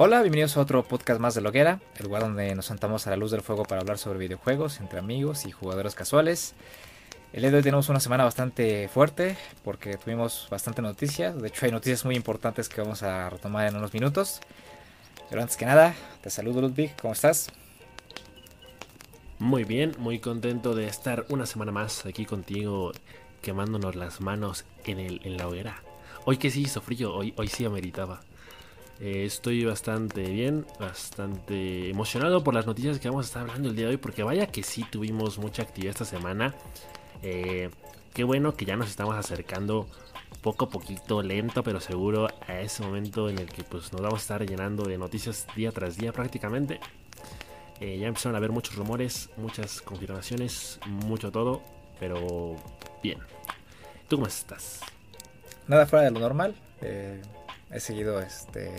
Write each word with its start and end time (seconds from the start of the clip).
Hola, 0.00 0.20
bienvenidos 0.20 0.56
a 0.56 0.60
otro 0.60 0.84
podcast 0.84 1.20
más 1.20 1.34
de 1.34 1.40
Loguera, 1.40 1.80
el 1.96 2.04
lugar 2.04 2.22
donde 2.22 2.54
nos 2.54 2.66
sentamos 2.66 3.04
a 3.08 3.10
la 3.10 3.16
luz 3.16 3.32
del 3.32 3.40
fuego 3.40 3.64
para 3.64 3.80
hablar 3.80 3.98
sobre 3.98 4.20
videojuegos 4.20 4.78
entre 4.78 5.00
amigos 5.00 5.44
y 5.44 5.50
jugadores 5.50 5.96
casuales. 5.96 6.54
El 7.32 7.40
día 7.40 7.50
de 7.50 7.56
hoy 7.56 7.62
tenemos 7.64 7.88
una 7.88 7.98
semana 7.98 8.22
bastante 8.22 8.86
fuerte 8.86 9.36
porque 9.64 9.96
tuvimos 9.96 10.46
bastante 10.52 10.82
noticias. 10.82 11.42
De 11.42 11.48
hecho, 11.48 11.66
hay 11.66 11.72
noticias 11.72 12.04
muy 12.04 12.14
importantes 12.14 12.68
que 12.68 12.80
vamos 12.80 13.02
a 13.02 13.28
retomar 13.28 13.66
en 13.66 13.74
unos 13.74 13.92
minutos. 13.92 14.38
Pero 15.28 15.42
antes 15.42 15.56
que 15.56 15.66
nada, 15.66 15.96
te 16.22 16.30
saludo 16.30 16.60
Ludwig, 16.60 16.94
¿cómo 17.02 17.12
estás? 17.12 17.48
Muy 19.40 19.64
bien, 19.64 19.96
muy 19.98 20.20
contento 20.20 20.76
de 20.76 20.86
estar 20.86 21.26
una 21.28 21.44
semana 21.44 21.72
más 21.72 22.06
aquí 22.06 22.24
contigo 22.24 22.92
quemándonos 23.42 23.96
las 23.96 24.20
manos 24.20 24.64
en, 24.84 25.00
el, 25.00 25.20
en 25.24 25.38
la 25.38 25.48
hoguera. 25.48 25.82
Hoy 26.24 26.36
que 26.36 26.52
sí 26.52 26.60
hizo 26.60 26.80
frío, 26.80 27.12
hoy, 27.12 27.34
hoy 27.36 27.48
sí 27.48 27.64
ameritaba. 27.64 28.20
Eh, 29.00 29.24
estoy 29.24 29.64
bastante 29.64 30.22
bien, 30.22 30.66
bastante 30.80 31.88
emocionado 31.88 32.42
por 32.42 32.54
las 32.54 32.66
noticias 32.66 32.98
que 32.98 33.08
vamos 33.08 33.26
a 33.26 33.28
estar 33.28 33.42
hablando 33.42 33.68
el 33.68 33.76
día 33.76 33.86
de 33.86 33.92
hoy, 33.92 33.96
porque 33.96 34.24
vaya 34.24 34.48
que 34.48 34.62
sí 34.62 34.84
tuvimos 34.90 35.38
mucha 35.38 35.62
actividad 35.62 35.92
esta 35.92 36.04
semana. 36.04 36.54
Eh, 37.22 37.70
qué 38.12 38.24
bueno 38.24 38.56
que 38.56 38.64
ya 38.64 38.76
nos 38.76 38.90
estamos 38.90 39.14
acercando 39.14 39.86
poco 40.42 40.64
a 40.66 40.68
poquito, 40.68 41.22
lento 41.22 41.62
pero 41.62 41.80
seguro, 41.80 42.28
a 42.46 42.60
ese 42.60 42.82
momento 42.82 43.28
en 43.28 43.38
el 43.38 43.46
que 43.46 43.62
pues, 43.62 43.92
nos 43.92 44.00
vamos 44.00 44.20
a 44.20 44.22
estar 44.22 44.46
llenando 44.46 44.84
de 44.84 44.98
noticias 44.98 45.46
día 45.54 45.70
tras 45.70 45.96
día 45.96 46.12
prácticamente. 46.12 46.80
Eh, 47.80 47.98
ya 47.98 48.08
empezaron 48.08 48.34
a 48.34 48.38
haber 48.38 48.50
muchos 48.50 48.74
rumores, 48.74 49.30
muchas 49.36 49.80
confirmaciones, 49.80 50.80
mucho 50.86 51.30
todo, 51.30 51.62
pero 52.00 52.56
bien. 53.00 53.18
¿Tú 54.08 54.16
cómo 54.16 54.26
estás? 54.26 54.80
Nada 55.68 55.86
fuera 55.86 56.06
de 56.06 56.10
lo 56.10 56.18
normal. 56.18 56.56
He 57.70 57.80
seguido 57.80 58.20
este 58.20 58.72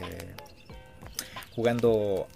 jugando 1.56 2.28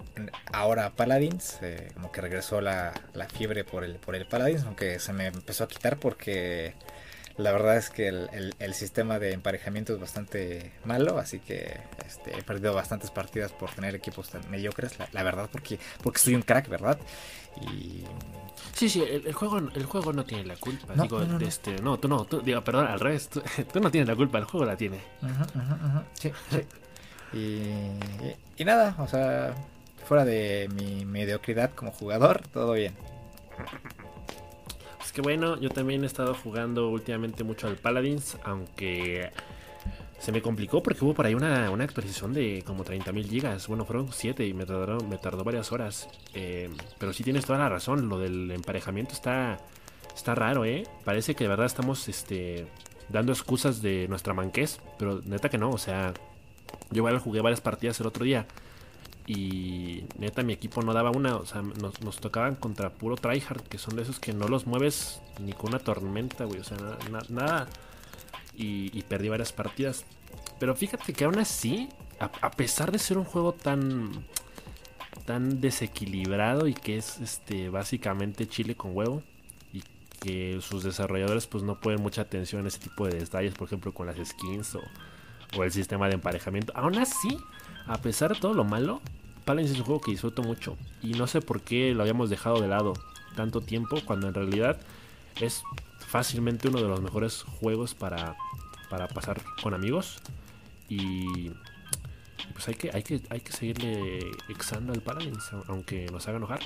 ahora 0.52 0.92
Paladins, 0.96 1.59
eh, 1.62 1.92
como 1.94 2.12
que 2.12 2.20
regresó 2.20 2.59
la, 2.59 2.94
la, 3.14 3.30
fiebre 3.30 3.64
por 3.64 3.84
el, 3.84 3.96
por 3.96 4.16
el 4.16 4.26
Paladins, 4.26 4.64
aunque 4.64 5.00
se 5.00 5.14
me 5.14 5.28
empezó 5.28 5.64
a 5.64 5.68
quitar 5.68 5.98
porque 5.98 6.74
la 7.38 7.52
verdad 7.52 7.78
es 7.78 7.89
que 7.89 8.08
el, 8.08 8.53
el, 8.59 8.73
sistema 8.76 9.17
de 9.17 9.34
emparejamiento 9.34 9.94
es 9.94 10.00
bastante 10.00 10.72
malo, 10.86 11.17
así 11.17 11.40
que 11.40 11.80
este, 12.06 12.38
he 12.38 12.44
perdido 12.44 12.75
bastantes 12.75 13.09
partidas 13.09 13.52
por 13.52 13.72
tener 13.72 13.95
equipos 13.95 14.30
tan 14.30 14.50
mediocres, 14.52 15.00
la, 15.00 15.08
la, 15.12 15.23
verdad, 15.23 15.50
porque, 15.52 15.80
porque 16.03 16.20
soy 16.20 16.36
un 16.36 16.44
crack, 16.44 16.70
¿verdad? 16.70 17.00
Y... 17.62 18.03
Sí, 18.73 18.88
sí, 18.88 19.02
el, 19.02 19.25
el, 19.25 19.34
juego, 19.34 19.58
el 19.58 19.86
juego 19.86 20.14
no 20.14 20.25
tiene 20.25 20.45
la 20.45 20.56
culpa. 20.58 20.94
No, 20.95 21.03
digo, 21.03 21.20
no, 21.22 21.40
no, 21.40 21.45
Este, 21.45 21.75
no 21.81 21.98
tú 22.00 22.08
no, 22.08 22.25
tú, 22.25 22.42
digo, 22.42 22.64
perdón, 22.64 22.88
al 22.88 23.00
revés, 23.00 23.30
tú, 23.30 23.42
tú, 23.73 23.80
no 23.80 23.90
tienes 23.90 24.08
la 24.08 24.16
culpa, 24.16 24.38
el 24.38 24.45
juego 24.45 24.66
la 24.66 24.78
tiene. 24.78 25.00
Ajá, 25.22 25.47
ajá, 25.56 25.80
ajá. 25.84 26.03
Sí, 26.14 26.31
sí. 26.52 26.62
Y, 27.36 28.62
y 28.62 28.66
nada, 28.66 28.95
o 29.00 29.08
sea, 29.08 29.56
fuera 30.06 30.23
de 30.23 30.70
mi 30.75 31.03
mediocridad 31.06 31.72
como 31.72 31.92
jugador, 31.92 32.44
todo 32.50 32.73
bien. 32.73 32.94
Que 35.14 35.22
bueno, 35.22 35.59
yo 35.59 35.69
también 35.69 36.03
he 36.03 36.08
estado 36.08 36.33
jugando 36.33 36.89
últimamente 36.89 37.44
mucho 37.44 37.67
al 37.67 37.75
Paladins, 37.75 38.38
aunque 38.44 39.30
se 40.19 40.31
me 40.31 40.42
complicó 40.42 40.81
porque 40.81 41.03
hubo 41.03 41.14
por 41.14 41.25
ahí 41.25 41.36
una, 41.36 41.69
una 41.69 41.83
actualización 41.83 42.33
de 42.33 42.64
como 42.66 42.83
30.000 42.83 43.28
gigas. 43.28 43.67
Bueno, 43.67 43.86
fueron 43.86 44.11
7 44.11 44.47
y 44.47 44.53
me 44.53 44.66
tardó, 44.66 45.03
me 45.06 45.17
tardó 45.17 45.44
varias 45.44 45.72
horas. 45.72 46.08
Eh, 46.34 46.69
pero 46.97 47.14
sí 47.14 47.23
tienes 47.23 47.45
toda 47.45 47.59
la 47.59 47.69
razón, 47.69 48.09
lo 48.09 48.17
del 48.17 48.50
emparejamiento 48.50 49.14
está, 49.14 49.59
está 50.16 50.34
raro, 50.34 50.66
¿eh? 50.66 50.84
Parece 51.03 51.35
que 51.35 51.44
de 51.44 51.50
verdad 51.50 51.66
estamos 51.66 52.07
este, 52.07 52.66
dando 53.09 53.34
excusas 53.34 53.81
de 53.81 54.07
nuestra 54.07 54.34
manquez, 54.34 54.80
pero 54.97 55.22
neta 55.25 55.50
que 55.50 55.57
no, 55.57 55.69
o 55.69 55.78
sea, 55.78 56.13
yo 56.90 56.97
igual 56.97 57.19
jugué 57.19 57.41
varias 57.41 57.62
partidas 57.62 58.00
el 58.00 58.07
otro 58.07 58.25
día. 58.25 58.47
Y 59.25 60.03
neta, 60.17 60.44
mi 60.44 60.53
equipo 60.53 60.81
no 60.81 60.94
daba 60.94 61.11
una. 61.11 61.38
O 61.38 61.45
sea, 61.45 61.61
nos, 61.61 62.01
nos 62.01 62.17
tocaban 62.17 62.56
contra 62.56 62.94
puro 62.94 63.16
tryhard, 63.16 63.61
que 63.63 63.78
son 63.78 63.95
de 63.95 64.03
esos 64.03 64.19
que 64.19 64.34
no 64.34 64.47
los 64.47 64.67
mueves 64.67 65.22
ni 65.39 65.53
con 65.53 65.69
una 65.69 65.79
tormenta, 65.79 66.45
güey. 66.45 66.59
O 66.59 66.63
sea, 66.63 66.78
na, 66.78 66.97
na, 67.09 67.19
nada. 67.29 67.67
Y, 68.56 68.97
y, 68.97 69.01
perdí 69.03 69.29
varias 69.29 69.53
partidas. 69.53 70.06
Pero 70.59 70.75
fíjate 70.75 71.13
que 71.13 71.23
aún 71.23 71.39
así, 71.39 71.89
a, 72.19 72.25
a, 72.41 72.51
pesar 72.51 72.91
de 72.91 73.00
ser 73.00 73.17
un 73.17 73.25
juego 73.25 73.53
tan. 73.53 74.25
tan 75.25 75.62
desequilibrado 75.62 76.67
y 76.67 76.73
que 76.73 76.97
es 76.97 77.19
este 77.19 77.69
básicamente 77.69 78.47
chile 78.47 78.75
con 78.75 78.95
huevo. 78.95 79.23
Y 79.72 79.83
que 80.19 80.59
sus 80.62 80.83
desarrolladores 80.83 81.47
pues 81.47 81.63
no 81.63 81.79
ponen 81.79 82.01
mucha 82.01 82.23
atención 82.23 82.66
a 82.66 82.67
ese 82.67 82.79
tipo 82.79 83.07
de 83.07 83.19
detalles, 83.19 83.53
por 83.53 83.67
ejemplo, 83.67 83.94
con 83.94 84.07
las 84.07 84.17
skins 84.17 84.75
o 84.75 84.81
o 85.56 85.64
el 85.64 85.72
sistema 85.72 86.08
de 86.08 86.16
emparejamiento. 86.16 86.74
Aún 86.75 86.97
así, 86.97 87.38
a 87.88 87.97
pesar 87.97 88.34
de 88.34 88.40
todo 88.40 88.53
lo 88.53 88.64
malo, 88.64 89.02
Paladins 89.46 89.72
es 89.72 89.80
un 89.80 89.86
juego 89.86 90.02
que 90.02 90.12
disfruto 90.12 90.44
mucho. 90.44 90.78
Y 91.02 91.14
no 91.14 91.28
sé 91.28 91.41
por 91.41 91.62
qué 91.62 91.94
lo 91.94 92.02
habíamos 92.02 92.30
dejado 92.30 92.62
de 92.62 92.68
lado 92.68 92.94
tanto 93.36 93.62
tiempo, 93.62 93.97
cuando 94.06 94.28
en 94.28 94.34
realidad 94.34 94.80
es 95.40 95.63
fácilmente 96.00 96.68
uno 96.68 96.81
de 96.81 96.88
los 96.88 97.02
mejores 97.02 97.44
juegos 97.44 97.94
para, 97.94 98.36
para 98.90 99.08
pasar 99.08 99.42
con 99.62 99.74
amigos. 99.74 100.19
Y 100.90 101.52
pues 102.53 102.68
hay 102.68 102.75
que, 102.75 102.92
hay 102.94 103.03
que, 103.03 103.22
hay 103.30 103.42
que 103.42 103.52
seguirle 103.52 104.19
exando 104.50 104.94
al 104.94 105.02
Paladins, 105.02 105.52
aunque 105.68 106.08
nos 106.12 106.28
haga 106.28 106.38
enojar. 106.38 106.59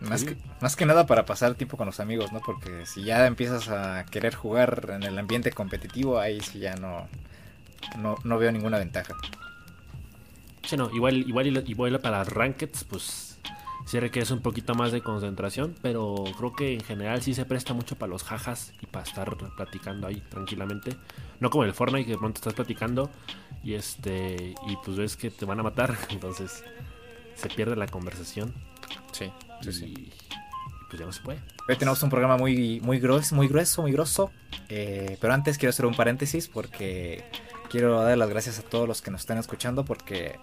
Más 0.00 0.24
que, 0.24 0.36
más 0.60 0.74
que 0.74 0.84
nada 0.84 1.06
para 1.06 1.24
pasar 1.26 1.54
tiempo 1.54 1.76
con 1.76 1.86
los 1.86 2.00
amigos, 2.00 2.32
¿no? 2.32 2.40
Porque 2.40 2.86
si 2.86 3.04
ya 3.04 3.24
empiezas 3.24 3.68
a 3.68 4.04
querer 4.06 4.34
jugar 4.34 4.90
en 4.92 5.04
el 5.04 5.16
ambiente 5.16 5.52
competitivo, 5.52 6.18
ahí 6.18 6.40
sí 6.40 6.58
ya 6.58 6.74
no, 6.74 7.06
no, 7.98 8.16
no 8.24 8.38
veo 8.38 8.52
ninguna 8.52 8.78
ventaja. 8.78 9.14
Sí, 10.64 10.76
no, 10.76 10.90
igual, 10.90 11.16
igual, 11.28 11.68
igual 11.68 12.00
para 12.00 12.24
Rankeds, 12.24 12.84
pues 12.84 13.32
sí 13.84 13.98
requiere 14.00 14.32
un 14.32 14.40
poquito 14.40 14.74
más 14.74 14.92
de 14.92 15.00
concentración, 15.00 15.74
pero 15.82 16.24
creo 16.38 16.52
que 16.54 16.74
en 16.74 16.80
general 16.80 17.22
sí 17.22 17.34
se 17.34 17.44
presta 17.44 17.74
mucho 17.74 17.96
para 17.96 18.10
los 18.10 18.22
jajas 18.22 18.72
y 18.80 18.86
para 18.86 19.04
estar 19.04 19.36
platicando 19.56 20.06
ahí 20.06 20.22
tranquilamente. 20.30 20.96
No 21.40 21.50
como 21.50 21.64
el 21.64 21.74
Fortnite 21.74 22.06
que 22.06 22.12
de 22.12 22.18
pronto 22.18 22.38
estás 22.38 22.54
platicando 22.54 23.10
y 23.62 23.74
este 23.74 24.54
y 24.66 24.76
pues 24.84 24.96
ves 24.96 25.16
que 25.16 25.30
te 25.30 25.44
van 25.44 25.60
a 25.60 25.62
matar, 25.62 25.96
entonces 26.10 26.64
se 27.34 27.48
pierde 27.48 27.76
la 27.76 27.86
conversación. 27.86 28.52
Sí, 29.12 29.30
sí, 29.62 29.68
y, 29.68 29.72
sí. 29.72 30.12
pues 30.88 31.00
ya 31.00 31.06
no 31.06 31.12
se 31.12 31.22
puede. 31.22 31.40
Hoy 31.68 31.76
tenemos 31.76 32.02
un 32.02 32.10
programa 32.10 32.36
muy, 32.36 32.80
muy 32.80 32.98
grueso, 32.98 33.34
muy 33.34 33.48
grueso, 33.48 33.82
muy 33.82 33.92
grosso. 33.92 34.30
Eh, 34.68 35.18
pero 35.20 35.34
antes 35.34 35.58
quiero 35.58 35.70
hacer 35.70 35.86
un 35.86 35.94
paréntesis 35.94 36.48
porque 36.48 37.24
quiero 37.72 38.02
dar 38.02 38.18
las 38.18 38.28
gracias 38.28 38.58
a 38.58 38.62
todos 38.62 38.86
los 38.86 39.00
que 39.00 39.10
nos 39.10 39.22
están 39.22 39.38
escuchando 39.38 39.82
porque 39.82 40.38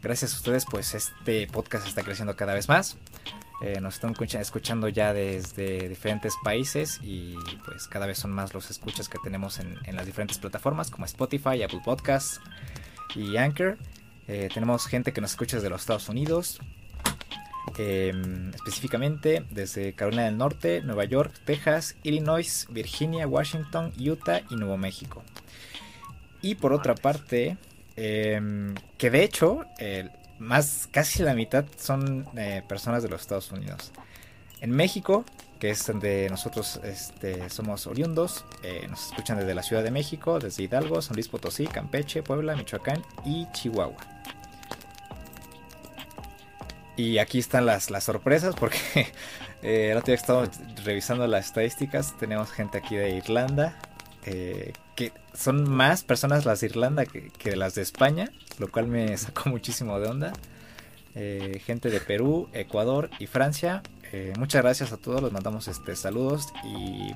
gracias 0.00 0.32
a 0.32 0.36
ustedes 0.36 0.64
pues 0.64 0.94
este 0.94 1.48
podcast 1.48 1.88
está 1.88 2.04
creciendo 2.04 2.36
cada 2.36 2.54
vez 2.54 2.68
más. 2.68 2.96
Eh, 3.62 3.80
nos 3.80 3.94
están 3.94 4.14
escuchando 4.40 4.88
ya 4.88 5.12
desde 5.12 5.88
diferentes 5.88 6.34
países 6.44 7.00
y 7.02 7.34
pues 7.64 7.88
cada 7.88 8.06
vez 8.06 8.18
son 8.18 8.30
más 8.30 8.54
los 8.54 8.70
escuchas 8.70 9.08
que 9.08 9.18
tenemos 9.24 9.58
en, 9.58 9.76
las 9.92 10.06
diferentes 10.06 10.38
plataformas 10.38 10.88
como 10.88 11.04
Spotify, 11.04 11.64
Apple 11.64 11.80
Podcasts 11.84 12.40
y 13.16 13.36
Anchor. 13.36 13.76
Eh, 14.28 14.48
tenemos 14.54 14.86
gente 14.86 15.12
que 15.12 15.20
nos 15.20 15.32
escucha 15.32 15.56
desde 15.56 15.68
los 15.68 15.80
Estados 15.80 16.08
Unidos, 16.08 16.60
eh, 17.76 18.12
específicamente 18.54 19.44
desde 19.50 19.94
Carolina 19.94 20.26
del 20.26 20.38
Norte, 20.38 20.80
Nueva 20.80 21.06
York, 21.06 21.32
Texas, 21.44 21.96
Illinois, 22.04 22.68
Virginia, 22.70 23.26
Washington, 23.26 23.92
Utah 23.98 24.42
y 24.48 24.54
Nuevo 24.54 24.76
México. 24.76 25.24
Y 26.42 26.56
por 26.56 26.72
otra 26.72 26.94
parte, 26.94 27.56
eh, 27.96 28.74
que 28.98 29.10
de 29.10 29.22
hecho, 29.22 29.64
más 30.42 30.88
casi 30.90 31.22
la 31.22 31.34
mitad 31.34 31.64
son 31.78 32.26
eh, 32.36 32.62
personas 32.68 33.02
de 33.02 33.08
los 33.08 33.22
Estados 33.22 33.50
Unidos. 33.52 33.92
En 34.60 34.70
México, 34.70 35.24
que 35.58 35.70
es 35.70 35.86
donde 35.86 36.28
nosotros 36.28 36.80
este, 36.82 37.48
somos 37.48 37.86
oriundos, 37.86 38.44
eh, 38.62 38.86
nos 38.90 39.06
escuchan 39.06 39.38
desde 39.38 39.54
la 39.54 39.62
Ciudad 39.62 39.82
de 39.82 39.92
México, 39.92 40.40
desde 40.40 40.64
Hidalgo, 40.64 41.00
San 41.00 41.14
Luis 41.14 41.28
Potosí, 41.28 41.66
Campeche, 41.66 42.22
Puebla, 42.22 42.56
Michoacán 42.56 43.02
y 43.24 43.46
Chihuahua. 43.52 43.96
Y 46.96 47.18
aquí 47.18 47.38
están 47.38 47.64
las, 47.64 47.90
las 47.90 48.04
sorpresas 48.04 48.54
porque 48.56 48.78
eh, 49.62 49.90
el 49.92 49.96
otro 49.96 50.06
día 50.06 50.16
que 50.16 50.20
estamos 50.20 50.48
revisando 50.84 51.26
las 51.26 51.46
estadísticas, 51.46 52.16
tenemos 52.18 52.50
gente 52.50 52.78
aquí 52.78 52.96
de 52.96 53.10
Irlanda, 53.10 53.78
eh, 54.24 54.72
que 54.94 55.12
son 55.34 55.68
más 55.68 56.04
personas 56.04 56.44
las 56.44 56.60
de 56.60 56.66
Irlanda 56.66 57.06
que, 57.06 57.30
que, 57.30 57.56
las 57.56 57.74
de 57.74 57.82
España, 57.82 58.30
lo 58.58 58.70
cual 58.70 58.86
me 58.86 59.16
sacó 59.18 59.50
muchísimo 59.50 59.98
de 59.98 60.08
onda. 60.08 60.32
Eh, 61.14 61.60
gente 61.64 61.90
de 61.90 62.00
Perú, 62.00 62.48
Ecuador 62.52 63.10
y 63.18 63.26
Francia. 63.26 63.82
Eh, 64.12 64.32
muchas 64.38 64.62
gracias 64.62 64.92
a 64.92 64.96
todos, 64.96 65.20
los 65.20 65.32
mandamos 65.32 65.68
este, 65.68 65.94
saludos 65.96 66.52
y, 66.64 67.12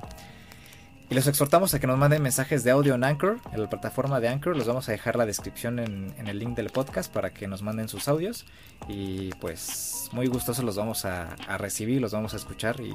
y, 1.09 1.15
los 1.15 1.25
exhortamos 1.27 1.73
a 1.73 1.79
que 1.79 1.87
nos 1.87 1.97
manden 1.97 2.21
mensajes 2.21 2.63
de 2.63 2.71
audio 2.71 2.95
en 2.95 3.03
Anchor, 3.03 3.39
en 3.53 3.61
la 3.61 3.69
plataforma 3.69 4.19
de 4.19 4.27
Anchor. 4.27 4.55
Los 4.55 4.67
vamos 4.67 4.87
a 4.89 4.91
dejar 4.91 5.15
la 5.15 5.25
descripción 5.25 5.79
en, 5.79 6.13
en 6.17 6.27
el 6.27 6.37
link 6.37 6.55
del 6.55 6.69
podcast 6.69 7.11
para 7.11 7.31
que 7.31 7.47
nos 7.47 7.63
manden 7.63 7.87
sus 7.87 8.07
audios 8.07 8.45
y 8.87 9.29
pues 9.41 10.09
muy 10.11 10.27
gustosos 10.27 10.63
los 10.63 10.75
vamos 10.75 11.05
a, 11.05 11.33
a 11.47 11.57
recibir, 11.57 12.01
los 12.01 12.11
vamos 12.11 12.33
a 12.33 12.37
escuchar 12.37 12.79
y 12.81 12.91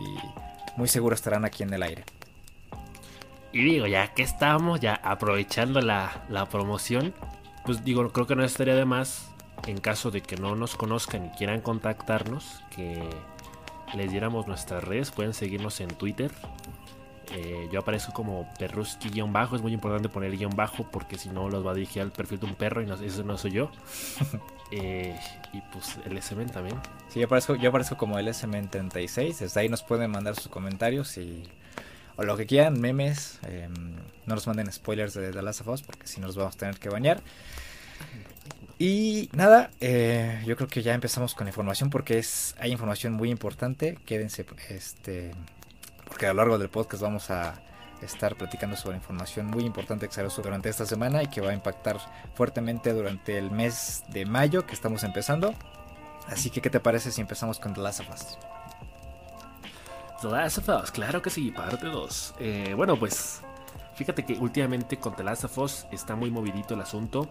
muy 0.76 0.86
seguro 0.86 1.14
estarán 1.14 1.44
aquí 1.44 1.64
en 1.64 1.72
el 1.72 1.82
aire. 1.82 2.04
Y 3.52 3.62
digo, 3.62 3.87
ya 3.87 4.08
que 4.14 4.22
estamos 4.22 4.81
ya 4.81 4.94
aprovechando 4.94 5.81
la, 5.81 6.25
la, 6.28 6.46
promoción, 6.46 7.12
pues 7.64 7.84
digo, 7.84 8.10
creo 8.10 8.26
que 8.26 8.34
no 8.34 8.44
estaría 8.44 8.75
de 8.75 8.87
más 8.87 9.31
en 9.66 9.78
caso 9.78 10.10
de 10.10 10.22
que 10.22 10.37
no 10.37 10.56
nos 10.56 10.75
conozcan 10.75 11.26
y 11.26 11.28
quieran 11.31 11.60
contactarnos, 11.60 12.62
que 12.75 13.08
les 13.94 14.10
diéramos 14.10 14.46
nuestras 14.46 14.82
redes, 14.82 15.10
pueden 15.10 15.34
seguirnos 15.34 15.81
en 15.81 15.88
Twitter. 15.88 16.31
Eh, 17.34 17.69
yo 17.72 17.81
aparezco 17.81 18.12
como 18.12 18.46
perruski-bajo, 18.58 19.56
es 19.56 19.62
muy 19.62 19.72
importante 19.72 20.08
poner 20.08 20.37
guion 20.37 20.55
bajo 20.55 20.84
porque 20.90 21.16
si 21.16 21.31
no 21.31 21.48
los 21.48 21.64
va 21.64 21.70
a 21.70 21.75
dirigir 21.75 22.02
al 22.02 22.12
perfil 22.12 22.40
de 22.40 22.46
un 22.46 22.55
perro 22.55 22.82
y 22.82 22.87
no, 22.87 22.94
ese 22.94 23.25
no 23.25 23.37
soy 23.38 23.52
yo. 23.52 23.70
Eh, 24.75 25.14
y 25.52 25.60
pues 25.70 25.98
el 26.06 26.22
SMN 26.22 26.46
también. 26.46 26.81
Sí, 27.08 27.20
yo 27.20 27.26
aparezco, 27.26 27.56
yo 27.56 27.69
aparezco 27.69 27.98
como 27.98 28.19
el 28.19 28.26
SMN36, 28.26 29.40
desde 29.40 29.60
ahí 29.60 29.69
nos 29.69 29.82
pueden 29.82 30.10
mandar 30.10 30.34
sus 30.34 30.48
comentarios 30.48 31.19
y 31.19 31.43
o 32.16 32.24
lo 32.24 32.36
que 32.36 32.46
quieran, 32.46 32.80
memes, 32.80 33.38
em, 33.42 33.96
no 34.26 34.34
nos 34.34 34.46
manden 34.46 34.70
spoilers 34.72 35.14
de 35.14 35.32
The 35.32 35.42
Last 35.42 35.62
of 35.62 35.68
Us 35.68 35.82
porque 35.82 36.06
si 36.06 36.20
nos 36.20 36.36
vamos 36.36 36.54
a 36.56 36.58
tener 36.58 36.78
que 36.78 36.88
bañar. 36.88 37.22
Y 38.78 39.28
nada, 39.32 39.70
eh, 39.80 40.42
yo 40.44 40.56
creo 40.56 40.68
que 40.68 40.82
ya 40.82 40.94
empezamos 40.94 41.34
con 41.34 41.46
información 41.46 41.88
porque 41.90 42.18
es 42.18 42.54
hay 42.58 42.72
información 42.72 43.12
muy 43.12 43.30
importante. 43.30 43.96
Quédense, 44.06 44.44
este, 44.68 45.32
porque 46.06 46.26
a 46.26 46.30
lo 46.30 46.38
largo 46.38 46.58
del 46.58 46.68
podcast 46.68 47.02
vamos 47.02 47.30
a 47.30 47.54
estar 48.02 48.34
platicando 48.36 48.76
sobre 48.76 48.96
información 48.96 49.46
muy 49.46 49.64
importante 49.64 50.08
que 50.08 50.14
salió 50.14 50.30
durante 50.30 50.68
esta 50.68 50.86
semana 50.86 51.22
y 51.22 51.28
que 51.28 51.40
va 51.40 51.50
a 51.50 51.54
impactar 51.54 51.98
fuertemente 52.34 52.92
durante 52.92 53.38
el 53.38 53.50
mes 53.50 54.02
de 54.08 54.26
mayo 54.26 54.66
que 54.66 54.74
estamos 54.74 55.04
empezando. 55.04 55.54
Así 56.26 56.50
que, 56.50 56.60
¿qué 56.60 56.70
te 56.70 56.80
parece 56.80 57.10
si 57.10 57.20
empezamos 57.20 57.58
con 57.58 57.74
The 57.74 57.80
Last 57.80 58.00
of 58.00 58.10
Us? 58.10 58.51
The 60.22 60.92
claro 60.92 61.20
que 61.20 61.30
sí, 61.30 61.50
parte 61.50 61.86
2. 61.86 62.34
Eh, 62.38 62.74
bueno, 62.76 62.96
pues 62.96 63.42
fíjate 63.96 64.24
que 64.24 64.34
últimamente 64.34 64.96
con 64.98 65.16
The 65.16 65.24
está 65.90 66.14
muy 66.14 66.30
movidito 66.30 66.74
el 66.74 66.80
asunto. 66.80 67.28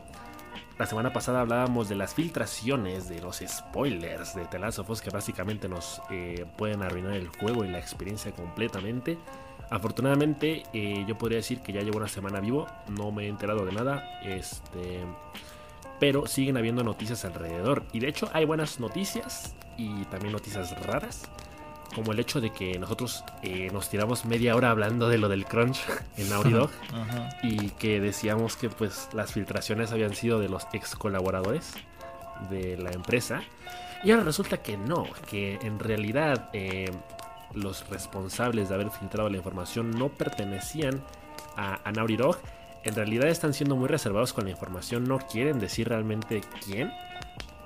La 0.78 0.86
semana 0.86 1.14
pasada 1.14 1.40
hablábamos 1.40 1.88
de 1.88 1.96
las 1.96 2.14
filtraciones, 2.14 3.08
de 3.08 3.22
los 3.22 3.42
spoilers 3.48 4.36
de 4.36 4.46
The 4.46 4.60
que 5.02 5.10
básicamente 5.10 5.70
nos 5.70 6.02
eh, 6.10 6.46
pueden 6.58 6.84
arruinar 6.84 7.14
el 7.14 7.30
juego 7.30 7.64
y 7.64 7.70
la 7.70 7.80
experiencia 7.80 8.34
completamente. 8.34 9.18
Afortunadamente, 9.70 10.64
eh, 10.74 11.06
yo 11.08 11.18
podría 11.18 11.38
decir 11.38 11.62
que 11.62 11.72
ya 11.72 11.82
llevo 11.82 12.00
una 12.00 12.10
semana 12.10 12.42
vivo, 12.42 12.68
no 12.90 13.12
me 13.14 13.24
he 13.24 13.28
enterado 13.30 13.66
de 13.66 13.72
nada, 13.72 14.20
este, 14.22 15.06
pero 15.98 16.28
siguen 16.28 16.58
habiendo 16.58 16.84
noticias 16.84 17.24
alrededor. 17.24 17.86
Y 17.94 18.00
de 18.00 18.10
hecho, 18.10 18.30
hay 18.34 18.44
buenas 18.44 18.82
noticias 18.82 19.56
y 19.78 20.04
también 20.06 20.34
noticias 20.34 20.78
raras, 20.86 21.30
como 21.94 22.12
el 22.12 22.20
hecho 22.20 22.42
de 22.42 22.52
que 22.52 22.78
nosotros 22.80 23.24
eh, 23.44 23.70
nos 23.72 23.90
tiramos 23.90 24.26
media 24.26 24.56
hora 24.56 24.72
hablando 24.72 25.10
de 25.10 25.18
lo 25.18 25.30
del 25.30 25.46
crunch 25.46 25.80
en 26.18 26.30
Naughty 26.30 26.52
Dog 26.52 26.72
y 27.44 27.70
que 27.72 28.00
decíamos 28.00 28.56
que 28.56 28.70
pues 28.70 29.10
las 29.14 29.34
filtraciones 29.34 29.92
habían 29.92 30.16
sido 30.16 30.40
de 30.40 30.50
los 30.50 30.68
ex 30.74 30.96
colaboradores 30.96 31.74
de 32.50 32.78
la 32.78 32.92
empresa. 32.92 33.44
Y 34.04 34.12
ahora 34.12 34.24
resulta 34.24 34.58
que 34.58 34.78
no, 34.78 35.06
que 35.30 35.60
en 35.62 35.80
realidad 35.80 36.50
eh, 36.54 36.90
los 37.54 37.88
responsables 37.90 38.70
de 38.70 38.76
haber 38.76 38.90
filtrado 38.90 39.30
la 39.30 39.38
información 39.38 39.92
no 39.92 40.10
pertenecían 40.10 41.04
a, 41.56 41.80
a 41.84 41.92
Naughty 41.92 42.18
Dog. 42.18 42.38
En 42.84 42.96
realidad 42.96 43.30
están 43.30 43.54
siendo 43.54 43.76
muy 43.76 43.88
reservados 43.88 44.34
con 44.34 44.46
la 44.46 44.52
información, 44.52 45.04
no 45.04 45.20
quieren 45.20 45.60
decir 45.60 45.90
realmente 45.90 46.42
quién, 46.66 46.92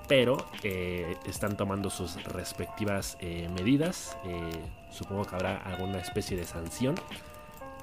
pero 0.08 0.38
eh, 0.64 1.18
están 1.28 1.58
tomando 1.58 1.90
sus 1.90 2.24
respectivas 2.26 3.18
eh, 3.20 3.50
medidas. 3.56 4.18
Eh, 4.26 4.52
supongo 4.92 5.26
que 5.26 5.36
habrá 5.36 5.58
alguna 5.58 6.00
especie 6.00 6.38
de 6.38 6.44
sanción. 6.44 6.96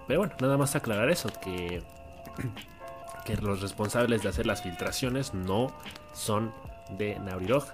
Pero 0.06 0.20
bueno, 0.20 0.34
nada 0.40 0.56
más 0.56 0.74
aclarar 0.76 1.10
eso, 1.10 1.30
que, 1.40 1.82
los 3.40 3.60
responsables 3.60 4.22
de 4.22 4.28
hacer 4.28 4.46
las 4.46 4.62
filtraciones 4.62 5.34
no 5.34 5.72
son 6.12 6.52
de 6.90 7.18
Naughty 7.20 7.46
Dog 7.46 7.66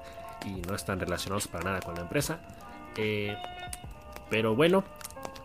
y 0.44 0.60
no 0.62 0.74
están 0.74 1.00
relacionados 1.00 1.48
para 1.48 1.64
nada 1.64 1.80
con 1.80 1.94
la 1.94 2.02
empresa. 2.02 2.38
Pero 4.30 4.54
bueno, 4.54 4.84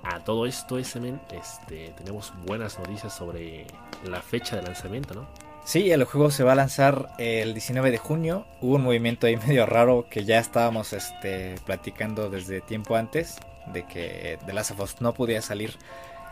a 0.03 0.19
todo 0.19 0.45
esto, 0.45 0.83
SMN, 0.83 1.21
este, 1.31 1.93
tenemos 1.97 2.33
buenas 2.45 2.77
noticias 2.79 3.15
sobre 3.15 3.65
la 4.03 4.21
fecha 4.21 4.57
de 4.57 4.63
lanzamiento, 4.63 5.13
¿no? 5.13 5.52
Sí, 5.65 5.91
el 5.91 6.03
juego 6.03 6.29
se 6.29 6.43
va 6.43 6.51
a 6.51 6.55
lanzar 6.55 7.09
el 7.17 7.53
19 7.53 7.89
de 7.91 7.97
junio. 7.97 8.45
Hubo 8.59 8.75
un 8.75 8.83
movimiento 8.83 9.27
ahí 9.27 9.37
medio 9.47 9.65
raro 9.65 10.07
que 10.09 10.25
ya 10.25 10.39
estábamos 10.39 10.91
este, 10.93 11.55
platicando 11.65 12.29
desde 12.29 12.61
tiempo 12.61 12.95
antes 12.95 13.37
de 13.67 13.83
que 13.83 14.37
The 14.45 14.53
Last 14.53 14.71
of 14.71 14.81
Us 14.81 15.01
no 15.01 15.13
podía 15.13 15.41
salir 15.41 15.77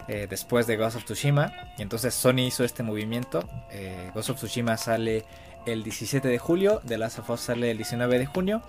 eh, 0.09 0.27
después 0.29 0.67
de 0.67 0.75
Ghost 0.75 0.97
of 0.97 1.05
Tsushima. 1.05 1.53
Y 1.77 1.81
entonces 1.81 2.13
Sony 2.13 2.41
hizo 2.47 2.65
este 2.65 2.83
movimiento. 2.83 3.47
Eh, 3.71 4.11
Ghost 4.13 4.31
of 4.31 4.37
Tsushima 4.37 4.75
sale 4.75 5.23
el 5.65 5.83
17 5.83 6.27
de 6.27 6.37
julio, 6.37 6.81
The 6.85 6.97
Last 6.97 7.19
of 7.19 7.29
Us 7.29 7.41
sale 7.41 7.71
el 7.71 7.77
19 7.77 8.19
de 8.19 8.25
junio. 8.25 8.61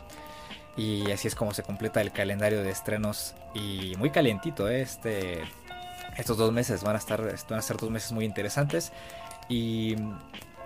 Y 0.76 1.10
así 1.10 1.26
es 1.26 1.34
como 1.34 1.52
se 1.54 1.64
completa 1.64 2.00
el 2.00 2.12
calendario 2.12 2.62
de 2.62 2.70
estrenos. 2.70 3.34
Y 3.52 3.94
muy 3.98 4.10
calientito, 4.10 4.68
¿eh? 4.68 4.82
este, 4.82 5.42
estos 6.16 6.38
dos 6.38 6.52
meses 6.52 6.84
van 6.84 6.94
a, 6.94 6.98
estar, 6.98 7.20
van 7.20 7.58
a 7.58 7.62
ser 7.62 7.76
dos 7.78 7.90
meses 7.90 8.12
muy 8.12 8.24
interesantes. 8.24 8.92
Y, 9.48 9.96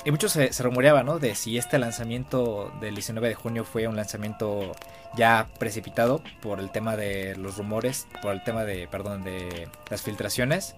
y 0.07 0.13
mucho 0.13 0.29
se, 0.29 0.51
rumoreaba, 0.63 1.03
¿no? 1.03 1.19
De 1.19 1.35
si 1.35 1.59
este 1.59 1.81
lanzamiento 1.81 2.73
del 2.81 2.95
19 2.95 3.27
de 3.27 3.35
junio 3.35 3.65
fue 3.65 3.89
un 3.89 3.97
lanzamiento 3.97 4.71
ya 5.17 5.49
precipitado 5.59 6.23
por 6.41 6.61
el 6.61 6.71
tema 6.71 6.95
de 6.95 7.35
los 7.35 7.57
rumores, 7.57 8.07
por 8.23 8.33
el 8.33 8.45
tema 8.45 8.63
de, 8.63 8.87
perdón, 8.87 9.25
de 9.25 9.69
las 9.91 10.03
filtraciones. 10.03 10.77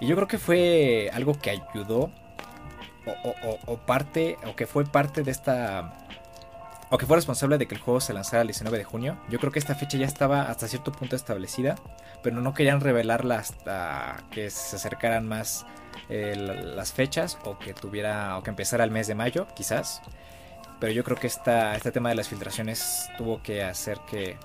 Y 0.00 0.06
yo 0.06 0.16
creo 0.16 0.26
que 0.26 0.38
fue 0.38 1.10
algo 1.12 1.38
que 1.38 1.50
ayudó 1.50 2.10
o, 3.04 3.28
o, 3.44 3.58
o 3.66 3.76
parte, 3.76 4.38
o 4.46 4.56
que 4.56 4.66
fue 4.66 4.86
parte 4.86 5.22
de 5.22 5.32
esta 5.32 5.92
o 6.90 6.96
que 6.96 7.04
fue 7.06 7.16
responsable 7.16 7.58
de 7.58 7.66
que 7.66 7.74
el 7.74 7.80
juego 7.82 8.00
se 8.00 8.14
lanzara 8.14 8.40
el 8.40 8.48
19 8.48 8.78
de 8.78 8.84
junio. 8.84 9.18
Yo 9.28 9.38
creo 9.38 9.52
que 9.52 9.58
esta 9.58 9.74
fecha 9.74 9.98
ya 9.98 10.06
estaba 10.06 10.44
hasta 10.44 10.66
cierto 10.66 10.92
punto 10.92 11.14
establecida, 11.14 11.76
pero 12.22 12.40
no 12.40 12.54
querían 12.54 12.80
revelarla 12.80 13.36
hasta 13.36 14.24
que 14.30 14.48
se 14.48 14.76
acercaran 14.76 15.28
más 15.28 15.66
eh, 16.10 16.34
las 16.36 16.92
fechas 16.92 17.38
o 17.44 17.56
que 17.58 17.72
tuviera 17.72 18.36
o 18.36 18.42
que 18.42 18.50
empezara 18.50 18.82
el 18.82 18.90
mes 18.90 19.06
de 19.06 19.14
mayo, 19.14 19.46
quizás. 19.54 20.02
Pero 20.80 20.92
yo 20.92 21.04
creo 21.04 21.16
que 21.16 21.28
esta, 21.28 21.76
este 21.76 21.92
tema 21.92 22.08
de 22.08 22.16
las 22.16 22.28
filtraciones 22.28 23.08
tuvo 23.16 23.42
que 23.42 23.62
hacer 23.62 24.00
que 24.10 24.36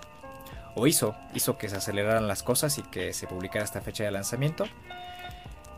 o 0.75 0.85
hizo, 0.85 1.15
hizo 1.33 1.57
que 1.57 1.69
se 1.69 1.77
aceleraran 1.77 2.27
las 2.27 2.43
cosas 2.43 2.77
y 2.77 2.83
que 2.83 3.13
se 3.13 3.25
publicara 3.25 3.65
esta 3.65 3.81
fecha 3.81 4.03
de 4.03 4.11
lanzamiento. 4.11 4.65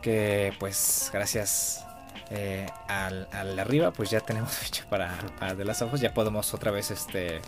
Que 0.02 0.52
pues 0.58 1.10
gracias 1.12 1.86
eh, 2.30 2.66
al, 2.88 3.28
arriba, 3.58 3.90
pues 3.92 4.10
ya 4.10 4.20
tenemos 4.20 4.50
fecha 4.54 4.84
para, 4.90 5.16
para 5.38 5.56
The 5.56 5.64
Last 5.64 5.82
of 5.82 5.94
Us. 5.94 6.00
Ya 6.00 6.12
podemos 6.12 6.52
otra 6.52 6.70
vez 6.70 6.90
este 6.90 7.40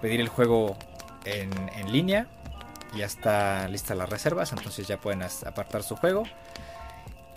pedir 0.00 0.20
el 0.20 0.28
juego 0.28 0.76
en, 1.24 1.52
en 1.76 1.92
línea. 1.92 2.26
Ya 2.96 3.06
está 3.06 3.68
lista 3.68 3.94
las 3.94 4.08
reservas, 4.08 4.52
entonces 4.52 4.86
ya 4.88 4.98
pueden 4.98 5.22
apartar 5.22 5.82
su 5.82 5.96
juego. 5.96 6.24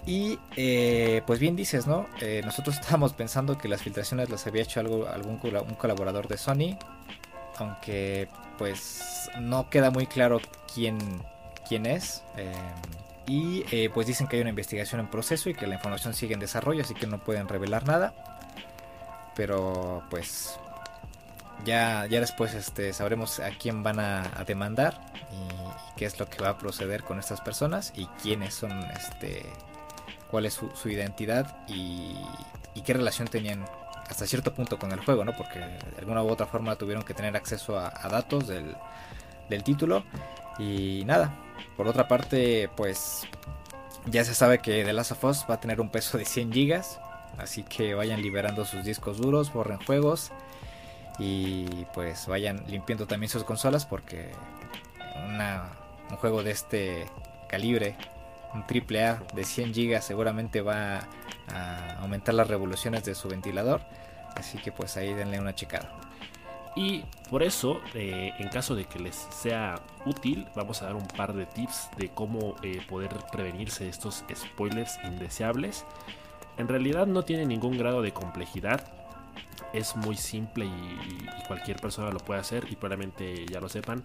Y 0.06 0.40
eh, 0.56 1.24
pues 1.26 1.40
bien 1.40 1.56
dices, 1.56 1.88
¿no? 1.88 2.08
Eh, 2.22 2.42
nosotros 2.46 2.76
estábamos 2.80 3.14
pensando 3.14 3.58
que 3.58 3.68
las 3.68 3.82
filtraciones 3.82 4.30
las 4.30 4.46
había 4.48 4.64
hecho 4.64 4.80
algo, 4.80 5.08
algún 5.08 5.38
colaborador 5.38 6.28
de 6.28 6.38
Sony. 6.38 6.78
Aunque 7.58 8.28
pues 8.58 9.30
no 9.40 9.70
queda 9.70 9.90
muy 9.90 10.08
claro 10.08 10.40
quién, 10.74 10.98
quién 11.68 11.86
es. 11.86 12.24
Eh, 12.38 12.54
y 13.28 13.88
pues 13.90 14.06
dicen 14.06 14.28
que 14.28 14.36
hay 14.36 14.42
una 14.42 14.52
investigación 14.52 15.02
en 15.02 15.08
proceso 15.08 15.50
y 15.50 15.56
que 15.56 15.66
la 15.66 15.76
información 15.76 16.14
sigue 16.14 16.36
en 16.36 16.40
desarrollo, 16.40 16.84
así 16.84 16.94
que 16.94 17.08
no 17.08 17.18
pueden 17.18 17.48
revelar 17.48 17.88
nada. 17.88 18.14
Pero 19.36 20.04
pues 20.12 20.60
ya, 21.64 22.06
ya 22.06 22.20
después 22.20 22.54
este, 22.54 22.94
sabremos 22.94 23.40
a 23.40 23.50
quién 23.50 23.84
van 23.84 24.00
a, 24.00 24.44
demandar 24.46 25.00
y, 25.32 25.98
qué 25.98 26.06
es 26.06 26.20
lo 26.20 26.30
que 26.30 26.44
va 26.44 26.50
a 26.50 26.58
proceder 26.58 27.04
con 27.04 27.20
estas 27.20 27.42
personas 27.42 27.94
y 27.96 28.06
quiénes 28.22 28.54
son, 28.54 28.72
este, 28.92 29.44
cuál 30.30 30.46
es 30.46 30.54
su, 30.54 30.90
identidad 30.90 31.58
y, 31.68 32.16
qué 32.84 32.94
relación 32.94 33.28
tenían 33.28 33.66
hasta 34.08 34.28
cierto 34.28 34.54
punto 34.54 34.78
con 34.78 34.92
el 34.92 35.00
juego, 35.00 35.26
¿no? 35.26 35.36
Porque 35.36 35.58
de 35.60 35.98
alguna 35.98 36.22
u 36.22 36.30
otra 36.30 36.46
forma 36.46 36.76
tuvieron 36.76 37.04
que 37.04 37.16
tener 37.16 37.36
acceso 37.36 37.80
a, 37.80 37.90
datos 38.10 38.48
del, 38.48 38.76
del 39.50 39.64
título 39.64 40.04
y 40.60 41.04
nada, 41.06 41.34
por 41.76 41.88
otra 41.88 42.08
parte, 42.08 42.70
pues 42.76 43.28
ya 44.06 44.24
se 44.24 44.36
sabe 44.36 44.60
que 44.60 44.84
The 44.84 44.94
Last 44.94 45.12
of 45.12 45.24
Us 45.24 45.46
va 45.50 45.56
a 45.56 45.60
tener 45.60 45.82
un 45.82 45.90
peso 45.90 46.18
de 46.18 46.26
100 46.26 46.54
gigas. 46.54 47.00
Así 47.38 47.64
que 47.64 47.96
vayan 47.96 48.22
liberando 48.22 48.64
sus 48.66 48.86
discos 48.86 49.18
duros, 49.18 49.52
borren 49.52 49.80
juegos. 49.80 50.32
Y 51.20 51.86
pues 51.94 52.28
vayan 52.28 52.64
limpiando 52.68 53.08
también 53.08 53.30
sus 53.30 53.44
consolas 53.44 53.86
porque 53.86 54.32
una, 55.28 55.72
un 56.10 56.18
juego 56.18 56.44
de 56.44 56.52
este 56.52 57.06
calibre, 57.48 57.96
un 58.56 58.66
triple 58.66 59.06
A 59.06 59.22
de 59.34 59.44
100 59.44 59.74
gigas 59.74 60.06
seguramente 60.06 60.62
va 60.62 61.08
a 61.54 62.00
aumentar 62.00 62.34
las 62.34 62.48
revoluciones 62.48 63.04
de 63.04 63.14
su 63.14 63.28
ventilador. 63.28 63.82
Así 64.36 64.58
que 64.58 64.72
pues 64.72 64.98
ahí 64.98 65.14
denle 65.14 65.40
una 65.40 65.54
checada. 65.54 65.92
Y 66.76 67.06
por 67.30 67.42
eso, 67.42 67.82
eh, 67.94 68.34
en 68.38 68.50
caso 68.50 68.76
de 68.76 68.84
que 68.84 69.00
les 69.00 69.16
sea 69.16 69.82
útil, 70.06 70.46
vamos 70.56 70.82
a 70.82 70.88
dar 70.88 70.96
un 70.96 71.08
par 71.08 71.34
de 71.34 71.46
tips 71.46 71.90
de 71.98 72.10
cómo 72.10 72.56
eh, 72.64 72.82
poder 72.90 73.12
prevenirse 73.32 73.86
de 73.86 73.90
estos 73.90 74.26
spoilers 74.36 75.00
indeseables. 75.06 75.86
En 76.58 76.68
realidad 76.68 77.08
no 77.08 77.24
tiene 77.24 77.46
ningún 77.46 77.78
grado 77.78 78.02
de 78.02 78.12
complejidad. 78.12 78.92
es 79.74 79.96
muy 79.96 80.16
simple 80.16 80.66
y, 80.66 81.48
cualquier 81.48 81.78
persona 81.78 82.10
lo 82.10 82.20
puede 82.20 82.40
hacer 82.40 82.66
y 82.70 82.76
probablemente 82.76 83.46
ya 83.46 83.60
lo 83.60 83.70
sepan. 83.70 84.04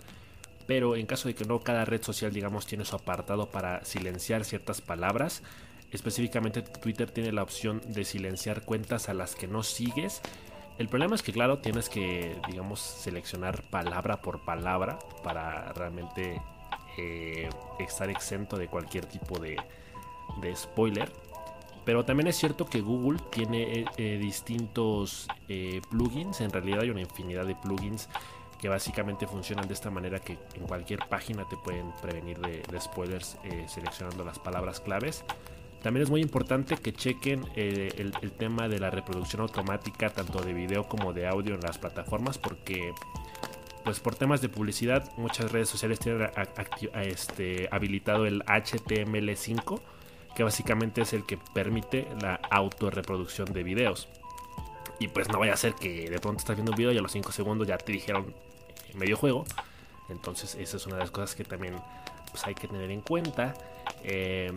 Pero 0.70 0.94
en 0.94 1.04
caso 1.04 1.26
de 1.26 1.34
que 1.34 1.44
no, 1.44 1.58
cada 1.58 1.84
red 1.84 2.00
social, 2.00 2.32
digamos, 2.32 2.64
tiene 2.64 2.84
su 2.84 2.94
apartado 2.94 3.50
para 3.50 3.84
silenciar 3.84 4.44
ciertas 4.44 4.80
palabras. 4.80 5.42
Específicamente 5.90 6.62
Twitter 6.62 7.10
tiene 7.10 7.32
la 7.32 7.42
opción 7.42 7.82
de 7.88 8.04
silenciar 8.04 8.64
cuentas 8.64 9.08
a 9.08 9.14
las 9.14 9.34
que 9.34 9.48
no 9.48 9.64
sigues. 9.64 10.22
El 10.78 10.88
problema 10.88 11.16
es 11.16 11.24
que, 11.24 11.32
claro, 11.32 11.58
tienes 11.58 11.88
que, 11.88 12.36
digamos, 12.46 12.78
seleccionar 12.78 13.64
palabra 13.68 14.22
por 14.22 14.44
palabra 14.44 15.00
para 15.24 15.72
realmente 15.72 16.40
eh, 16.96 17.48
estar 17.80 18.08
exento 18.08 18.56
de 18.56 18.68
cualquier 18.68 19.06
tipo 19.06 19.40
de, 19.40 19.56
spoiler. 20.54 21.10
Pero 21.84 22.04
también 22.04 22.28
es 22.28 22.36
cierto 22.36 22.66
que 22.66 22.80
Google 22.80 23.18
tiene 23.32 23.80
eh, 23.80 23.84
eh, 23.96 24.18
distintos 24.18 25.26
plugins. 25.90 26.40
En 26.40 26.52
realidad 26.52 26.82
hay 26.82 26.90
una 26.90 27.00
infinidad 27.00 27.44
de 27.44 27.56
plugins 27.56 28.08
que 28.60 28.68
básicamente 28.68 29.26
funcionan 29.26 29.66
de 29.66 29.74
esta 29.74 29.90
manera 29.90 30.18
que 30.18 30.38
en 30.54 30.66
cualquier 30.66 31.00
página 31.08 31.48
te 31.48 31.56
pueden 31.56 31.90
prevenir 32.02 32.38
de, 32.38 32.80
spoilers 32.80 33.38
seleccionando 33.66 34.24
las 34.24 34.38
palabras 34.38 34.80
claves. 34.80 35.24
También 35.82 36.04
es 36.04 36.10
muy 36.10 36.20
importante 36.20 36.76
que 36.76 36.92
chequen 36.92 37.46
el, 37.56 38.12
tema 38.38 38.68
de 38.68 38.78
la 38.78 38.90
reproducción 38.90 39.40
automática 39.40 40.10
tanto 40.10 40.42
de 40.42 40.52
video 40.52 40.86
como 40.86 41.14
de 41.14 41.26
audio 41.26 41.54
en 41.54 41.60
las 41.62 41.78
plataformas 41.78 42.36
porque 42.36 42.92
pues 43.82 43.98
por 43.98 44.14
temas 44.14 44.42
de 44.42 44.50
publicidad 44.50 45.10
muchas 45.16 45.50
redes 45.50 45.70
sociales 45.70 45.98
tienen 45.98 46.28
este, 46.94 47.66
habilitado 47.72 48.26
el 48.26 48.44
HTML5 48.44 49.80
que 50.36 50.42
básicamente 50.42 51.00
es 51.00 51.14
el 51.14 51.24
que 51.24 51.38
permite 51.54 52.06
la 52.20 52.34
autorreproducción 52.50 53.52
de 53.52 53.62
videos. 53.62 54.08
Y 54.98 55.08
pues 55.08 55.30
no 55.30 55.38
vaya 55.38 55.54
a 55.54 55.56
ser 55.56 55.74
que 55.74 56.10
de 56.10 56.18
pronto 56.18 56.40
estás 56.40 56.56
viendo 56.56 56.72
un 56.72 56.76
video 56.76 56.92
y 56.92 56.98
a 56.98 57.02
los 57.02 57.12
5 57.12 57.32
segundos 57.32 57.66
ya 57.66 57.78
te 57.78 57.90
dijeron 57.90 58.34
medio 58.94 59.16
juego. 59.16 59.44
Entonces 60.08 60.56
esa 60.56 60.76
es 60.76 60.86
una 60.86 60.96
de 60.96 61.02
las 61.02 61.10
cosas 61.10 61.34
que 61.34 61.44
también 61.44 61.74
pues, 62.30 62.44
hay 62.44 62.54
que 62.54 62.68
tener 62.68 62.90
en 62.90 63.00
cuenta. 63.00 63.54
Eh, 64.02 64.52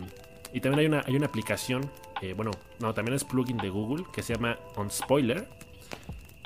y 0.52 0.60
también 0.60 0.80
hay 0.80 0.86
una, 0.86 1.04
hay 1.06 1.16
una 1.16 1.26
aplicación, 1.26 1.90
eh, 2.22 2.32
bueno, 2.34 2.52
no, 2.78 2.94
también 2.94 3.14
es 3.16 3.24
plugin 3.24 3.56
de 3.56 3.70
Google 3.70 4.04
que 4.12 4.22
se 4.22 4.34
llama 4.34 4.56
OnSpoiler, 4.76 5.48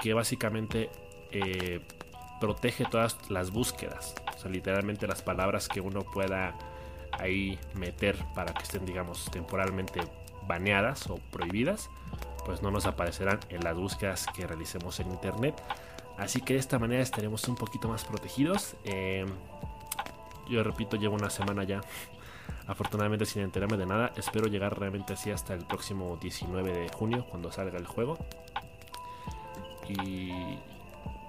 que 0.02 0.14
básicamente 0.14 0.88
eh, 1.30 1.80
protege 2.40 2.85
todas 2.87 3.18
las 3.30 3.50
búsquedas. 3.50 4.14
O 4.35 4.38
sea, 4.38 4.50
literalmente 4.50 5.07
las 5.07 5.23
palabras 5.23 5.68
que 5.68 5.80
uno 5.80 6.04
pueda 6.04 6.54
ahí 7.12 7.59
meter 7.75 8.16
para 8.35 8.54
que 8.54 8.62
estén, 8.62 8.87
digamos, 8.87 9.30
temporalmente 9.30 10.00
baneadas 10.47 11.09
o 11.11 11.16
prohibidas, 11.30 11.90
pues 12.47 12.62
no 12.62 12.71
nos 12.71 12.87
aparecerán 12.87 13.40
en 13.50 13.62
las 13.62 13.76
búsquedas 13.76 14.26
que 14.35 14.47
realicemos 14.47 15.00
en 15.00 15.11
internet. 15.11 15.54
Así 16.18 16.40
que 16.40 16.54
de 16.54 16.58
esta 16.58 16.78
manera 16.78 17.02
estaremos 17.02 17.46
un 17.48 17.54
poquito 17.54 17.88
más 17.88 18.04
protegidos. 18.04 18.76
Eh, 18.84 19.25
yo 20.50 20.62
repito, 20.64 20.96
llevo 20.96 21.14
una 21.14 21.30
semana 21.30 21.62
ya, 21.64 21.80
afortunadamente 22.66 23.25
sin 23.25 23.42
enterarme 23.42 23.76
de 23.76 23.87
nada. 23.87 24.12
Espero 24.16 24.48
llegar 24.48 24.78
realmente 24.78 25.12
así 25.12 25.30
hasta 25.30 25.54
el 25.54 25.64
próximo 25.64 26.18
19 26.20 26.72
de 26.72 26.88
junio, 26.88 27.25
cuando 27.30 27.52
salga 27.52 27.78
el 27.78 27.87
juego. 27.87 28.18
Y 29.88 30.58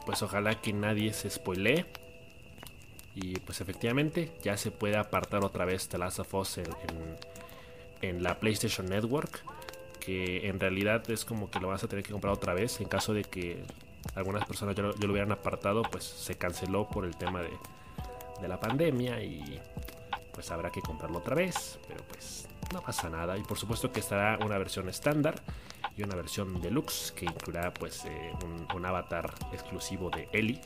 pues 0.06 0.24
ojalá 0.24 0.60
que 0.60 0.74
nadie 0.74 1.14
se 1.14 1.30
spoilee 1.30 1.86
y 3.16 3.40
pues 3.40 3.62
efectivamente 3.62 4.32
ya 4.42 4.58
se 4.58 4.72
puede 4.72 4.98
apartar 4.98 5.44
otra 5.44 5.66
vez 5.66 5.88
The 5.88 5.98
Last 5.98 6.20
of 6.20 6.34
Us 6.34 6.60
en, 8.02 8.24
la 8.24 8.40
PlayStation 8.40 8.88
Network. 8.88 9.44
Que 10.00 10.48
en 10.48 10.60
realidad 10.60 11.10
es 11.12 11.26
como 11.26 11.52
que 11.52 11.60
lo 11.60 11.68
vas 11.68 11.84
a 11.84 11.88
tener 11.88 12.04
que 12.04 12.12
comprar 12.12 12.34
otra 12.34 12.54
vez. 12.54 12.80
En 12.82 12.88
caso 12.88 13.14
de 13.14 13.24
que 13.24 13.64
algunas 14.16 14.46
personas 14.46 14.76
ya 14.76 14.84
lo, 14.84 15.12
hubieran 15.12 15.32
apartado, 15.32 15.84
pues 15.84 16.04
se 16.04 16.36
canceló 16.36 16.88
por 16.88 17.06
el 17.06 17.16
tema 17.16 17.42
de, 17.42 18.48
la 18.48 18.60
pandemia. 18.60 19.22
Y 19.22 19.60
pues 20.34 20.52
habrá 20.52 20.72
que 20.72 20.82
comprarlo 20.82 21.20
otra 21.20 21.36
vez. 21.36 21.80
Pero 21.88 22.04
pues 22.06 22.48
no 22.74 22.82
pasa 22.82 23.10
nada. 23.10 23.38
Y 23.38 23.44
por 23.44 23.58
supuesto 23.58 23.92
que 23.92 24.00
estará 24.00 24.38
una 24.44 24.58
versión 24.58 24.90
estándar 24.90 25.36
y 25.96 26.04
una 26.04 26.16
versión 26.16 26.62
deluxe 26.62 27.12
que 27.12 27.26
incluirá 27.26 27.74
pues 27.74 28.06
eh, 28.06 28.32
un, 28.44 28.68
un, 28.74 28.86
avatar 28.86 29.34
exclusivo 29.52 30.10
de 30.10 30.30
Ellie 30.32 30.62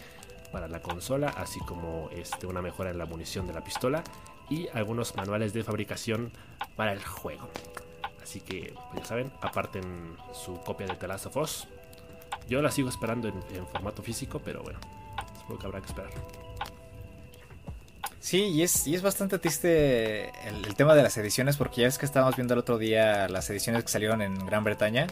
para 0.52 0.68
la 0.68 0.82
consola, 0.82 1.30
así 1.30 1.60
como 1.62 2.10
este, 2.12 2.46
una 2.46 2.62
mejora 2.62 2.92
en 2.92 3.00
la 3.00 3.08
munición 3.08 3.48
de 3.48 3.54
la 3.54 3.64
pistola 3.64 4.04
y 4.50 4.68
algunos 4.74 5.16
manuales 5.16 5.54
de 5.54 5.64
fabricación 5.64 6.32
para 6.76 6.94
el 6.94 7.04
juego. 7.04 7.50
Así 8.22 8.40
que, 8.40 8.74
pues 8.92 9.02
ya 9.02 9.06
saben, 9.06 9.32
aparten 9.42 10.16
su 10.34 10.60
copia 10.62 10.88
de 10.88 10.96
The 10.96 11.08
Last 11.08 11.26
of 11.26 11.38
Us. 11.38 11.68
Yo 12.48 12.62
la 12.62 12.72
sigo 12.72 12.90
esperando 12.90 13.28
en, 13.28 13.68
formato 13.68 14.04
físico, 14.04 14.42
pero 14.44 14.64
bueno, 14.64 14.80
supongo 15.40 15.60
que 15.60 15.66
habrá 15.68 15.80
que 15.82 15.88
esperar. 15.88 16.12
Sí, 18.20 18.44
y 18.44 18.64
es, 18.64 18.88
y 18.88 18.96
es 18.96 19.02
bastante 19.02 19.38
triste 19.38 20.30
el, 20.48 20.66
el, 20.66 20.76
tema 20.76 20.96
de 20.96 21.04
las 21.04 21.18
ediciones, 21.18 21.58
porque 21.58 21.82
ya 21.82 21.88
es 21.88 21.98
que 21.98 22.06
estábamos 22.06 22.36
viendo 22.36 22.54
el 22.54 22.60
otro 22.60 22.78
día 22.78 23.28
las 23.28 23.50
ediciones 23.50 23.84
que 23.84 23.90
salieron 23.90 24.22
en 24.22 24.34
Gran 24.46 24.64
Bretaña, 24.64 25.08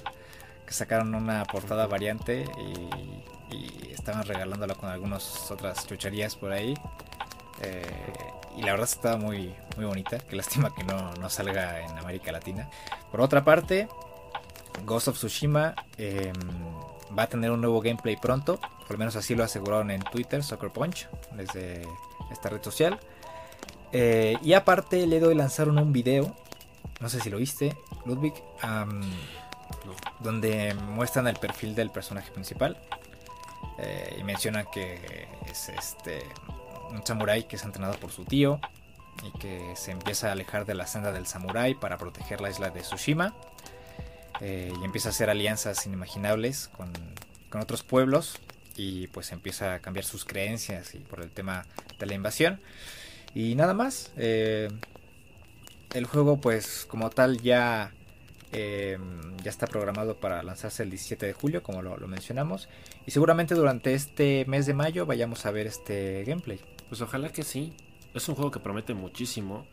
que 0.66 0.74
sacaron 0.74 1.14
una 1.14 1.44
portada 1.46 1.88
variante 1.88 2.46
y 2.58 3.22
y 3.52 3.92
estaban 3.92 4.24
regalándola 4.24 4.76
con 4.76 4.90
algunas 4.90 5.50
otras 5.52 5.86
chucherías 5.88 6.36
por 6.36 6.52
ahí. 6.52 6.74
Eh, 7.62 7.84
y 8.58 8.64
la 8.64 8.72
verdad 8.72 8.90
estaba 8.90 9.18
muy, 9.18 9.54
muy 9.76 9.86
bonita. 9.86 10.18
Qué 10.20 10.36
lástima 10.36 10.74
que 10.74 10.84
no, 10.84 11.14
no, 11.14 11.30
salga 11.30 11.82
en 11.82 11.98
América 11.98 12.32
Latina. 12.32 12.70
Por 13.12 13.22
otra 13.22 13.44
parte, 13.44 13.88
Ghost 14.86 15.10
of 15.10 15.18
Tsushima 15.18 15.76
em, 15.98 16.34
va 17.18 17.24
a 17.24 17.28
tener 17.28 17.52
un 17.52 17.62
nuevo 17.62 17.82
gameplay 17.82 18.16
pronto. 18.16 18.60
Por 18.60 18.92
lo 18.92 18.98
menos 18.98 19.16
así 19.16 19.36
lo 19.36 19.44
aseguraron 19.44 19.92
en 19.92 20.02
Twitter, 20.02 20.44
Soccer 20.44 20.72
Punch, 20.72 21.08
desde 21.34 21.88
esta 22.32 22.50
red 22.50 22.62
social. 22.62 23.00
Eh, 23.92 24.38
y 24.42 24.54
aparte 24.54 25.06
le 25.08 25.20
doy 25.20 25.36
lanzaron 25.36 25.78
un 25.78 25.92
video. 25.92 26.36
No 27.00 27.10
sé 27.10 27.20
si 27.20 27.30
lo 27.30 27.38
viste, 27.38 27.76
Ludwig. 28.06 28.34
Donde 30.20 30.74
muestran 30.74 31.28
el 31.28 31.36
perfil 31.36 31.76
del 31.76 31.90
personaje 31.90 32.32
principal. 32.32 32.78
Eh, 33.78 34.18
y 34.20 34.24
menciona 34.24 34.66
que 34.66 35.28
es 35.50 35.70
este 35.70 36.24
un 36.92 37.06
samurái 37.06 37.44
que 37.44 37.56
es 37.56 37.64
entrenado 37.64 37.94
por 37.96 38.12
su 38.12 38.26
tío 38.26 38.60
y 39.24 39.32
que 39.40 39.76
se 39.76 39.92
empieza 39.92 40.30
a 40.30 40.32
alejar 40.34 40.66
de 40.66 40.76
la 40.76 40.88
senda 40.88 41.12
del 41.12 41.26
samurái 41.26 41.76
para 41.76 41.98
proteger 41.98 42.42
la 42.42 42.50
isla 42.50 42.70
de 42.70 42.82
Tsushima 42.82 43.34
eh, 44.42 44.74
y 44.80 44.84
empieza 44.84 45.10
a 45.10 45.12
hacer 45.12 45.30
alianzas 45.30 45.86
inimaginables 45.86 46.70
con, 46.70 46.92
con, 47.50 47.62
otros 47.62 47.84
pueblos 47.84 48.40
y 48.76 49.08
pues 49.08 49.32
empieza 49.32 49.76
a 49.76 49.80
cambiar 49.80 50.06
sus 50.06 50.26
creencias 50.26 50.96
y 50.96 51.00
por 51.00 51.22
el 51.22 51.30
tema 51.30 51.66
de 52.00 52.06
la 52.06 52.14
invasión 52.14 52.60
y 53.34 53.56
nada 53.56 53.74
más 53.74 54.12
eh, 54.18 54.70
el 55.94 56.06
juego 56.06 56.42
pues 56.42 56.86
como 56.90 57.10
tal 57.10 57.42
ya 57.42 57.92
Em, 58.54 59.38
ya 59.38 59.50
está 59.50 59.66
programado 59.66 60.18
para 60.18 60.44
lanzarse 60.44 60.84
el 60.84 60.90
17 60.90 61.26
de 61.26 61.34
julio, 61.34 61.64
como 61.64 61.82
lo, 61.82 61.96
mencionamos. 62.08 62.68
Y 63.06 63.12
seguramente 63.12 63.56
durante 63.56 63.94
este 63.94 64.46
mes 64.46 64.66
de 64.66 64.74
mayo 64.74 65.06
vayamos 65.06 65.46
a 65.46 65.52
ver 65.52 65.68
este 65.68 66.24
gameplay. 66.26 66.60
Pues 66.90 67.02
ojalá 67.02 67.30
que 67.30 67.44
sí. 67.44 67.74
Es 68.14 68.28
un 68.28 68.36
juego 68.36 68.52
que 68.52 68.60
promete 68.60 68.94
muchísimo. 68.94 69.66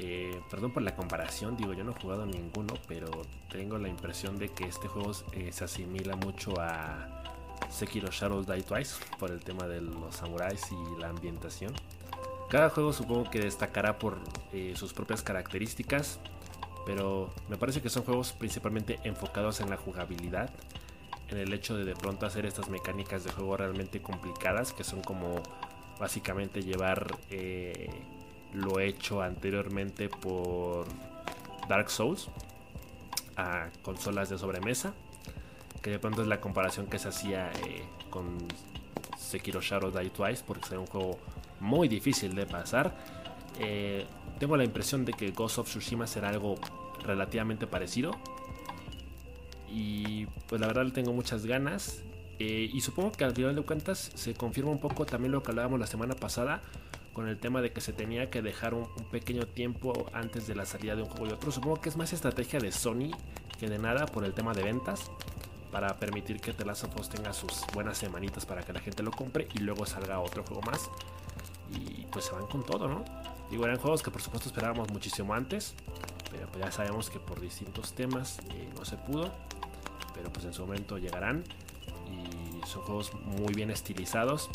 Eh, 0.00 0.40
perdón 0.48 0.70
por 0.70 0.84
la 0.84 0.94
comparación, 0.94 1.56
digo, 1.56 1.72
yo 1.72 1.82
no 1.82 1.90
he 1.90 2.00
jugado 2.00 2.24
ninguno, 2.24 2.74
pero 2.86 3.10
tengo 3.50 3.78
la 3.78 3.88
impresión 3.88 4.38
de 4.38 4.48
que 4.48 4.64
este 4.64 4.86
juego 4.86 5.10
eh, 5.32 5.50
se 5.50 5.64
asimila 5.64 6.14
mucho 6.14 6.54
a 6.60 7.24
Sekiro 7.68 8.08
Shadows 8.08 8.46
Die 8.46 8.62
Twice 8.62 8.94
por 9.18 9.32
el 9.32 9.40
tema 9.40 9.66
de 9.66 9.80
los 9.80 10.14
samuráis 10.14 10.70
y 10.70 11.00
la 11.00 11.08
ambientación. 11.08 11.72
Cada 12.48 12.70
juego 12.70 12.92
supongo 12.92 13.28
que 13.28 13.40
destacará 13.40 13.98
por 13.98 14.18
eh, 14.52 14.74
sus 14.76 14.92
propias 14.92 15.24
características, 15.24 16.20
pero 16.86 17.34
me 17.48 17.56
parece 17.56 17.82
que 17.82 17.90
son 17.90 18.04
juegos 18.04 18.32
principalmente 18.32 19.00
enfocados 19.02 19.60
en 19.60 19.68
la 19.68 19.76
jugabilidad, 19.76 20.48
en 21.28 21.38
el 21.38 21.52
hecho 21.52 21.76
de 21.76 21.84
de 21.84 21.96
pronto 21.96 22.24
hacer 22.24 22.46
estas 22.46 22.68
mecánicas 22.68 23.24
de 23.24 23.32
juego 23.32 23.56
realmente 23.56 24.00
complicadas, 24.00 24.72
que 24.72 24.84
son 24.84 25.02
como 25.02 25.42
básicamente 25.98 26.62
llevar 26.62 27.18
lo 28.54 28.80
hecho 28.80 29.22
anteriormente 29.22 30.08
por 30.08 30.86
Dark 31.68 31.90
Souls 31.90 32.28
a 33.36 33.68
consolas 33.82 34.28
de 34.28 34.38
sobremesa, 34.38 34.94
que 35.82 35.90
de 35.90 35.98
pronto 35.98 36.22
es 36.22 36.28
la 36.28 36.40
comparación 36.40 36.86
que 36.86 36.98
se 36.98 37.08
hacía 37.08 37.50
eh, 37.66 37.84
con 38.10 38.36
Sekiro 39.16 39.60
Shadow 39.60 39.90
Die 39.90 40.10
Twice, 40.10 40.42
porque 40.46 40.66
es 40.66 40.72
un 40.72 40.86
juego 40.86 41.18
muy 41.60 41.88
difícil 41.88 42.34
de 42.34 42.46
pasar. 42.46 42.94
Eh, 43.60 44.06
tengo 44.38 44.56
la 44.56 44.64
impresión 44.64 45.04
de 45.04 45.12
que 45.12 45.30
Ghost 45.30 45.58
of 45.58 45.68
Tsushima 45.68 46.06
será 46.06 46.30
algo 46.30 46.56
relativamente 47.04 47.66
parecido. 47.66 48.12
Y 49.70 50.26
pues 50.48 50.60
la 50.60 50.66
verdad 50.66 50.84
le 50.84 50.92
tengo 50.92 51.12
muchas 51.12 51.46
ganas. 51.46 52.02
Eh, 52.40 52.70
y 52.72 52.80
supongo 52.80 53.12
que 53.12 53.24
al 53.24 53.34
final 53.34 53.54
de 53.54 53.62
cuentas 53.62 54.12
se 54.14 54.34
confirma 54.34 54.70
un 54.70 54.78
poco 54.78 55.04
también 55.04 55.32
lo 55.32 55.42
que 55.42 55.50
hablábamos 55.50 55.80
la 55.80 55.88
semana 55.88 56.14
pasada 56.14 56.62
con 57.18 57.26
el 57.26 57.40
tema 57.40 57.60
de 57.60 57.72
que 57.72 57.80
se 57.80 57.92
tenía 57.92 58.30
que 58.30 58.42
dejar 58.42 58.74
un, 58.74 58.86
pequeño 59.10 59.44
tiempo 59.44 60.06
antes 60.12 60.46
de 60.46 60.54
la 60.54 60.64
salida 60.64 60.94
de 60.94 61.02
un 61.02 61.08
juego 61.08 61.26
y 61.26 61.32
otro. 61.32 61.50
Supongo 61.50 61.80
que 61.80 61.88
es 61.88 61.96
más 61.96 62.12
estrategia 62.12 62.60
de 62.60 62.70
Sony 62.70 63.10
que 63.58 63.68
de 63.68 63.76
nada 63.76 64.06
por 64.06 64.24
el 64.24 64.34
tema 64.34 64.54
de 64.54 64.62
ventas. 64.62 65.10
para 65.72 65.96
permitir 65.96 66.40
que 66.40 66.52
The 66.52 66.64
Last 66.64 66.84
of 66.84 66.96
Us 66.96 67.08
tenga 67.08 67.32
sus 67.32 67.64
buenas 67.74 67.98
semanitas 67.98 68.46
para 68.46 68.62
que 68.62 68.72
la 68.72 68.78
gente 68.78 69.02
lo 69.02 69.10
compre 69.10 69.48
y 69.52 69.58
luego 69.58 69.84
salga 69.84 70.20
otro 70.20 70.44
juego 70.44 70.62
más. 70.62 70.90
Y 71.72 72.06
pues 72.12 72.26
se 72.26 72.32
van 72.32 72.46
con 72.46 72.64
todo, 72.64 72.86
¿no? 72.86 73.04
Digo, 73.50 73.64
eran 73.64 73.78
juegos 73.78 74.00
que 74.04 74.12
por 74.12 74.22
supuesto 74.22 74.48
esperábamos 74.48 74.88
muchísimo 74.92 75.34
antes, 75.34 75.74
pero 76.30 76.46
pues 76.46 76.64
ya 76.64 76.70
sabemos 76.70 77.10
que 77.10 77.18
por 77.18 77.40
distintos 77.40 77.94
temas 77.94 78.38
eh, 78.50 78.68
no 78.78 78.84
se 78.84 78.96
pudo, 78.96 79.32
pero 80.14 80.32
pues 80.32 80.44
en 80.44 80.54
su 80.54 80.64
momento 80.64 80.98
llegarán 80.98 81.42
y 82.12 82.64
son 82.64 82.82
juegos 82.82 83.12
muy 83.14 83.52
bien 83.54 83.72
estilizados. 83.72 84.48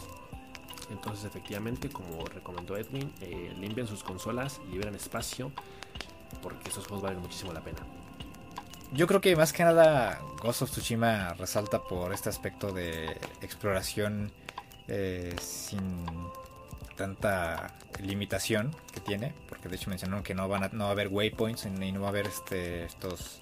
Entonces 0.92 1.26
efectivamente, 1.26 1.90
como 1.90 2.26
recomendó 2.26 2.78
Edwin, 2.78 3.12
eh, 3.22 3.86
sus 3.88 4.04
consolas, 4.04 4.62
liberen 4.72 4.96
espacio, 4.96 5.52
porque 6.42 6.70
esos 6.70 6.88
juegos 6.88 7.04
valen 7.04 7.20
muchísimo 7.20 7.54
la 7.54 7.62
pena. 7.62 7.80
Yo 8.94 9.08
creo 9.08 9.22
que 9.22 9.36
más 9.36 9.54
que 9.54 9.64
nada 9.64 10.20
Ghost 10.42 10.62
of 10.62 10.72
Tsushima 10.72 11.34
resalta 11.34 11.82
por 11.82 12.14
este 12.14 12.30
aspecto 12.30 12.72
de 12.72 13.18
exploración 13.42 14.32
eh, 14.88 15.36
sin 15.42 16.06
tanta 16.96 17.74
limitación 18.00 18.76
que 18.94 19.00
tiene, 19.00 19.34
porque 19.50 19.68
de 19.68 19.78
hecho 19.78 19.90
mencionaron 19.90 20.24
que 20.24 20.36
no 20.36 20.48
van 20.48 20.66
a, 20.66 20.68
no 20.70 20.84
va 20.84 20.90
a 20.90 20.94
haber 20.94 21.08
waypoints 21.08 21.66
y 21.66 21.92
no 21.92 22.02
va 22.02 22.08
a 22.08 22.10
haber 22.10 22.28
este 22.28 22.86
estos 22.86 23.40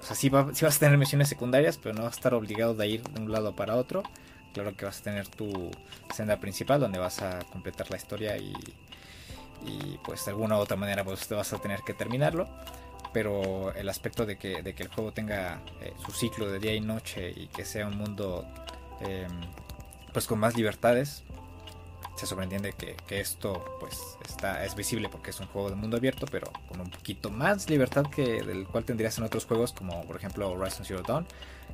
o 0.00 0.02
sea, 0.02 0.16
sí, 0.16 0.28
vas 0.30 0.76
a 0.76 0.78
tener 0.78 0.96
misiones 0.96 1.28
secundarias, 1.28 1.78
pero 1.78 1.94
no 1.94 2.02
vas 2.02 2.14
a 2.14 2.16
estar 2.16 2.34
obligado 2.34 2.74
de 2.74 2.88
ir 2.88 3.02
de 3.02 3.20
un 3.20 3.30
lado 3.30 3.54
para 3.54 3.76
otro. 3.76 4.02
Claro 4.52 4.74
que 4.76 4.84
vas 4.84 5.00
a 5.00 5.02
tener 5.02 5.28
tu 5.28 5.70
senda 6.14 6.38
principal 6.38 6.80
donde 6.80 6.98
vas 6.98 7.22
a 7.22 7.38
completar 7.52 7.90
la 7.90 7.96
historia 7.96 8.36
y, 8.36 8.52
y 9.64 9.98
pues 10.04 10.24
de 10.24 10.32
alguna 10.32 10.56
u 10.56 10.60
otra 10.60 10.76
manera 10.76 11.04
pues 11.04 11.28
vas 11.28 11.52
a 11.52 11.58
tener 11.58 11.80
que 11.80 11.94
terminarlo. 11.94 12.48
Pero 13.12 13.72
el 13.74 13.88
aspecto 13.88 14.24
de 14.24 14.36
que, 14.36 14.62
de 14.62 14.74
que 14.74 14.84
el 14.84 14.88
juego 14.88 15.12
tenga 15.12 15.60
eh, 15.80 15.92
su 16.04 16.12
ciclo 16.12 16.50
de 16.50 16.60
día 16.60 16.74
y 16.74 16.80
noche 16.80 17.32
y 17.34 17.48
que 17.48 17.64
sea 17.64 17.86
un 17.86 17.96
mundo 17.96 18.46
em, 19.00 19.30
pues 20.12 20.26
con 20.26 20.38
más 20.38 20.56
libertades 20.56 21.24
se 22.16 22.26
sobreentiende 22.26 22.72
que, 22.72 22.96
que, 23.06 23.20
esto 23.20 23.64
pues 23.80 23.98
está 24.28 24.64
es 24.64 24.74
visible 24.74 25.08
porque 25.08 25.30
es 25.30 25.40
un 25.40 25.46
juego 25.46 25.70
de 25.70 25.76
mundo 25.76 25.96
abierto 25.96 26.26
pero 26.30 26.52
con 26.68 26.80
un 26.80 26.90
poquito 26.90 27.30
más 27.30 27.70
libertad 27.70 28.04
que 28.14 28.42
del 28.42 28.66
cual 28.66 28.84
tendrías 28.84 29.16
en 29.18 29.24
otros 29.24 29.46
juegos 29.46 29.72
como 29.72 30.04
por 30.04 30.16
ejemplo 30.16 30.50
Horizon 30.50 30.84
Zero 30.84 31.02
Dawn 31.02 31.26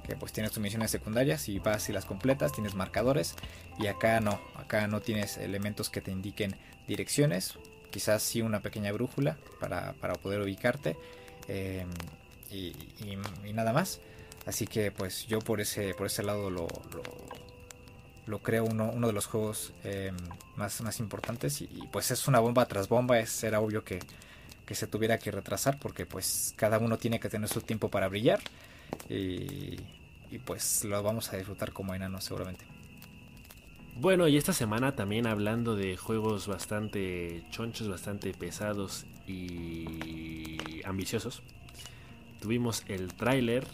que 0.07 0.17
pues 0.17 0.33
tienes 0.33 0.53
tus 0.53 0.63
misiones 0.63 0.91
secundarias 0.91 1.49
y 1.49 1.59
vas 1.59 1.89
y 1.89 1.93
las 1.93 2.05
completas 2.05 2.53
tienes 2.53 2.75
marcadores 2.75 3.35
y 3.79 3.89
acá 3.89 4.21
no 4.21 4.41
acá 4.57 4.87
no 4.87 5.01
tienes 5.01 5.37
elementos 5.37 5.91
que 5.91 6.01
te 6.01 6.11
indiquen 6.11 6.57
direcciones 6.87 7.59
quizás 7.91 8.23
sí 8.23 8.43
una 8.43 8.61
pequeña 8.61 8.93
brújula 8.93 9.37
para, 9.61 9.95
para 9.95 10.15
poder 10.15 10.41
ubicarte 10.41 10.97
Em, 11.49 11.89
y, 12.51 12.73
nada 13.53 13.73
más. 13.73 14.01
Así 14.47 14.67
que 14.67 14.93
pues 14.93 15.27
yo 15.27 15.41
por 15.41 15.61
ese, 15.61 15.95
por 15.95 16.07
ese 16.07 16.23
lado 16.23 16.51
lo, 16.51 16.69
lo, 18.27 18.39
creo 18.39 18.65
uno, 18.65 18.91
uno 18.93 19.09
de 19.09 19.13
los 19.13 19.27
juegos 19.27 19.73
em, 19.85 20.17
más, 20.57 20.81
más 20.81 21.01
importantes. 21.01 21.61
Y, 21.63 21.89
pues 21.93 22.11
es 22.11 22.29
una 22.29 22.41
bomba 22.41 22.67
tras 22.67 22.89
bomba. 22.89 23.19
Es, 23.19 23.43
era 23.45 23.61
obvio 23.61 23.85
que, 23.85 24.01
que 24.65 24.75
se 24.75 24.87
tuviera 24.87 25.19
que 25.19 25.31
retrasar 25.31 25.79
porque 25.79 26.07
pues 26.07 26.55
cada 26.57 26.79
uno 26.79 26.99
tiene 26.99 27.21
que 27.21 27.29
tener 27.29 27.49
su 27.49 27.61
tiempo 27.61 27.91
para 27.91 28.09
brillar. 28.09 28.41
Y, 29.09 29.77
y 30.31 30.39
pues 30.45 30.85
lo 30.85 31.03
vamos 31.03 31.33
a 31.33 31.37
disfrutar 31.37 31.73
como 31.73 31.95
enanos 31.95 32.25
seguramente. 32.25 32.65
Bueno, 33.99 34.29
y 34.29 34.37
esta 34.37 34.53
semana 34.53 34.95
también 34.95 35.27
hablando 35.27 35.75
de 35.75 35.97
juegos 35.97 36.47
bastante 36.47 37.43
chonchos, 37.51 37.89
bastante 37.89 38.33
pesados 38.35 39.07
y 39.27 40.59
ambiciosos, 40.85 41.43
tuvimos 42.41 42.85
el 42.89 43.15
tráiler 43.15 43.67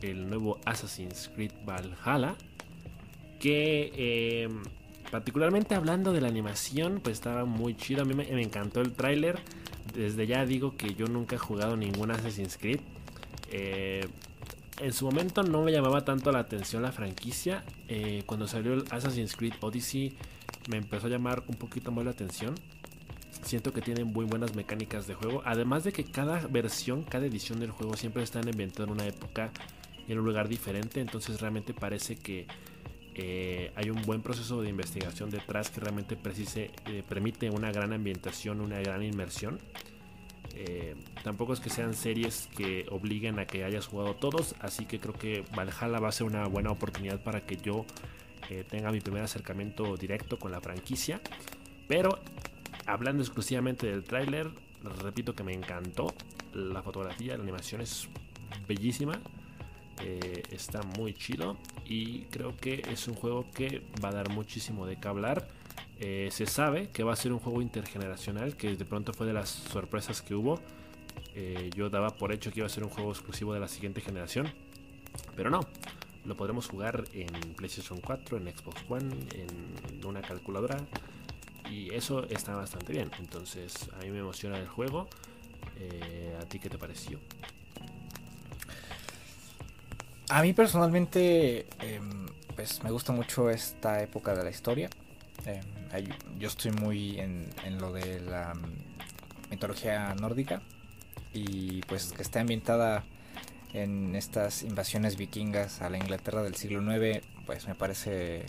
del 0.00 0.28
nuevo 0.28 0.60
Assassin's 0.64 1.30
Creed 1.34 1.52
Valhalla, 1.66 2.36
que 3.40 4.42
em, 4.44 4.62
particularmente 5.10 5.74
hablando 5.74 6.12
de 6.12 6.20
la 6.20 6.28
animación, 6.28 7.00
pues 7.02 7.14
estaba 7.14 7.44
muy 7.44 7.76
chido, 7.76 8.02
a 8.02 8.04
mí 8.04 8.14
me, 8.14 8.40
encantó 8.40 8.80
el 8.80 8.92
tráiler, 8.92 9.40
desde 9.94 10.26
ya 10.26 10.46
digo 10.46 10.76
que 10.76 10.94
yo 10.94 11.06
nunca 11.06 11.36
he 11.36 11.38
jugado 11.38 11.76
ningún 11.76 12.10
Assassin's 12.10 12.56
Creed. 12.56 12.80
Eh, 13.50 14.06
en 14.80 14.92
su 14.92 15.06
momento 15.06 15.42
no 15.42 15.62
me 15.62 15.72
llamaba 15.72 16.04
tanto 16.04 16.32
la 16.32 16.40
atención 16.40 16.82
la 16.82 16.92
franquicia. 16.92 17.64
Eh, 17.88 18.22
cuando 18.26 18.46
salió 18.46 18.74
el 18.74 18.84
Assassin's 18.90 19.36
Creed 19.36 19.54
Odyssey 19.60 20.16
me 20.68 20.78
empezó 20.78 21.06
a 21.06 21.10
llamar 21.10 21.44
un 21.46 21.56
poquito 21.56 21.90
más 21.92 22.04
la 22.04 22.10
atención. 22.10 22.54
Siento 23.42 23.72
que 23.72 23.80
tienen 23.80 24.08
muy 24.08 24.24
buenas 24.24 24.54
mecánicas 24.54 25.06
de 25.06 25.14
juego. 25.14 25.42
Además 25.44 25.84
de 25.84 25.92
que 25.92 26.04
cada 26.04 26.46
versión, 26.46 27.04
cada 27.04 27.26
edición 27.26 27.60
del 27.60 27.70
juego 27.70 27.96
siempre 27.96 28.22
están 28.22 28.48
ambientada 28.48 28.84
en 28.84 28.90
una 28.90 29.06
época 29.06 29.50
y 30.06 30.12
en 30.12 30.18
un 30.18 30.24
lugar 30.24 30.48
diferente. 30.48 31.00
Entonces 31.00 31.40
realmente 31.40 31.72
parece 31.72 32.16
que 32.16 32.46
eh, 33.14 33.72
hay 33.76 33.88
un 33.88 34.02
buen 34.02 34.20
proceso 34.20 34.60
de 34.60 34.68
investigación 34.68 35.30
detrás 35.30 35.70
que 35.70 35.80
realmente 35.80 36.18
eh, 36.22 37.02
permite 37.08 37.50
una 37.50 37.72
gran 37.72 37.92
ambientación, 37.92 38.60
una 38.60 38.80
gran 38.80 39.02
inmersión. 39.02 39.58
Eh, 40.58 40.94
tampoco 41.22 41.52
es 41.52 41.60
que 41.60 41.68
sean 41.68 41.92
series 41.92 42.48
que 42.56 42.86
obliguen 42.90 43.38
a 43.38 43.46
que 43.46 43.62
hayas 43.62 43.86
jugado 43.86 44.14
todos, 44.14 44.54
así 44.60 44.86
que 44.86 44.98
creo 44.98 45.12
que 45.12 45.44
Valhalla 45.54 46.00
va 46.00 46.08
a 46.08 46.12
ser 46.12 46.26
una 46.26 46.46
buena 46.46 46.70
oportunidad 46.70 47.22
para 47.22 47.44
que 47.44 47.56
yo 47.56 47.84
eh, 48.48 48.64
tenga 48.68 48.90
mi 48.90 49.00
primer 49.00 49.22
acercamiento 49.22 49.96
directo 49.96 50.38
con 50.38 50.50
la 50.50 50.60
franquicia. 50.62 51.20
Pero 51.88 52.18
hablando 52.86 53.22
exclusivamente 53.22 53.86
del 53.86 54.02
tráiler, 54.02 54.50
repito 55.02 55.34
que 55.34 55.44
me 55.44 55.52
encantó. 55.52 56.14
La 56.54 56.82
fotografía, 56.82 57.36
la 57.36 57.42
animación 57.42 57.82
es 57.82 58.08
bellísima. 58.66 59.20
Eh, 60.02 60.42
está 60.50 60.82
muy 60.82 61.14
chido 61.14 61.56
y 61.86 62.24
creo 62.24 62.54
que 62.56 62.82
es 62.90 63.08
un 63.08 63.14
juego 63.14 63.46
que 63.54 63.82
va 64.04 64.10
a 64.10 64.12
dar 64.12 64.30
muchísimo 64.30 64.86
de 64.86 64.96
qué 64.96 65.08
hablar. 65.08 65.48
Eh, 65.98 66.28
se 66.30 66.46
sabe 66.46 66.88
que 66.88 67.02
va 67.02 67.12
a 67.12 67.16
ser 67.16 67.32
un 67.32 67.38
juego 67.38 67.62
intergeneracional, 67.62 68.56
que 68.56 68.76
de 68.76 68.84
pronto 68.84 69.12
fue 69.12 69.26
de 69.26 69.32
las 69.32 69.48
sorpresas 69.48 70.22
que 70.22 70.34
hubo. 70.34 70.60
Eh, 71.34 71.70
yo 71.74 71.90
daba 71.90 72.10
por 72.10 72.32
hecho 72.32 72.50
que 72.50 72.60
iba 72.60 72.66
a 72.66 72.70
ser 72.70 72.84
un 72.84 72.90
juego 72.90 73.10
exclusivo 73.10 73.54
de 73.54 73.60
la 73.60 73.68
siguiente 73.68 74.00
generación, 74.00 74.52
pero 75.34 75.50
no. 75.50 75.60
Lo 76.24 76.36
podremos 76.36 76.68
jugar 76.68 77.04
en 77.12 77.28
PlayStation 77.54 78.00
4, 78.00 78.38
en 78.38 78.44
Xbox 78.48 78.84
One, 78.88 79.14
en 79.34 80.04
una 80.04 80.22
calculadora. 80.22 80.76
Y 81.70 81.94
eso 81.94 82.24
está 82.28 82.54
bastante 82.56 82.92
bien. 82.92 83.10
Entonces 83.20 83.88
a 83.94 84.04
mí 84.04 84.10
me 84.10 84.18
emociona 84.18 84.58
el 84.58 84.66
juego. 84.66 85.08
Eh, 85.78 86.36
¿A 86.40 86.44
ti 86.46 86.58
qué 86.58 86.68
te 86.68 86.78
pareció? 86.78 87.20
A 90.28 90.42
mí 90.42 90.52
personalmente, 90.52 91.66
em, 91.78 92.26
pues 92.56 92.82
me 92.82 92.90
gusta 92.90 93.12
mucho 93.12 93.48
esta 93.48 94.02
época 94.02 94.34
de 94.34 94.42
la 94.42 94.50
historia. 94.50 94.90
Yo 96.38 96.48
estoy 96.48 96.72
muy 96.72 97.18
en, 97.18 97.48
lo 97.78 97.92
de 97.92 98.20
la 98.20 98.54
mm, 98.54 99.50
mitología 99.50 100.14
nórdica 100.14 100.62
y 101.32 101.82
pues 101.82 102.12
que 102.12 102.22
está 102.22 102.40
ambientada 102.40 103.04
en 103.72 104.14
estas 104.16 104.62
invasiones 104.62 105.16
vikingas 105.16 105.82
a 105.82 105.90
la 105.90 105.98
Inglaterra 105.98 106.42
del 106.42 106.54
siglo 106.54 106.80
IX, 106.80 107.24
pues 107.44 107.66
me 107.66 107.74
parece 107.74 108.46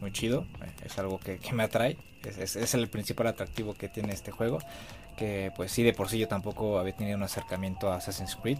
muy 0.00 0.12
chido, 0.12 0.46
es 0.84 0.98
algo 0.98 1.20
que, 1.20 1.38
me 1.52 1.62
atrae, 1.62 1.96
es, 2.24 2.56
es, 2.56 2.74
el 2.74 2.88
principal 2.88 3.26
atractivo 3.28 3.74
que 3.74 3.88
tiene 3.88 4.12
este 4.12 4.30
juego, 4.30 4.58
que 5.16 5.52
pues 5.54 5.70
sí 5.70 5.82
de 5.82 5.92
por 5.92 6.08
sí 6.08 6.18
yo 6.18 6.28
tampoco 6.28 6.78
había 6.78 6.96
tenido 6.96 7.16
un 7.16 7.22
acercamiento 7.22 7.92
a 7.92 7.96
Assassin's 7.96 8.36
Creed, 8.36 8.58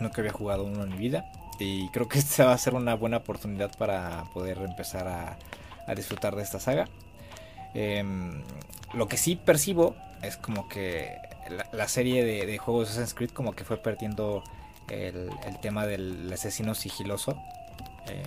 nunca 0.00 0.20
había 0.20 0.32
jugado 0.32 0.64
uno 0.64 0.82
en 0.82 0.90
mi 0.90 0.96
vida 0.96 1.30
y 1.58 1.88
creo 1.90 2.08
que 2.08 2.18
esta 2.20 2.46
va 2.46 2.52
a 2.54 2.58
ser 2.58 2.74
una 2.74 2.94
buena 2.94 3.18
oportunidad 3.18 3.76
para 3.76 4.24
poder 4.32 4.58
empezar 4.58 5.06
a 5.06 5.38
a 5.86 5.94
disfrutar 5.94 6.36
de 6.36 6.42
esta 6.42 6.60
saga. 6.60 6.88
Em, 7.74 8.42
lo 8.94 9.08
que 9.08 9.16
sí 9.16 9.36
percibo 9.36 9.94
es 10.22 10.36
como 10.36 10.68
que 10.68 11.16
la, 11.72 11.88
serie 11.88 12.24
de, 12.24 12.58
juegos 12.58 12.88
de 12.88 12.92
Assassin's 12.92 13.14
Creed 13.14 13.30
como 13.30 13.52
que 13.52 13.64
fue 13.64 13.76
perdiendo 13.76 14.42
el, 14.88 15.30
tema 15.60 15.86
del 15.86 16.32
asesino 16.32 16.74
sigiloso. 16.74 17.40
Em, 18.06 18.22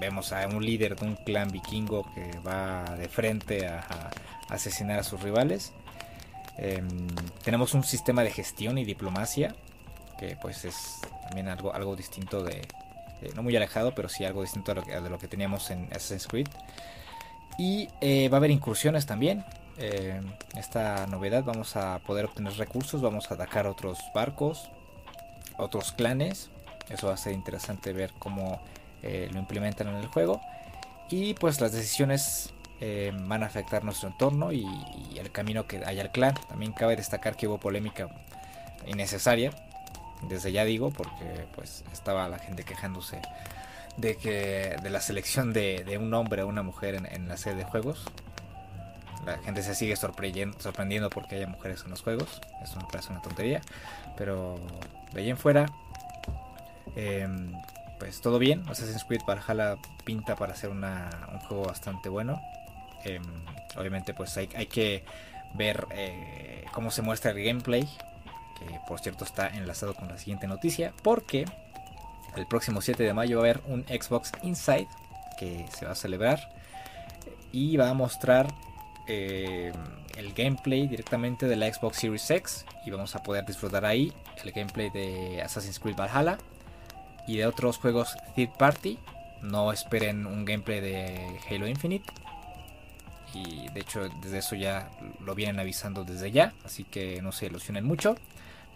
vemos 0.00 0.32
a 0.32 0.46
un 0.46 0.64
líder 0.64 0.96
de 0.96 1.06
un 1.06 1.16
clan 1.16 1.50
vikingo 1.50 2.06
que 2.14 2.38
va 2.46 2.84
de 2.96 3.08
frente 3.08 3.66
a, 3.66 4.10
asesinar 4.48 4.98
a 4.98 5.02
sus 5.02 5.22
rivales. 5.22 5.72
Em, 6.58 7.08
tenemos 7.42 7.74
un 7.74 7.84
sistema 7.84 8.22
de 8.22 8.30
gestión 8.30 8.78
y 8.78 8.84
diplomacia 8.84 9.54
que 10.18 10.36
pues 10.40 10.64
es 10.64 11.00
también 11.24 11.48
algo, 11.48 11.74
algo 11.74 11.94
distinto 11.94 12.42
de, 12.42 12.62
eh, 13.22 13.30
no 13.34 13.42
muy 13.42 13.56
alejado, 13.56 13.94
pero 13.94 14.08
sí 14.08 14.24
algo 14.24 14.42
distinto 14.42 14.74
de 14.74 15.10
lo 15.10 15.18
que, 15.18 15.28
teníamos 15.28 15.70
en 15.70 15.88
Assassin's 15.92 16.26
Creed. 16.26 16.48
Y 17.58 17.88
eh, 18.00 18.28
va 18.28 18.36
a 18.36 18.38
haber 18.38 18.50
incursiones 18.50 19.06
también. 19.06 19.44
Eh, 19.78 20.20
esta 20.56 21.06
novedad 21.06 21.44
vamos 21.44 21.76
a 21.76 21.98
poder 22.00 22.26
obtener 22.26 22.52
recursos, 22.54 23.00
vamos 23.00 23.30
a 23.30 23.34
atacar 23.34 23.66
otros 23.66 23.98
barcos, 24.14 24.70
otros 25.56 25.92
clanes. 25.92 26.50
Eso 26.90 27.08
va 27.08 27.14
a 27.14 27.16
ser 27.16 27.32
interesante 27.32 27.92
ver 27.92 28.12
cómo 28.18 28.60
lo 29.02 29.38
implementan 29.38 29.86
en 29.86 29.96
el 29.96 30.08
juego. 30.08 30.40
Y 31.10 31.34
pues 31.34 31.60
las 31.60 31.70
decisiones 31.70 32.52
van 32.80 33.44
a 33.44 33.46
afectar 33.46 33.84
nuestro 33.84 34.08
entorno 34.08 34.52
y, 34.52 34.66
y, 35.12 35.18
el 35.18 35.30
camino 35.30 35.66
que 35.66 35.84
haya 35.84 36.02
el 36.02 36.10
clan. 36.10 36.34
También 36.48 36.72
cabe 36.72 36.96
destacar 36.96 37.36
que 37.36 37.46
hubo 37.46 37.58
polémica 37.58 38.08
innecesaria 38.86 39.52
Desde 40.22 40.52
ya 40.52 40.64
digo, 40.64 40.90
porque 40.90 41.46
pues 41.54 41.84
estaba 41.92 42.28
la 42.28 42.38
gente 42.38 42.64
quejándose 42.64 43.20
de 43.96 44.16
que 44.16 44.76
de 44.82 44.90
la 44.90 45.00
selección 45.00 45.52
de, 45.52 45.98
un 46.00 46.12
hombre 46.14 46.42
o 46.42 46.48
una 46.48 46.62
mujer 46.62 46.94
en, 47.10 47.28
la 47.28 47.36
serie 47.36 47.58
de 47.58 47.64
juegos. 47.64 48.04
La 49.24 49.38
gente 49.38 49.62
se 49.62 49.74
sigue 49.74 49.96
sorprendiendo, 49.96 50.58
sorprendiendo 50.60 51.10
porque 51.10 51.36
haya 51.36 51.46
mujeres 51.46 51.82
en 51.84 51.90
los 51.90 52.02
juegos. 52.02 52.40
Eso 52.62 52.76
me 52.76 52.84
parece 52.84 53.10
una 53.10 53.22
tontería. 53.22 53.60
Pero 54.16 54.60
de 55.12 55.20
ahí 55.20 55.30
en 55.30 55.36
fuera, 55.36 55.66
em, 56.94 57.52
pues 57.98 58.20
todo 58.20 58.38
bien. 58.38 58.62
Assassin's 58.68 59.04
Creed 59.04 59.22
Valhalla 59.26 59.78
pinta 60.04 60.36
para 60.36 60.54
ser 60.54 60.70
un 60.70 60.82
juego 61.48 61.64
bastante 61.64 62.08
bueno. 62.08 62.40
Em, 63.04 63.22
obviamente 63.76 64.14
pues 64.14 64.36
hay, 64.36 64.48
hay 64.54 64.66
que 64.66 65.04
ver 65.54 65.86
eh, 65.90 66.64
cómo 66.72 66.90
se 66.90 67.02
muestra 67.02 67.32
el 67.32 67.42
gameplay. 67.42 67.88
Que 68.58 68.80
por 68.86 69.00
cierto 69.00 69.24
está 69.24 69.48
enlazado 69.48 69.94
con 69.94 70.08
la 70.08 70.18
siguiente 70.18 70.46
noticia. 70.46 70.92
Porque 71.02 71.44
el 72.36 72.46
próximo 72.46 72.80
7 72.80 73.02
de 73.02 73.12
mayo 73.12 73.38
va 73.38 73.46
a 73.46 73.50
haber 73.50 73.62
un 73.66 73.84
Xbox 73.84 74.32
Inside 74.42 74.88
que 75.38 75.66
se 75.76 75.86
va 75.86 75.92
a 75.92 75.94
celebrar 75.94 76.50
y 77.52 77.76
va 77.76 77.90
a 77.90 77.94
mostrar 77.94 78.48
eh, 79.06 79.72
el 80.16 80.32
gameplay 80.32 80.86
directamente 80.88 81.46
de 81.46 81.56
la 81.56 81.72
Xbox 81.72 81.98
Series 81.98 82.30
X 82.30 82.66
y 82.84 82.90
vamos 82.90 83.14
a 83.14 83.22
poder 83.22 83.44
disfrutar 83.46 83.84
ahí 83.84 84.12
el 84.42 84.52
gameplay 84.52 84.90
de 84.90 85.42
Assassin's 85.42 85.78
Creed 85.78 85.96
Valhalla 85.96 86.38
y 87.26 87.36
de 87.38 87.46
otros 87.46 87.78
juegos 87.78 88.16
third 88.34 88.50
party. 88.56 88.98
No 89.42 89.72
esperen 89.72 90.26
un 90.26 90.44
gameplay 90.44 90.80
de 90.80 91.38
Halo 91.50 91.66
Infinite. 91.66 92.04
Y 93.34 93.68
de 93.68 93.80
hecho 93.80 94.08
desde 94.22 94.38
eso 94.38 94.56
ya 94.56 94.90
lo 95.20 95.34
vienen 95.34 95.60
avisando 95.60 96.04
desde 96.04 96.30
ya. 96.30 96.52
Así 96.64 96.84
que 96.84 97.20
no 97.22 97.32
se 97.32 97.46
ilusionen 97.46 97.84
mucho. 97.84 98.16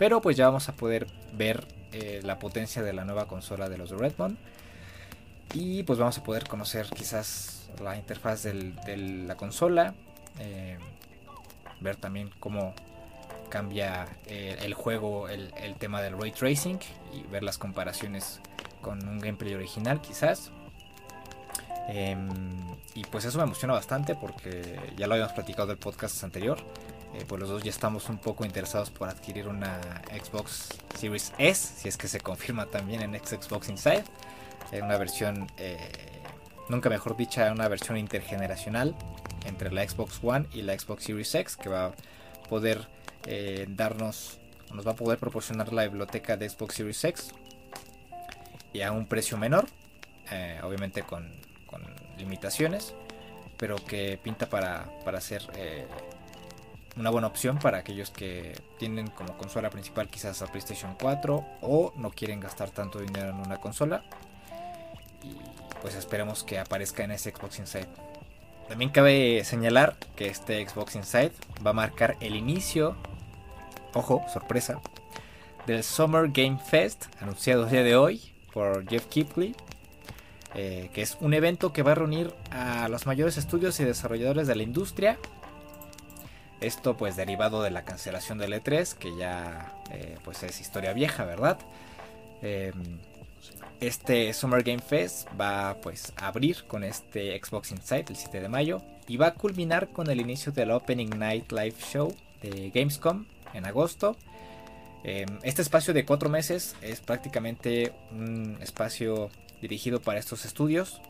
Pero 0.01 0.23
pues 0.23 0.35
ya 0.35 0.47
vamos 0.47 0.67
a 0.71 0.73
poder 0.73 1.07
ver 1.35 1.69
eh, 1.93 2.21
la 2.23 2.39
potencia 2.39 2.83
de 2.83 2.95
la 2.95 3.05
nueva 3.05 3.29
consola 3.29 3.69
de 3.69 3.77
los 3.77 3.91
Redmond. 3.91 4.39
Y 5.53 5.83
pues 5.83 5.99
vamos 5.99 6.17
a 6.17 6.23
poder 6.23 6.49
conocer 6.49 6.87
quizás 6.89 7.69
la 7.83 7.99
interfaz 7.99 8.45
de 8.45 8.97
la 9.27 9.37
consola. 9.37 9.93
Eh, 10.39 10.79
ver 11.81 11.97
también 11.97 12.31
cómo 12.41 12.73
cambia 13.51 14.09
eh, 14.27 14.57
el 14.63 14.73
juego, 14.73 15.29
el, 15.29 15.53
tema 15.79 16.01
del 16.01 16.19
ray 16.19 16.33
tracing 16.33 16.79
y 17.13 17.23
ver 17.25 17.43
las 17.43 17.59
comparaciones 17.59 18.41
con 18.81 19.07
un 19.07 19.19
gameplay 19.19 19.53
original 19.53 20.01
quizás. 20.01 20.51
Em, 21.89 22.31
y 22.95 23.05
pues 23.05 23.27
eso 23.27 23.37
me 23.37 23.45
emociona 23.45 23.75
bastante 23.75 24.15
porque 24.15 24.81
ya 24.97 25.07
lo 25.07 25.13
habíamos 25.13 25.35
platicado 25.35 25.69
del 25.69 25.77
podcast 25.77 26.25
anterior. 26.25 26.57
Eh, 27.15 27.25
pues 27.27 27.41
los 27.41 27.49
dos 27.49 27.63
ya 27.65 27.71
estamos 27.71 28.09
un 28.09 28.19
poco 28.19 28.45
interesados 28.45 28.91
por 28.91 29.09
adquirir 29.09 29.49
una 29.49 29.81
Xbox 30.13 30.69
Series 30.97 31.33
S, 31.39 31.81
si 31.81 31.89
es 31.89 31.97
que 31.97 32.07
se 32.07 32.21
confirma 32.21 32.67
también 32.67 33.03
en 33.03 33.15
Xbox 33.15 33.69
Inside. 33.69 34.05
Eh, 34.71 34.81
una 34.81 34.97
versión, 34.97 35.49
eh, 35.57 35.91
nunca 36.69 36.89
mejor 36.89 37.17
dicha, 37.17 37.51
una 37.51 37.67
versión 37.67 37.97
intergeneracional 37.97 38.95
entre 39.45 39.73
la 39.73 39.89
Xbox 39.89 40.21
One 40.23 40.47
y 40.53 40.63
la 40.63 40.79
Xbox 40.79 41.05
Series 41.05 41.35
X 41.35 41.57
que 41.57 41.69
va 41.69 41.87
a 41.87 41.93
poder 42.49 42.89
darnos, 43.69 44.39
nos 44.73 44.87
va 44.87 44.93
a 44.93 44.97
poder 44.97 45.19
proporcionar 45.19 45.73
la 45.75 45.83
biblioteca 45.83 46.39
de 46.39 46.49
Xbox 46.49 46.77
Series 46.77 47.05
X 47.05 47.33
y 48.73 48.81
a 48.81 48.93
un 48.93 49.07
precio 49.07 49.37
menor, 49.37 49.67
obviamente 50.63 51.03
con, 51.03 51.31
con, 51.67 51.83
limitaciones, 52.17 52.95
pero 53.57 53.77
que 53.77 54.19
pinta 54.23 54.49
para, 54.49 54.87
para 55.05 55.21
ser 55.21 55.43
una 56.97 57.11
buena 57.11 57.29
opción 57.29 57.59
para 57.59 57.79
aquellos 57.79 58.11
que 58.11 58.55
tienen 58.79 59.09
como 59.09 59.37
consola 59.37 59.71
principal 59.71 60.09
quizás 60.09 60.43
a 60.43 60.47
PlayStation 60.47 60.97
4 61.01 61.45
o 61.63 61.93
no 61.97 62.11
quieren 62.11 62.41
gastar 62.41 62.71
tanto 62.71 62.99
dinero 62.99 63.31
en 63.31 63.37
una 63.37 63.59
consola. 63.59 64.03
Y 65.23 65.37
pues 65.81 65.95
esperemos 65.95 66.45
que 66.45 66.59
aparezca 66.59 67.05
en 67.05 67.13
ese 67.13 67.31
Xbox 67.31 67.59
Inside. 67.59 67.89
También 68.69 68.91
cabe 68.91 69.43
señalar 69.45 69.97
que 70.17 70.29
este 70.29 70.67
Xbox 70.69 70.95
Inside 70.95 71.33
va 71.65 71.71
a 71.71 71.75
marcar 71.75 72.17
el 72.21 72.37
inicio, 72.37 72.97
ojo, 73.95 74.25
sorpresa, 74.33 74.81
del 75.67 75.83
Summer 75.83 76.31
Game 76.31 76.59
Fest 76.59 77.07
anunciado 77.21 77.65
el 77.65 77.71
día 77.71 77.83
de 77.83 77.97
hoy 77.97 78.33
por 78.53 78.89
Jeff 78.89 79.07
Kipley. 79.07 79.55
Eh, 80.55 80.91
que 80.93 81.03
es 81.03 81.17
un 81.21 81.33
evento 81.33 81.73
que 81.73 81.85
va 81.85 81.93
a 81.93 81.95
reunir 81.95 82.35
a 82.51 82.89
los 82.89 83.07
mayores 83.07 83.37
estudios 83.37 83.79
y 83.79 83.85
desarrolladores 83.85 84.49
de 84.49 84.57
la 84.57 84.65
industria 84.65 85.17
esto 86.61 86.97
pues 86.97 87.17
derivado 87.17 87.63
de 87.63 87.71
la 87.71 87.85
cancelación 87.85 88.39
del 88.39 88.53
E3, 88.53 88.95
que 88.95 89.17
ya 89.17 89.75
eh, 89.93 90.17
pues 90.25 90.43
es 90.43 90.61
historia 90.61 90.93
vieja, 90.93 91.25
¿verdad? 91.25 91.59
Em, 92.43 92.99
este 93.81 94.33
Summer 94.35 94.63
Game 94.63 94.83
Fest 94.83 95.29
va 95.41 95.77
pues 95.83 96.13
a 96.17 96.29
abrir 96.29 96.65
con 96.65 96.85
este 96.85 97.39
Xbox 97.43 97.73
Inside 97.73 98.07
el 98.09 98.17
7 98.17 98.41
de 98.41 98.49
mayo 98.49 98.83
y 99.09 99.17
va 99.17 99.29
a 99.29 99.35
culminar 99.35 99.89
con 99.89 100.11
el 100.11 100.21
inicio 100.21 100.53
del 100.53 100.71
Opening 100.71 101.19
Night 101.19 101.51
Live 101.51 101.77
Show 101.79 102.15
de 102.43 102.71
Gamescom 102.75 103.25
en 103.55 103.65
agosto. 103.65 104.17
Em, 105.03 105.29
este 105.43 105.63
espacio 105.63 105.95
de 105.95 106.05
cuatro 106.05 106.29
meses 106.29 106.77
es 106.83 107.01
prácticamente 107.01 107.93
un 108.13 108.59
espacio 108.61 109.31
dirigido 109.63 110.01
para 110.01 110.19
estos 110.19 110.45
estudios. 110.45 111.01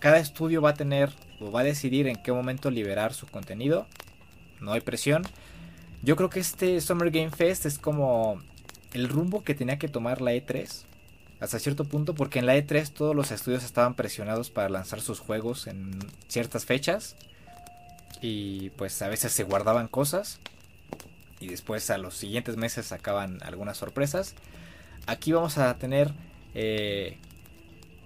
Cada 0.00 0.18
estudio 0.18 0.60
va 0.60 0.70
a 0.70 0.74
tener 0.74 1.10
o 1.40 1.52
va 1.52 1.60
a 1.60 1.64
decidir 1.64 2.08
en 2.08 2.16
qué 2.16 2.32
momento 2.32 2.70
liberar 2.70 3.14
su 3.14 3.28
contenido 3.28 3.86
no 4.60 4.72
hay 4.72 4.80
presión. 4.80 5.22
Yo 6.02 6.16
creo 6.16 6.30
que 6.30 6.40
este 6.40 6.80
Summer 6.80 7.10
Game 7.10 7.30
Fest 7.30 7.66
es 7.66 7.78
como 7.78 8.40
el 8.92 9.08
rumbo 9.08 9.42
que 9.44 9.54
tenía 9.54 9.78
que 9.78 9.88
tomar 9.88 10.20
la 10.20 10.32
E3 10.32 10.86
hasta 11.40 11.58
cierto 11.58 11.84
punto 11.84 12.14
porque 12.14 12.38
en 12.38 12.46
la 12.46 12.56
E3 12.56 12.90
todos 12.90 13.14
los 13.14 13.30
estudios 13.30 13.64
estaban 13.64 13.94
presionados 13.94 14.50
para 14.50 14.68
lanzar 14.68 15.00
sus 15.00 15.20
juegos 15.20 15.66
en 15.66 15.98
ciertas 16.28 16.64
fechas 16.64 17.16
y 18.20 18.70
pues 18.70 19.00
a 19.02 19.08
veces 19.08 19.32
se 19.32 19.44
guardaban 19.44 19.88
cosas 19.88 20.40
y 21.40 21.48
después 21.48 21.90
a 21.90 21.98
los 21.98 22.14
siguientes 22.14 22.56
meses 22.56 22.86
sacaban 22.86 23.38
algunas 23.42 23.76
sorpresas. 23.76 24.34
Aquí 25.06 25.32
vamos 25.32 25.58
a 25.58 25.76
tener 25.76 26.12
eh, 26.54 27.18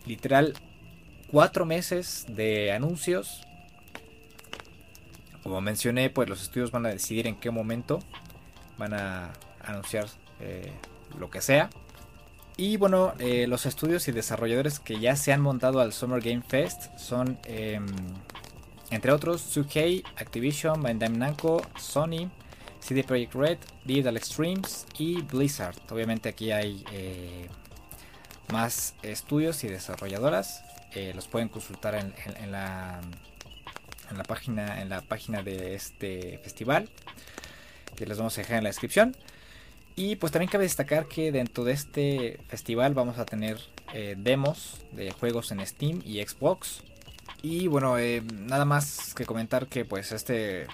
literal 0.07 0.55
cuatro 1.31 1.65
meses 1.65 2.27
de 2.29 2.73
anuncios 2.73 3.47
como 5.43 5.61
mencioné, 5.61 6.11
pues 6.11 6.29
los 6.29 6.43
estudios 6.43 6.71
van 6.71 6.87
a 6.87 6.91
decidir 6.91 7.27
en 7.27 7.37
qué 7.37 7.51
momento 7.51 8.01
van 8.79 8.95
a 8.95 9.33
anunciar 9.63 10.07
eh, 10.41 10.73
lo 11.19 11.31
que 11.31 11.41
sea. 11.41 11.71
Y 12.57 12.77
bueno, 12.77 13.15
eh, 13.19 13.47
los 13.47 13.65
estudios 13.65 14.07
y 14.09 14.13
desarrolladores 14.13 14.81
que 14.81 14.99
ya 14.99 15.17
se 15.17 15.33
han 15.33 15.41
montado 15.41 15.81
al 15.81 15.93
Summer 15.93 16.21
Game 16.21 16.43
Fest 16.47 16.97
son, 16.99 17.39
em, 17.45 17.87
entre 18.91 19.13
otros, 19.13 19.43
2K, 19.55 20.03
Activision, 20.17 20.83
Bandai 20.83 21.09
Namco, 21.09 21.63
Sony, 21.79 22.31
CD 22.81 23.03
Projekt 23.03 23.35
Red, 23.35 23.59
Digital 23.85 24.17
Extremes 24.17 24.87
y 24.99 25.23
Blizzard. 25.23 25.77
Obviamente 25.91 26.29
aquí 26.29 26.53
hay 26.53 26.85
eh, 26.93 27.49
más 28.53 28.95
estudios 29.03 29.65
y 29.65 29.69
desarrolladoras. 29.69 30.65
los 31.15 31.29
pueden 31.29 31.49
consultar 31.49 31.95
en 31.95 32.51
la 32.51 33.01
en 34.11 34.19
la 34.19 34.25
página, 34.25 34.81
en 34.83 34.89
la 34.89 35.01
página 35.01 35.43
de 35.43 35.75
este 35.75 36.39
festival, 36.39 36.89
que 37.97 38.07
les 38.07 38.19
vamos 38.19 38.37
a 38.37 38.41
dejar 38.43 38.59
en 38.59 38.65
la 38.65 38.71
descripción. 38.71 39.17
Y 39.97 40.17
pues 40.17 40.33
también 40.33 40.51
cabe 40.51 40.65
destacar 40.65 41.07
que 41.07 41.33
dentro 41.33 41.65
de 41.65 41.73
este 41.73 42.41
festival 42.49 42.95
vamos 42.95 43.19
a 43.19 43.27
tener 43.27 43.59
eh, 43.93 44.15
demos 44.17 44.81
de 44.93 45.11
juegos 45.13 45.51
en 45.53 45.67
Steam 45.67 46.01
y 46.05 46.23
Xbox. 46.23 46.83
Y 47.43 47.67
bueno, 47.67 47.99
eh, 47.99 48.23
nada 48.33 48.65
más 48.65 49.15
que 49.15 49.27
comentar 49.27 49.67
que 49.67 49.85
pues 49.85 50.13
este, 50.13 50.67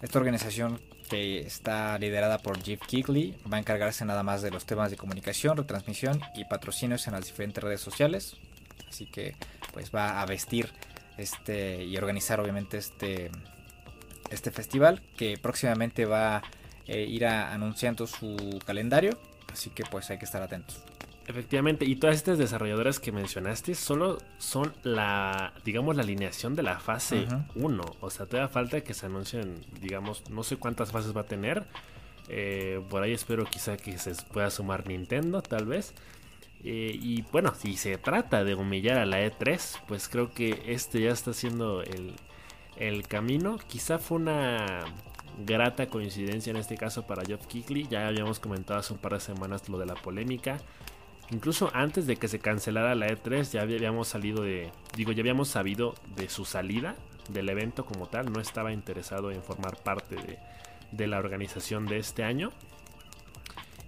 esta 0.00 0.18
organización 0.18 0.80
que 1.08 1.40
está 1.40 1.98
liderada 1.98 2.38
por 2.38 2.62
Jeff 2.62 2.80
Kigley 2.86 3.36
va 3.50 3.58
a 3.58 3.60
encargarse 3.60 4.04
nada 4.04 4.22
más 4.22 4.40
de 4.40 4.50
los 4.50 4.64
temas 4.64 4.90
de 4.90 4.96
comunicación, 4.96 5.56
retransmisión 5.56 6.20
y 6.34 6.44
patrocinios 6.44 7.06
en 7.06 7.12
las 7.12 7.26
diferentes 7.26 7.62
redes 7.62 7.80
sociales. 7.80 8.36
Así 8.88 9.06
que 9.06 9.34
pues 9.72 9.94
va 9.94 10.20
a 10.20 10.26
vestir 10.26 10.72
este, 11.22 11.84
y 11.84 11.96
organizar 11.96 12.40
obviamente 12.40 12.78
este, 12.78 13.30
este 14.30 14.50
festival 14.50 15.02
que 15.16 15.38
próximamente 15.38 16.04
va 16.04 16.36
a 16.36 16.42
eh, 16.86 17.04
ir 17.04 17.26
anunciando 17.26 18.06
su 18.06 18.60
calendario, 18.66 19.18
así 19.52 19.70
que 19.70 19.84
pues 19.84 20.10
hay 20.10 20.18
que 20.18 20.24
estar 20.24 20.42
atentos. 20.42 20.82
Efectivamente, 21.26 21.84
y 21.84 21.96
todas 21.96 22.16
estas 22.16 22.36
desarrolladoras 22.36 22.98
que 22.98 23.12
mencionaste 23.12 23.76
solo 23.76 24.18
son 24.38 24.74
la, 24.82 25.52
digamos, 25.64 25.94
la 25.94 26.02
alineación 26.02 26.56
de 26.56 26.64
la 26.64 26.80
fase 26.80 27.28
1. 27.54 27.82
O 28.00 28.10
sea, 28.10 28.26
todavía 28.26 28.48
falta 28.48 28.80
que 28.80 28.92
se 28.92 29.06
anuncien, 29.06 29.54
digamos, 29.80 30.28
no 30.30 30.42
sé 30.42 30.56
cuántas 30.56 30.90
fases 30.90 31.16
va 31.16 31.20
a 31.20 31.26
tener. 31.26 31.64
Eh, 32.28 32.80
por 32.90 33.04
ahí 33.04 33.12
espero 33.12 33.44
quizá 33.44 33.76
que 33.76 33.98
se 33.98 34.14
pueda 34.32 34.50
sumar 34.50 34.88
Nintendo, 34.88 35.42
tal 35.42 35.66
vez. 35.66 35.94
Eh, 36.64 36.96
y 37.00 37.22
bueno, 37.32 37.54
si 37.54 37.76
se 37.76 37.98
trata 37.98 38.44
de 38.44 38.54
humillar 38.54 38.98
a 38.98 39.06
la 39.06 39.20
E3, 39.20 39.80
pues 39.88 40.08
creo 40.08 40.32
que 40.32 40.62
este 40.66 41.00
ya 41.00 41.10
está 41.10 41.32
siendo 41.32 41.82
el, 41.82 42.14
camino. 43.08 43.58
Quizá 43.68 43.98
fue 43.98 44.18
una, 44.18 44.84
grata 45.44 45.86
coincidencia 45.86 46.50
en 46.50 46.56
este 46.56 46.76
caso 46.76 47.06
para 47.06 47.24
Geoff 47.24 47.46
Keighley. 47.46 47.86
Ya 47.88 48.06
habíamos 48.06 48.38
comentado 48.38 48.80
hace 48.80 48.92
un 48.92 48.98
par 48.98 49.14
de 49.14 49.20
semanas 49.20 49.68
lo 49.68 49.78
de 49.78 49.86
la 49.86 49.94
polémica. 49.94 50.58
Incluso 51.30 51.70
antes 51.74 52.06
de 52.06 52.16
que 52.16 52.28
se 52.28 52.38
cancelara 52.38 52.94
la 52.94 53.06
E3 53.08 53.52
ya 53.52 53.62
habíamos 53.62 54.08
salido 54.08 54.42
de, 54.42 54.70
digo, 54.96 55.12
ya 55.12 55.20
habíamos 55.20 55.48
sabido 55.48 55.94
de 56.14 56.28
su 56.28 56.44
salida 56.44 56.96
del 57.28 57.48
evento 57.48 57.84
como 57.84 58.06
tal. 58.06 58.32
No 58.32 58.40
estaba 58.40 58.72
interesado 58.72 59.30
en 59.30 59.42
formar 59.42 59.76
parte 59.82 60.16
de 60.90 61.06
la 61.06 61.18
organización 61.18 61.86
de 61.86 61.98
este 61.98 62.24
año. 62.24 62.52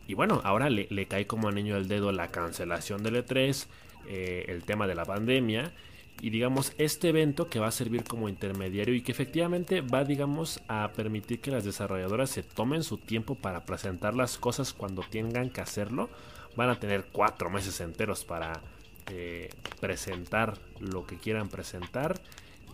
Y 0.06 0.14
bueno, 0.14 0.40
ahora 0.44 0.68
le, 0.70 1.06
cae 1.06 1.26
como 1.26 1.48
anillo 1.48 1.76
al 1.76 1.88
dedo 1.88 2.12
la 2.12 2.28
cancelación 2.28 3.02
del 3.02 3.24
E3, 3.24 3.66
eh, 4.08 4.44
el 4.48 4.64
tema 4.64 4.86
de 4.86 4.94
la 4.94 5.04
pandemia. 5.04 5.72
Y 6.20 6.30
digamos 6.30 6.72
este 6.78 7.08
evento 7.08 7.48
que 7.48 7.58
va 7.58 7.66
a 7.66 7.72
servir 7.72 8.04
como 8.04 8.28
intermediario 8.28 8.94
y 8.94 9.02
que 9.02 9.10
efectivamente 9.10 9.80
va 9.80 10.04
digamos 10.04 10.60
a 10.68 10.92
permitir 10.94 11.40
que 11.40 11.50
las 11.50 11.64
desarrolladoras 11.64 12.30
se 12.30 12.44
tomen 12.44 12.84
su 12.84 12.98
tiempo 12.98 13.34
para 13.34 13.64
presentar 13.64 14.14
las 14.14 14.38
cosas 14.38 14.72
cuando 14.72 15.02
tengan 15.02 15.50
que 15.50 15.60
hacerlo 15.60 16.08
van 16.56 16.70
a 16.70 16.78
tener 16.78 17.06
cuatro 17.10 17.50
meses 17.50 17.80
enteros 17.80 18.24
para 18.24 18.60
eh, 19.10 19.50
presentar 19.80 20.54
lo 20.78 21.06
que 21.06 21.18
quieran 21.18 21.48
presentar. 21.48 22.20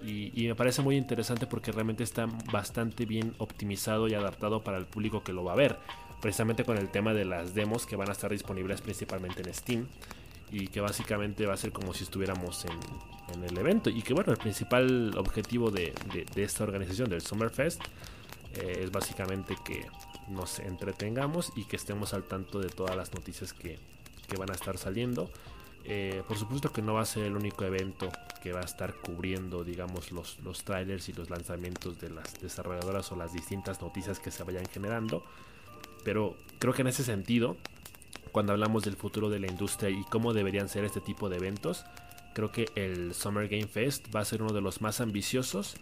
Y, 0.03 0.47
me 0.47 0.55
parece 0.55 0.81
muy 0.81 0.97
interesante 0.97 1.47
porque 1.47 1.73
realmente 1.73 2.03
está 2.03 2.27
bastante 2.51 3.05
bien 3.05 3.35
optimizado 3.37 4.09
y 4.09 4.15
adaptado 4.15 4.63
para 4.63 4.79
el 4.79 4.87
público 4.87 5.23
que 5.23 5.35
lo 5.35 5.45
va 5.45 5.53
a 5.53 5.57
ver 5.57 5.77
precisamente 6.21 6.65
con 6.65 6.77
el 6.77 6.91
tema 6.91 7.15
de 7.15 7.25
las 7.25 7.55
demos 7.55 7.87
que 7.87 7.97
van 7.97 8.09
a 8.09 8.13
estar 8.13 8.31
disponibles 8.31 8.81
principalmente 8.81 9.43
en 9.43 9.55
Steam 9.55 9.87
y 10.53 10.69
que 10.69 10.81
básicamente 10.81 11.47
va 11.47 11.55
a 11.55 11.57
ser 11.57 11.73
como 11.73 11.95
si 11.95 12.05
estuviéramos 12.05 12.65
en, 12.65 13.45
el 13.45 13.57
evento. 13.57 13.91
Y 13.91 14.03
que 14.03 14.13
bueno, 14.13 14.33
el 14.33 14.39
principal 14.39 15.17
objetivo 15.17 15.71
de, 15.71 15.95
esta 16.35 16.65
organización 16.65 17.09
del 17.09 17.21
Summerfest 17.21 17.81
eh, 18.55 18.81
es 18.83 18.91
básicamente 18.91 19.57
que 19.65 19.87
nos 20.29 20.59
entretengamos 20.59 21.53
y 21.55 21.65
que 21.65 21.77
estemos 21.77 22.13
al 22.13 22.25
tanto 22.25 22.59
de 22.61 22.69
todas 22.69 22.97
las 22.97 23.15
noticias 23.15 23.53
que, 23.53 23.79
van 24.37 24.51
a 24.51 24.55
estar 24.55 24.79
saliendo. 24.79 25.31
Eh, 25.85 26.23
por 26.29 26.39
supuesto 26.39 26.73
que 26.73 26.83
no 26.83 26.95
va 26.95 27.01
a 27.01 27.05
ser 27.05 27.25
el 27.25 27.37
único 27.37 27.65
evento 27.65 28.11
que 28.43 28.53
va 28.53 28.61
a 28.61 28.65
estar 28.65 28.95
cubriendo, 28.95 29.65
digamos, 29.65 30.13
los, 30.13 30.39
los 30.41 30.63
trailers 30.63 31.09
y 31.09 31.13
los 31.13 31.31
lanzamientos 31.31 32.01
de 32.01 32.11
las 32.11 32.41
desarrolladoras 32.41 33.11
o 33.11 33.17
las 33.17 33.33
distintas 33.33 33.81
noticias 33.81 34.21
que 34.21 34.31
se 34.31 34.45
vayan 34.45 34.67
generando. 34.67 35.25
Pero 36.05 36.37
creo 36.59 36.75
que 36.75 36.83
en 36.83 36.89
ese 36.89 37.05
sentido 37.05 37.57
cuando 38.31 38.53
hablamos 38.53 38.85
del 38.85 38.97
futuro 38.97 39.29
de 39.29 39.41
la 39.41 39.49
industria 39.49 39.91
y 39.91 40.05
cómo 40.05 40.33
deberían 40.33 40.69
ser 40.69 40.85
este 40.85 41.01
tipo 41.01 41.29
de 41.29 41.37
eventos, 41.37 41.85
creo 42.35 42.53
que 42.53 42.69
el 42.75 43.15
Summer 43.15 43.49
Game 43.49 43.67
Fest 43.67 44.15
va 44.15 44.21
a 44.21 44.25
ser 44.25 44.43
uno 44.43 44.53
de 44.53 44.61
los 44.61 44.81
más 44.81 45.01
ambiciosos 45.01 45.75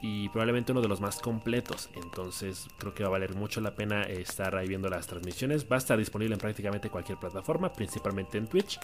y 0.00 0.28
probablemente 0.30 0.72
uno 0.72 0.80
de 0.80 0.88
los 0.88 1.00
más 1.00 1.20
completos. 1.20 1.90
Entonces 1.94 2.68
creo 2.78 2.94
que 2.94 3.02
va 3.02 3.08
a 3.08 3.12
valer 3.12 3.34
mucho 3.34 3.60
la 3.60 3.74
pena 3.74 4.02
estar 4.02 4.56
ahí 4.56 4.68
viendo 4.68 4.88
las 4.88 5.06
transmisiones. 5.06 5.66
Va 5.70 5.76
a 5.76 5.78
estar 5.78 5.98
disponible 5.98 6.34
en 6.34 6.40
prácticamente 6.40 6.90
cualquier 6.90 7.18
plataforma, 7.18 7.72
principalmente 7.72 8.38
en 8.38 8.46
Twitch, 8.46 8.78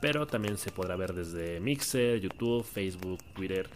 pero 0.00 0.26
también 0.26 0.58
se 0.58 0.70
podrá 0.70 0.96
ver 0.96 1.12
desde 1.12 1.60
Mixer, 1.60 2.20
YouTube, 2.20 2.64
Facebook, 2.64 3.18
Twitter. 3.34 3.68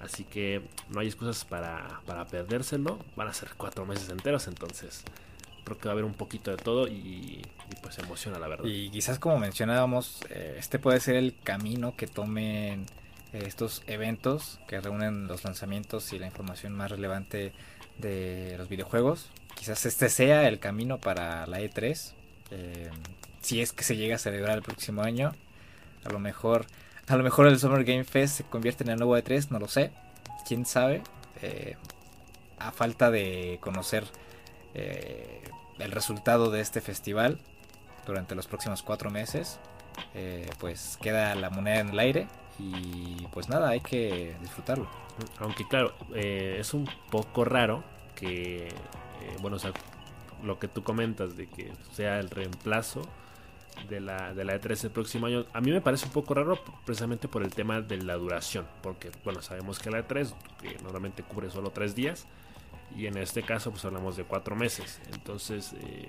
Así 0.00 0.24
que 0.24 0.62
no 0.90 1.00
hay 1.00 1.06
excusas 1.06 1.44
para, 1.44 2.00
para 2.06 2.26
perdérselo. 2.26 2.98
Van 3.14 3.28
a 3.28 3.32
ser 3.32 3.50
cuatro 3.56 3.86
meses 3.86 4.08
enteros, 4.08 4.48
entonces 4.48 5.04
creo 5.64 5.78
que 5.78 5.84
va 5.86 5.92
a 5.92 5.94
haber 5.94 6.04
un 6.04 6.14
poquito 6.14 6.50
de 6.50 6.56
todo 6.56 6.88
y, 6.88 7.42
pues 7.82 7.98
emociona 7.98 8.38
la 8.38 8.48
verdad. 8.48 8.64
Y 8.64 8.90
quizás 8.90 9.18
como 9.18 9.38
mencionábamos, 9.38 10.20
eh, 10.30 10.56
este 10.58 10.78
puede 10.78 11.00
ser 11.00 11.16
el 11.16 11.34
camino 11.42 11.96
que 11.96 12.06
tomen 12.06 12.86
eh, 13.32 13.44
estos 13.46 13.82
eventos 13.86 14.60
que 14.68 14.80
reúnen 14.80 15.26
los 15.26 15.44
lanzamientos 15.44 16.12
y 16.12 16.18
la 16.18 16.26
información 16.26 16.74
más 16.74 16.90
relevante 16.90 17.52
de 17.98 18.54
los 18.58 18.68
videojuegos. 18.68 19.30
Quizás 19.54 19.86
este 19.86 20.08
sea 20.08 20.48
el 20.48 20.58
camino 20.58 20.98
para 20.98 21.46
la 21.46 21.60
E3. 21.60 22.12
Eh, 22.50 22.90
si 23.40 23.60
es 23.60 23.72
que 23.72 23.84
se 23.84 23.96
llega 23.96 24.16
a 24.16 24.18
celebrar 24.18 24.56
el 24.56 24.62
próximo 24.62 25.02
año. 25.02 25.32
A 26.04 26.10
lo 26.10 26.18
mejor, 26.18 26.66
a 27.06 27.16
lo 27.16 27.22
mejor 27.22 27.46
el 27.46 27.58
Summer 27.58 27.84
Game 27.84 28.04
Fest 28.04 28.36
se 28.38 28.44
convierte 28.44 28.84
en 28.84 28.90
el 28.90 28.96
nuevo 28.98 29.16
E3, 29.16 29.50
no 29.50 29.58
lo 29.58 29.68
sé. 29.68 29.90
Quién 30.46 30.66
sabe. 30.66 31.02
a 32.58 32.70
falta 32.70 33.10
de 33.10 33.58
conocer 33.60 34.04
eh, 34.74 35.42
el 35.78 35.90
resultado 35.90 36.50
de 36.50 36.60
este 36.60 36.80
festival 36.80 37.38
durante 38.06 38.34
los 38.34 38.46
próximos 38.46 38.82
cuatro 38.82 39.10
meses, 39.10 39.58
eh, 40.14 40.48
pues 40.58 40.98
queda 41.00 41.34
la 41.34 41.50
moneda 41.50 41.80
en 41.80 41.88
el 41.90 41.98
aire 41.98 42.28
y 42.58 43.26
pues 43.32 43.48
nada, 43.48 43.70
hay 43.70 43.80
que 43.80 44.34
disfrutarlo. 44.40 44.88
Aunque 45.38 45.66
claro, 45.68 45.94
eh, 46.14 46.56
es 46.58 46.74
un 46.74 46.88
poco 47.10 47.44
raro 47.44 47.84
que, 48.14 48.68
bueno, 49.40 49.56
o 49.56 49.60
sea, 49.60 49.72
lo 50.42 50.58
que 50.58 50.68
tú 50.68 50.82
comentas 50.82 51.36
de 51.36 51.46
que 51.46 51.72
sea 51.92 52.18
el 52.18 52.30
reemplazo 52.30 53.02
de 53.88 54.00
la, 54.00 54.34
de 54.34 54.44
la 54.44 54.60
E3 54.60 54.84
el 54.84 54.90
próximo 54.90 55.26
año, 55.26 55.46
a 55.52 55.60
mí 55.60 55.70
me 55.70 55.80
parece 55.80 56.06
un 56.06 56.12
poco 56.12 56.34
raro 56.34 56.58
precisamente 56.84 57.28
por 57.28 57.42
el 57.42 57.54
tema 57.54 57.80
de 57.80 57.96
la 57.98 58.14
duración, 58.14 58.66
porque 58.82 59.10
bueno, 59.24 59.42
sabemos 59.42 59.78
que 59.78 59.90
la 59.90 60.06
E3 60.06 60.32
que 60.60 60.76
normalmente 60.82 61.22
cubre 61.22 61.50
solo 61.50 61.70
tres 61.70 61.94
días, 61.94 62.26
y 62.96 63.06
en 63.06 63.16
este 63.16 63.42
caso 63.42 63.70
pues 63.70 63.84
hablamos 63.84 64.16
de 64.16 64.24
cuatro 64.24 64.56
meses. 64.56 65.00
Entonces 65.12 65.74
eh, 65.80 66.08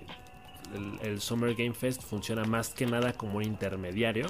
el, 1.04 1.22
Summer 1.22 1.56
Game 1.56 1.74
Fest 1.74 2.02
funciona 2.02 2.44
más 2.46 2.70
que 2.70 2.86
nada 2.86 3.14
como 3.14 3.38
un 3.38 3.44
intermediario, 3.44 4.28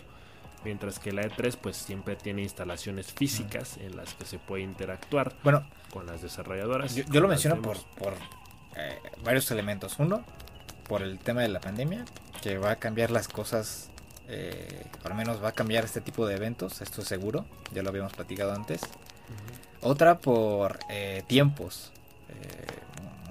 mientras 0.63 0.99
que 0.99 1.11
la 1.11 1.23
E3 1.23 1.57
pues 1.57 1.77
siempre 1.77 2.15
tiene 2.15 2.41
instalaciones 2.41 3.13
físicas 3.13 3.77
en 3.77 3.95
las 3.95 4.13
que 4.13 4.25
se 4.25 4.39
puede 4.39 4.63
interactuar 4.63 5.35
bueno, 5.43 5.67
con 5.91 6.05
las 6.05 6.21
desarrolladoras. 6.21 6.95
Yo, 6.95 7.21
lo 7.21 7.27
menciono 7.27 7.61
por, 7.61 7.77
por 7.95 8.13
eh, 8.75 8.99
varios 9.23 9.49
elementos. 9.51 9.95
Uno, 9.99 10.23
por 10.87 11.01
el 11.01 11.19
tema 11.19 11.41
de 11.41 11.49
la 11.49 11.59
pandemia, 11.59 12.05
que 12.41 12.57
va 12.57 12.71
a 12.71 12.75
cambiar 12.77 13.11
las 13.11 13.27
cosas, 13.27 13.89
eh, 14.27 14.85
al 15.03 15.15
menos 15.15 15.43
va 15.43 15.49
a 15.49 15.51
cambiar 15.53 15.85
este 15.85 16.01
tipo 16.01 16.25
de 16.27 16.35
eventos, 16.35 16.81
esto 16.81 17.01
es 17.01 17.07
seguro, 17.07 17.45
ya 17.71 17.83
lo 17.83 17.89
habíamos 17.89 18.13
platicado 18.13 18.53
antes. 18.53 18.81
Otra 19.81 20.19
por 20.19 20.79
eh, 20.89 21.23
tiempos. 21.27 21.91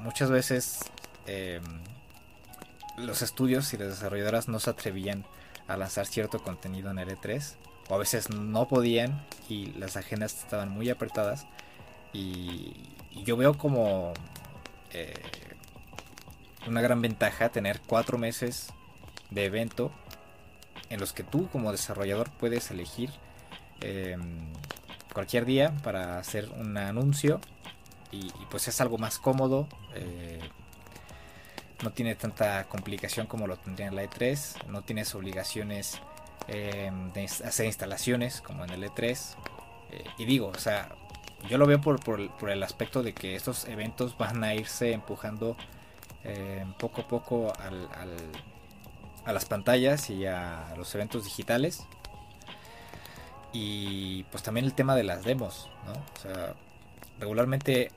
Muchas 0.03 0.31
veces 0.31 0.81
em, 1.27 1.63
los 2.97 3.23
estudios 3.23 3.73
y 3.73 3.79
las 3.79 3.89
desarrolladoras 3.89 4.49
no 4.49 4.59
se 4.59 4.71
atrevían 4.71 5.25
a 5.69 5.77
lanzar 5.77 6.07
cierto 6.07 6.43
contenido 6.43 6.91
en 6.91 6.99
L3 6.99 7.55
o 7.89 7.95
a 7.95 7.99
veces 7.99 8.31
no 8.31 8.69
podían 8.69 9.25
y 9.49 9.67
las 9.73 9.97
agendas 9.97 10.39
estaban 10.39 10.71
muy 10.71 10.91
apretadas 10.91 11.47
y, 12.13 12.89
yo 13.25 13.37
veo 13.37 13.59
como 13.59 14.15
eh, 14.93 15.15
una 16.67 16.81
gran 16.81 17.03
ventaja 17.03 17.51
tener 17.51 17.81
cuatro 17.87 18.17
meses 18.19 18.69
de 19.31 19.45
evento 19.45 19.93
en 20.89 20.99
los 20.99 21.13
que 21.13 21.23
tú 21.23 21.49
como 21.49 21.73
desarrollador 21.73 22.31
puedes 22.31 22.71
elegir 22.71 23.11
em, 23.81 24.53
cualquier 25.13 25.45
día 25.45 25.75
para 25.83 26.19
hacer 26.19 26.51
un 26.59 26.77
anuncio 26.79 27.41
y, 28.13 28.31
pues 28.51 28.69
es 28.69 28.81
algo 28.81 28.99
más 28.99 29.19
cómodo. 29.19 29.67
Eh, 29.95 30.41
no 31.83 31.91
tiene 31.93 32.15
tanta 32.15 32.65
complicación 32.65 33.27
como 33.27 33.47
lo 33.47 33.57
tendría 33.57 33.89
en 33.89 33.97
la 33.97 34.05
E3. 34.05 34.67
No 34.67 34.83
tienes 34.83 35.15
obligaciones 35.15 36.01
em, 36.47 37.13
de 37.13 37.25
hacer 37.25 37.67
instalaciones 37.67 38.41
como 38.41 38.65
en 38.65 38.71
el 38.71 38.85
E3. 38.85 39.35
Eh, 39.91 40.05
y 40.19 40.25
digo, 40.27 40.49
o 40.49 40.59
sea, 40.59 40.95
yo 41.49 41.59
lo 41.59 41.67
veo 41.67 41.81
por, 41.81 42.01
por, 42.05 42.51
el 42.51 42.63
aspecto 42.63 43.03
de 43.03 43.15
que 43.15 43.35
estos 43.35 43.67
eventos 43.67 44.17
van 44.17 44.45
a 44.45 44.55
irse 44.55 44.93
empujando 44.93 45.57
em, 46.23 46.73
poco 46.75 47.01
a 47.01 47.09
poco 47.09 47.53
al, 47.59 47.89
a 49.25 49.33
las 49.33 49.45
pantallas 49.47 50.11
y 50.11 50.27
a 50.27 50.75
los 50.77 50.95
eventos 50.95 51.25
digitales. 51.25 51.87
Y 53.53 54.25
pues 54.25 54.43
también 54.43 54.67
el 54.67 54.75
tema 54.75 54.95
de 54.95 55.05
las 55.05 55.25
demos, 55.25 55.69
¿no? 55.87 55.93
O 55.93 56.21
sea, 56.23 56.55
regularmente 57.21 57.91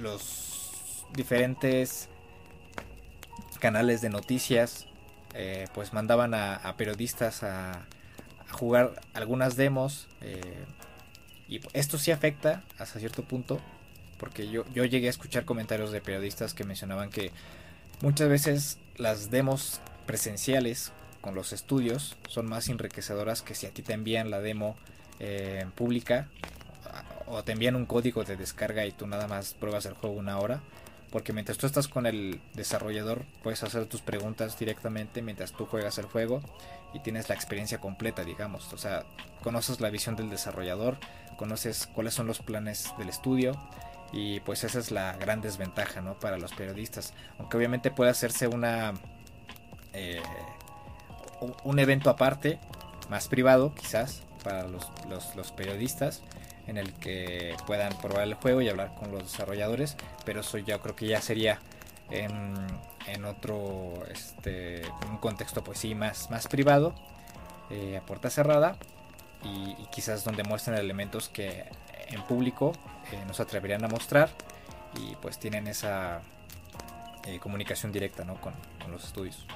los 0.00 1.06
diferentes 1.14 2.08
canales 3.58 4.00
de 4.00 4.10
noticias 4.10 4.86
eh, 5.34 5.66
pues 5.72 5.92
mandaban 5.92 6.34
a, 6.34 6.74
periodistas 6.76 7.42
a, 7.42 7.86
jugar 8.50 9.00
algunas 9.14 9.56
demos 9.56 10.08
eh, 10.20 10.64
y 11.48 11.60
esto 11.72 11.96
sí 11.96 12.10
afecta 12.10 12.62
hasta 12.78 12.98
cierto 12.98 13.22
punto 13.22 13.60
porque 14.18 14.50
yo, 14.50 14.64
yo 14.74 14.84
llegué 14.84 15.06
a 15.06 15.10
escuchar 15.10 15.46
comentarios 15.46 15.90
de 15.90 16.02
periodistas 16.02 16.52
que 16.52 16.64
mencionaban 16.64 17.08
que 17.08 17.30
muchas 18.02 18.28
veces 18.28 18.78
las 18.96 19.30
demos 19.30 19.80
presenciales 20.06 20.92
con 21.22 21.34
los 21.34 21.54
estudios 21.54 22.16
son 22.28 22.46
más 22.46 22.68
enriquecedoras 22.68 23.40
que 23.40 23.54
si 23.54 23.66
a 23.66 23.70
ti 23.70 23.82
te 23.82 23.94
envían 23.94 24.30
la 24.30 24.40
demo 24.40 24.76
eh, 25.18 25.64
pública 25.74 26.28
o 27.32 27.42
te 27.42 27.52
envían 27.52 27.76
un 27.76 27.86
código 27.86 28.24
de 28.24 28.36
descarga 28.36 28.84
y 28.84 28.92
tú 28.92 29.06
nada 29.06 29.26
más 29.26 29.54
pruebas 29.54 29.86
el 29.86 29.94
juego 29.94 30.16
una 30.16 30.38
hora. 30.38 30.60
Porque 31.10 31.32
mientras 31.32 31.58
tú 31.58 31.66
estás 31.66 31.88
con 31.88 32.06
el 32.06 32.40
desarrollador, 32.54 33.24
puedes 33.42 33.62
hacer 33.62 33.86
tus 33.86 34.00
preguntas 34.00 34.58
directamente 34.58 35.20
mientras 35.22 35.52
tú 35.52 35.66
juegas 35.66 35.98
el 35.98 36.06
juego 36.06 36.42
y 36.94 37.00
tienes 37.00 37.28
la 37.28 37.34
experiencia 37.34 37.78
completa, 37.78 38.24
digamos. 38.24 38.72
O 38.72 38.78
sea, 38.78 39.04
conoces 39.42 39.80
la 39.80 39.90
visión 39.90 40.16
del 40.16 40.30
desarrollador, 40.30 40.98
conoces 41.36 41.86
cuáles 41.86 42.14
son 42.14 42.26
los 42.26 42.40
planes 42.40 42.92
del 42.98 43.08
estudio 43.08 43.52
Y 44.12 44.40
pues 44.40 44.62
esa 44.64 44.78
es 44.78 44.90
la 44.90 45.16
gran 45.16 45.40
desventaja, 45.40 46.02
¿no? 46.02 46.18
Para 46.18 46.36
los 46.36 46.52
periodistas. 46.52 47.14
Aunque 47.38 47.56
obviamente 47.56 47.90
puede 47.90 48.10
hacerse 48.10 48.46
una... 48.46 48.92
Eh, 49.94 50.22
un 51.64 51.78
evento 51.78 52.08
aparte, 52.08 52.60
más 53.10 53.26
privado 53.28 53.74
quizás, 53.74 54.22
para 54.44 54.68
los, 54.68 54.90
los, 55.36 55.52
periodistas 55.52 56.22
en 56.66 56.78
el 56.78 56.92
que 56.94 57.56
puedan 57.66 57.92
probar 57.98 58.24
el 58.24 58.34
juego 58.34 58.60
y 58.60 58.68
hablar 58.68 58.94
con 58.94 59.10
los 59.10 59.24
desarrolladores, 59.24 59.96
pero 60.24 60.40
eso 60.40 60.58
yo 60.58 60.80
creo 60.80 60.94
que 60.94 61.06
ya 61.06 61.20
sería 61.20 61.58
en, 62.10 63.24
otro 63.24 63.94
este, 64.10 64.82
contexto 65.20 65.64
pues 65.64 65.78
sí 65.78 65.94
más, 65.94 66.30
más 66.30 66.48
privado, 66.48 66.94
eh, 67.70 67.96
a 67.96 68.00
puerta 68.02 68.30
cerrada 68.30 68.76
y, 69.44 69.74
quizás 69.90 70.24
donde 70.24 70.42
muestren 70.44 70.76
elementos 70.76 71.28
que 71.28 71.64
en 72.08 72.22
público 72.22 72.72
eh, 73.12 73.22
no 73.26 73.34
se 73.34 73.42
atreverían 73.42 73.84
a 73.84 73.88
mostrar 73.88 74.30
y 74.96 75.14
pues 75.16 75.38
tienen 75.38 75.66
esa 75.66 76.20
eh, 77.24 77.38
comunicación 77.38 77.92
directa 77.92 78.24
¿no? 78.24 78.34
con, 78.40 78.52
con 78.80 78.92
los 78.92 79.04
estudios. 79.04 79.46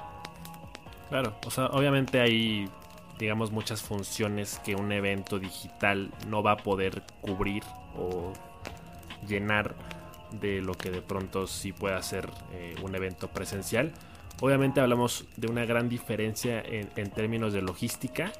Claro, 1.09 1.37
o 1.45 1.51
sea, 1.51 1.67
obviamente 1.67 2.19
hay 2.19 2.69
digamos, 3.19 3.51
muchas 3.51 3.81
funciones 3.81 4.59
que 4.63 4.75
un 4.75 4.91
evento 4.91 5.39
digital 5.39 6.11
no 6.27 6.43
va 6.43 6.53
a 6.53 6.57
poder 6.57 7.03
cubrir 7.21 7.63
o 7.95 8.33
llenar 9.27 9.75
de 10.31 10.61
lo 10.61 10.73
que 10.73 10.91
de 10.91 11.01
pronto 11.01 11.47
sí 11.47 11.71
puede 11.71 11.95
hacer 11.95 12.29
eh, 12.53 12.75
un 12.83 12.95
evento 12.95 13.29
presencial. 13.29 13.91
Obviamente 14.39 14.81
hablamos 14.81 15.25
de 15.35 15.47
una 15.47 15.65
gran 15.65 15.89
diferencia 15.89 16.61
en, 16.61 16.89
en, 16.95 17.09
términos 17.09 17.53
de 17.53 17.61
logística 17.61 18.31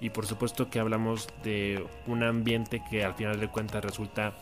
y 0.00 0.10
por 0.10 0.26
supuesto 0.26 0.70
que 0.70 0.80
hablamos 0.80 1.28
de 1.42 1.84
un 2.06 2.22
ambiente 2.22 2.82
que 2.90 3.04
al 3.04 3.14
final 3.14 3.38
de 3.38 3.48
cuentas 3.48 3.84
resulta 3.84 4.32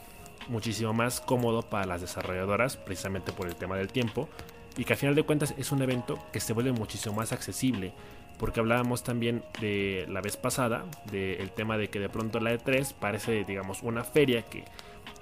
muchísimo 0.49 0.93
más 0.93 1.21
cómodo 1.21 1.63
para 1.63 1.87
las 1.87 2.01
desarrolladoras 2.01 2.77
precisamente 2.77 3.33
por 3.33 3.49
el 3.49 3.57
tema 3.57 3.77
del 3.77 3.89
tiempo 3.89 4.29
y 4.77 4.85
que 4.85 4.93
al 4.93 4.99
final 4.99 5.15
de 5.15 5.23
cuentas 5.25 5.55
es 5.59 5.73
un 5.73 5.83
evento 5.83 6.19
que 6.33 6.41
se 6.41 6.53
vuelve 6.53 6.73
muchísimo 6.73 7.17
más 7.17 7.33
accesible 7.33 7.93
porque 8.39 8.61
hablábamos 8.61 9.03
también 9.03 9.43
de 9.61 10.07
la 10.09 10.21
vez 10.21 10.37
pasada 10.37 10.85
del 11.11 11.51
tema 11.51 11.77
de 11.77 11.89
que 11.89 12.01
de 12.01 12.09
pronto 12.09 12.41
la 12.41 12.53
E3 12.53 12.95
parece 12.95 13.45
digamos 13.45 13.83
una 13.83 14.05
feria 14.05 14.43
que 14.43 14.65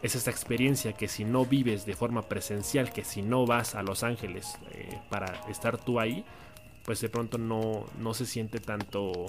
es 0.02 0.14
esta 0.14 0.30
experiencia 0.30 0.92
que 0.94 1.08
si 1.08 1.24
no 1.24 1.44
vives 1.44 1.84
de 1.84 1.94
forma 1.94 2.22
presencial, 2.22 2.92
que 2.92 3.04
si 3.04 3.22
no 3.22 3.46
vas 3.46 3.74
a 3.74 3.82
Los 3.82 4.02
Ángeles 4.02 4.58
eh, 4.72 4.98
para 5.10 5.26
estar 5.48 5.76
tú 5.76 6.00
ahí, 6.00 6.24
pues 6.84 7.00
de 7.00 7.08
pronto 7.08 7.38
no, 7.38 7.86
no 7.98 8.14
se 8.14 8.24
siente 8.24 8.60
tanto, 8.60 9.26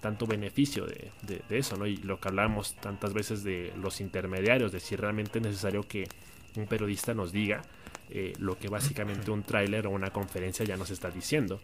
tanto 0.00 0.26
beneficio 0.26 0.86
de, 0.86 1.12
eso, 1.50 1.76
¿no? 1.76 1.86
Y 1.86 1.96
lo 1.98 2.18
que 2.20 2.28
hablamos 2.28 2.74
tantas 2.76 3.12
veces 3.12 3.44
de 3.44 3.72
los 3.80 4.00
intermediarios, 4.00 4.72
de 4.72 4.80
si 4.80 4.96
realmente 4.96 5.38
es 5.38 5.44
necesario 5.44 5.82
que 5.82 6.08
un 6.56 6.66
periodista 6.66 7.14
nos 7.14 7.30
diga 7.30 7.62
eh, 8.10 8.32
lo 8.38 8.58
que 8.58 8.68
básicamente 8.68 9.30
un 9.30 9.44
tráiler 9.44 9.86
o 9.86 9.90
una 9.90 10.10
conferencia 10.10 10.64
ya 10.64 10.76
nos 10.76 10.90
está 10.90 11.10
diciendo. 11.10 11.60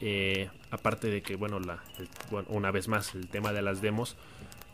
Eh, 0.00 0.48
aparte 0.70 1.08
de 1.08 1.22
que, 1.22 1.36
bueno, 1.36 1.60
la, 1.60 1.82
una 2.48 2.70
vez 2.70 2.88
más, 2.88 3.14
el 3.14 3.28
tema 3.28 3.52
de 3.52 3.62
las 3.62 3.80
demos 3.80 4.16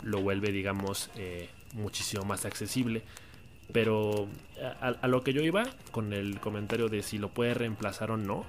lo 0.02 0.20
vuelve, 0.20 0.52
digamos, 0.52 1.10
eh, 1.16 1.48
muchísimo 1.74 2.24
más 2.24 2.44
accesible. 2.44 3.02
Pero 3.72 4.28
a, 4.80 5.08
lo 5.08 5.22
que 5.22 5.32
yo 5.32 5.42
iba 5.42 5.64
con 5.90 6.12
el 6.12 6.38
comentario 6.38 6.88
de 6.88 7.02
si 7.02 7.18
lo 7.18 7.30
puede 7.30 7.54
reemplazar 7.54 8.10
o 8.10 8.16
no, 8.16 8.44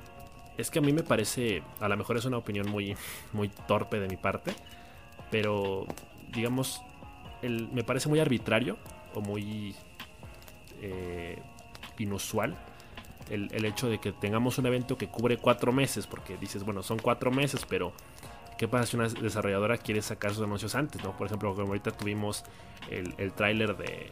es 0.58 0.70
que 0.70 0.80
a 0.80 0.82
mí 0.82 0.92
me 0.92 1.04
parece, 1.04 1.64
a 1.80 1.88
lo 1.88 1.98
mejor 1.98 2.18
es 2.18 2.26
una 2.26 2.38
opinión 2.38 2.70
muy, 2.70 2.96
muy 3.32 3.50
torpe 3.68 4.00
de 4.00 4.08
mi 4.08 4.18
parte, 4.18 4.54
pero 5.32 5.88
digamos, 6.34 6.82
el, 7.42 7.70
me 7.72 7.84
parece 7.84 8.10
muy 8.10 8.20
arbitrario 8.20 8.78
o 9.14 9.22
muy 9.22 9.74
eh, 10.82 11.40
inusual 11.98 12.58
el, 13.30 13.50
el, 13.52 13.66
hecho 13.66 13.90
de 13.90 14.00
que 14.00 14.12
tengamos 14.12 14.58
un 14.58 14.66
evento 14.66 14.98
que 14.98 15.08
cubre 15.08 15.38
cuatro 15.38 15.72
meses, 15.72 16.08
porque 16.08 16.38
dices, 16.38 16.64
bueno, 16.64 16.84
son 16.84 17.00
cuatro 17.00 17.32
meses, 17.32 17.66
pero 17.68 17.94
¿qué 18.58 18.68
pasa 18.68 18.86
si 18.86 18.98
una 18.98 19.08
desarrolladora 19.08 19.78
quiere 19.78 20.02
sacar 20.02 20.34
sus 20.34 20.44
anuncios 20.44 20.76
antes? 20.76 21.04
¿no? 21.04 21.16
Por 21.16 21.28
ejemplo, 21.28 21.54
como 21.54 21.68
ahorita 21.68 21.92
tuvimos 21.92 22.44
el, 22.90 23.14
el 23.18 23.34
tráiler 23.34 23.76
de, 23.78 24.12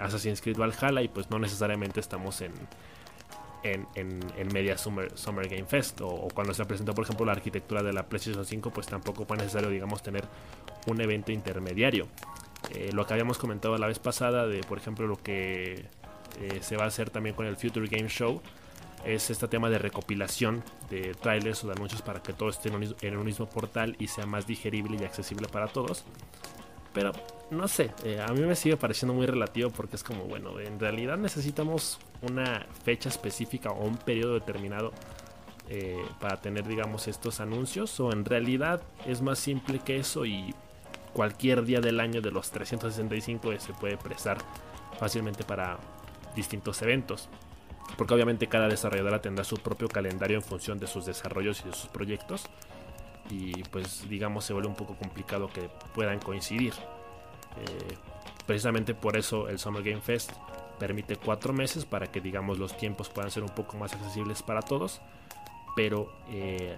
Assassin's 0.00 0.40
Creed 0.40 0.56
Valhalla 0.56 1.02
y 1.02 1.08
pues 1.08 1.30
no 1.30 1.38
necesariamente 1.38 2.00
estamos 2.00 2.40
en, 2.40 2.52
en, 3.62 3.86
en, 3.94 4.48
media 4.52 4.76
Summer, 4.76 5.16
Summer, 5.16 5.48
Game 5.48 5.66
Fest 5.66 6.00
o, 6.00 6.26
cuando 6.34 6.52
se 6.52 6.64
presentó 6.64 6.94
por 6.94 7.04
ejemplo 7.04 7.24
la 7.24 7.30
arquitectura 7.30 7.80
de 7.80 7.92
la 7.92 8.08
PlayStation 8.08 8.44
5 8.44 8.70
pues 8.72 8.88
tampoco 8.88 9.24
fue 9.24 9.36
necesario 9.36 9.70
digamos 9.70 10.02
tener 10.02 10.24
un 10.88 11.00
evento 11.00 11.30
intermediario. 11.30 12.08
Eh, 12.74 12.90
lo 12.92 13.06
que 13.06 13.12
habíamos 13.12 13.38
comentado 13.38 13.78
la 13.78 13.86
vez 13.86 14.00
pasada 14.00 14.48
de 14.48 14.62
por 14.62 14.78
ejemplo 14.78 15.06
lo 15.06 15.16
que 15.16 15.86
eh, 16.40 16.58
se 16.62 16.76
va 16.76 16.84
a 16.84 16.88
hacer 16.88 17.10
también 17.10 17.34
con 17.34 17.46
el 17.46 17.56
Future 17.56 17.86
Game 17.86 18.08
Show 18.08 18.40
es 19.04 19.30
este 19.30 19.48
tema 19.48 19.68
de 19.68 19.78
recopilación 19.78 20.62
de 20.90 21.14
trailers 21.14 21.64
o 21.64 21.66
de 21.66 21.72
anuncios 21.72 22.02
para 22.02 22.22
que 22.22 22.32
todo 22.32 22.48
esté 22.48 22.68
en 22.68 23.16
un, 23.16 23.24
mismo 23.24 23.46
portal 23.46 23.96
y 23.98 24.06
sea 24.06 24.26
más 24.26 24.46
digerible 24.46 24.96
y 25.00 25.04
accesible 25.04 25.48
para 25.48 25.66
todos. 25.66 26.04
Pero 26.92 27.12
no 27.50 27.68
sé, 27.68 27.90
eh, 28.04 28.24
a 28.24 28.32
mí 28.32 28.42
me 28.42 28.54
sigue 28.54 28.76
pareciendo 28.76 29.14
muy 29.14 29.26
relativo 29.26 29.70
porque 29.70 29.96
es 29.96 30.04
como, 30.04 30.24
bueno, 30.24 30.60
en 30.60 30.78
realidad 30.78 31.16
necesitamos 31.16 31.98
una 32.20 32.66
fecha 32.84 33.08
específica 33.08 33.70
o 33.70 33.84
un 33.84 33.96
periodo 33.96 34.34
determinado 34.34 34.92
eh, 35.68 35.96
para 36.20 36.40
tener, 36.40 36.66
digamos, 36.66 37.08
estos 37.08 37.40
anuncios 37.40 37.98
o 37.98 38.12
en 38.12 38.24
realidad 38.24 38.82
es 39.06 39.22
más 39.22 39.38
simple 39.38 39.78
que 39.78 39.96
eso 39.96 40.26
y 40.26 40.54
cualquier 41.12 41.64
día 41.64 41.80
del 41.80 41.98
año 41.98 42.20
de 42.20 42.30
los 42.30 42.50
365 42.50 43.52
se 43.58 43.72
puede 43.72 43.96
prestar 43.96 44.38
fácilmente 44.98 45.44
para 45.44 45.78
distintos 46.34 46.82
eventos. 46.82 47.28
Porque 47.96 48.14
obviamente 48.14 48.46
cada 48.46 48.68
desarrolladora 48.68 49.20
tendrá 49.20 49.44
su 49.44 49.56
propio 49.56 49.88
calendario 49.88 50.36
en 50.36 50.42
función 50.42 50.78
de 50.78 50.86
sus 50.86 51.04
desarrollos 51.04 51.60
y 51.60 51.68
de 51.68 51.74
sus 51.74 51.88
proyectos. 51.88 52.44
Y 53.30 53.62
pues 53.64 54.08
digamos 54.08 54.44
se 54.44 54.52
vuelve 54.52 54.68
un 54.68 54.74
poco 54.74 54.96
complicado 54.96 55.48
que 55.48 55.68
puedan 55.94 56.18
coincidir. 56.18 56.72
Eh, 57.56 57.96
precisamente 58.46 58.94
por 58.94 59.16
eso 59.16 59.48
el 59.48 59.58
Summer 59.58 59.82
Game 59.82 60.00
Fest 60.00 60.32
permite 60.78 61.16
cuatro 61.16 61.52
meses 61.52 61.84
para 61.84 62.06
que 62.06 62.20
digamos 62.20 62.58
los 62.58 62.76
tiempos 62.76 63.08
puedan 63.08 63.30
ser 63.30 63.42
un 63.42 63.50
poco 63.50 63.76
más 63.76 63.92
accesibles 63.92 64.42
para 64.42 64.62
todos. 64.62 65.00
Pero 65.76 66.12
eh, 66.30 66.76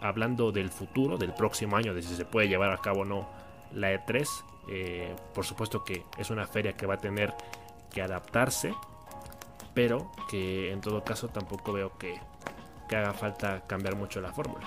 hablando 0.00 0.52
del 0.52 0.70
futuro, 0.70 1.16
del 1.16 1.34
próximo 1.34 1.76
año, 1.76 1.94
de 1.94 2.02
si 2.02 2.14
se 2.14 2.24
puede 2.24 2.48
llevar 2.48 2.72
a 2.72 2.78
cabo 2.78 3.00
o 3.00 3.04
no 3.04 3.28
la 3.72 3.92
E3, 3.92 4.26
eh, 4.70 5.16
por 5.34 5.44
supuesto 5.44 5.84
que 5.84 6.04
es 6.18 6.30
una 6.30 6.46
feria 6.46 6.74
que 6.74 6.86
va 6.86 6.94
a 6.94 6.98
tener 6.98 7.34
que 7.90 8.02
adaptarse, 8.02 8.74
pero 9.74 10.10
que 10.30 10.72
en 10.72 10.80
todo 10.80 11.04
caso 11.04 11.28
tampoco 11.28 11.72
veo 11.72 11.96
que, 11.98 12.20
haga 12.90 13.12
falta 13.12 13.62
cambiar 13.66 13.96
mucho 13.96 14.20
la 14.20 14.32
fórmula. 14.32 14.66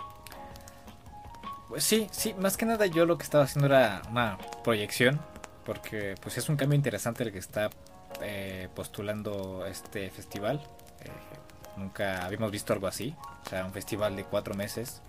Pues 1.70 1.84
sí, 1.84 2.08
sí, 2.12 2.34
más 2.36 2.58
que 2.58 2.66
nada 2.66 2.86
yo 2.86 3.06
lo 3.06 3.18
que 3.18 3.24
estaba 3.24 3.46
haciendo 3.46 3.68
era 3.68 4.02
una 4.10 4.38
proyección, 4.64 5.20
porque 5.66 6.16
pues 6.22 6.38
es 6.38 6.50
un 6.50 6.56
cambio 6.56 6.76
interesante 6.76 7.24
el 7.24 7.32
que 7.32 7.40
está 7.40 7.70
eh, 8.22 8.68
postulando 8.76 9.66
este 9.66 10.10
festival. 10.12 10.62
Eh, 11.02 11.10
nunca 11.78 12.26
habíamos 12.26 12.52
visto 12.52 12.74
algo 12.74 12.88
así, 12.88 13.16
o 13.46 13.50
sea, 13.50 13.66
un 13.66 13.72
festival 13.72 14.16
de 14.16 14.24
cuatro 14.26 14.54
meses 14.54 15.02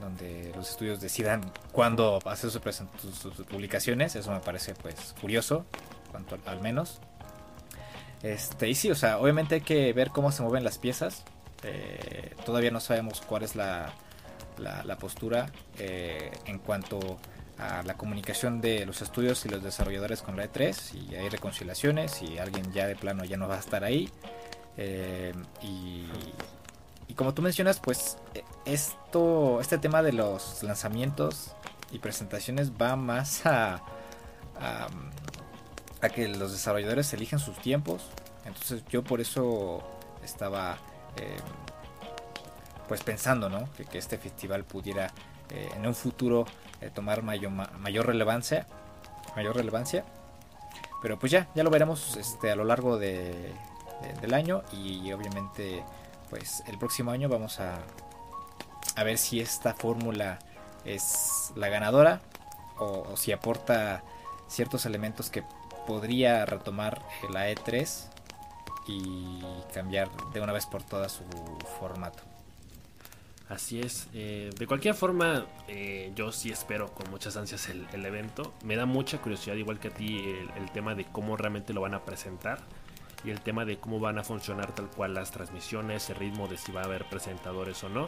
donde 0.00 0.52
los 0.54 0.70
estudios 0.70 1.00
decidan 1.00 1.52
cuándo 1.72 2.18
hacer 2.24 2.50
sus, 2.50 2.60
publicaciones, 3.48 4.14
eso 4.16 4.30
me 4.30 4.40
parece 4.40 4.74
pues 4.74 5.14
curioso, 5.20 5.64
cuanto 6.10 6.38
al 6.46 6.60
menos. 6.60 7.00
Este, 8.22 8.68
y 8.68 8.74
sí, 8.74 8.90
o 8.90 8.94
sea, 8.94 9.18
obviamente 9.18 9.56
hay 9.56 9.60
que 9.62 9.92
ver 9.92 10.10
cómo 10.10 10.32
se 10.32 10.42
mueven 10.42 10.64
las 10.64 10.78
piezas. 10.78 11.24
Eh, 11.62 12.34
todavía 12.44 12.70
no 12.70 12.80
sabemos 12.80 13.20
cuál 13.20 13.42
es 13.42 13.56
la, 13.56 13.92
la, 14.58 14.96
postura 14.96 15.46
eh, 15.78 16.30
en 16.46 16.58
cuanto 16.58 17.18
a 17.58 17.82
la 17.82 17.94
comunicación 17.94 18.60
de 18.60 18.86
los 18.86 19.02
estudios 19.02 19.44
y 19.44 19.48
los 19.48 19.62
desarrolladores 19.62 20.22
con 20.22 20.36
la 20.36 20.50
E3. 20.50 20.72
Si 20.72 21.14
hay 21.14 21.28
reconciliaciones, 21.28 22.12
si 22.12 22.38
alguien 22.38 22.72
ya 22.72 22.86
de 22.86 22.96
plano 22.96 23.24
ya 23.24 23.36
no 23.36 23.48
va 23.48 23.56
a 23.56 23.60
estar 23.60 23.84
ahí. 23.84 24.10
Eh, 24.76 25.34
y, 25.62 26.06
y, 27.08 27.14
como 27.14 27.34
tú 27.34 27.42
mencionas, 27.42 27.80
pues 27.80 28.18
esto, 28.64 29.60
este 29.60 29.78
tema 29.78 30.02
de 30.02 30.12
los 30.12 30.62
lanzamientos 30.62 31.52
y 31.90 31.98
presentaciones 31.98 32.72
va 32.72 32.96
más 32.96 33.44
a 33.46 33.82
que 36.08 36.28
los 36.28 36.52
desarrolladores 36.52 37.12
eligen 37.12 37.38
sus 37.38 37.58
tiempos. 37.58 38.02
Entonces 38.44 38.82
yo 38.88 39.04
por 39.04 39.20
eso 39.20 39.82
estaba 40.24 40.78
eh, 41.16 41.36
pues 42.88 43.02
pensando 43.02 43.48
¿no? 43.48 43.68
que, 43.74 43.98
este 43.98 44.18
festival 44.18 44.64
pudiera 44.64 45.12
eh, 45.50 45.68
en 45.76 45.86
un 45.86 45.94
futuro 45.94 46.46
eh, 46.80 46.90
tomar 46.92 47.22
mayor, 47.22 47.50
mayor 47.50 48.06
relevancia. 48.06 48.66
Mayor 49.36 49.56
relevancia. 49.56 50.04
Pero 51.02 51.18
pues 51.18 51.32
ya, 51.32 51.48
ya 51.54 51.62
lo 51.62 51.70
veremos 51.70 52.16
este, 52.16 52.50
a 52.50 52.56
lo 52.56 52.64
largo 52.64 52.98
de, 52.98 53.54
del 54.20 54.34
año 54.34 54.62
y 54.72 55.12
obviamente 55.12 55.82
pues 56.28 56.62
el 56.66 56.78
próximo 56.78 57.10
año 57.10 57.28
vamos 57.28 57.58
a, 57.58 57.78
a 58.96 59.04
ver 59.04 59.18
si 59.18 59.40
esta 59.40 59.74
fórmula 59.74 60.38
es 60.84 61.52
la 61.56 61.68
ganadora 61.68 62.20
o 62.78 63.16
si 63.16 63.32
aporta 63.32 64.02
ciertos 64.48 64.84
elementos 64.84 65.30
que 65.30 65.42
podría 65.86 66.44
retomar 66.46 67.02
la 67.30 67.50
E3 67.50 68.08
y 68.86 69.42
cambiar 69.72 70.08
de 70.32 70.40
una 70.40 70.52
vez 70.52 70.66
por 70.66 70.82
todas 70.82 71.12
su 71.12 71.24
formato. 71.78 72.22
Así 73.50 73.80
es. 73.80 74.08
Eh, 74.14 74.50
de 74.56 74.66
cualquier 74.68 74.94
forma, 74.94 75.44
eh, 75.66 76.12
yo 76.14 76.30
sí 76.30 76.50
espero 76.50 76.94
con 76.94 77.10
muchas 77.10 77.36
ansias 77.36 77.68
el, 77.68 78.06
evento. 78.06 78.54
Me 78.62 78.76
da 78.76 78.86
mucha 78.86 79.18
curiosidad, 79.18 79.56
igual 79.56 79.80
que 79.80 79.88
a 79.88 79.90
ti, 79.90 80.22
el, 80.56 80.70
tema 80.70 80.94
de 80.94 81.04
cómo 81.04 81.36
realmente 81.36 81.72
lo 81.72 81.80
van 81.80 81.94
a 81.94 82.04
presentar 82.04 82.60
y 83.24 83.30
el 83.30 83.40
tema 83.40 83.64
de 83.64 83.78
cómo 83.78 83.98
van 83.98 84.18
a 84.18 84.24
funcionar 84.24 84.72
tal 84.72 84.88
cual 84.88 85.14
las 85.14 85.32
transmisiones, 85.32 86.08
el 86.10 86.16
ritmo 86.16 86.46
de 86.46 86.56
si 86.56 86.70
va 86.70 86.82
a 86.82 86.84
haber 86.84 87.04
presentadores 87.06 87.82
o 87.82 87.88
no. 87.88 88.04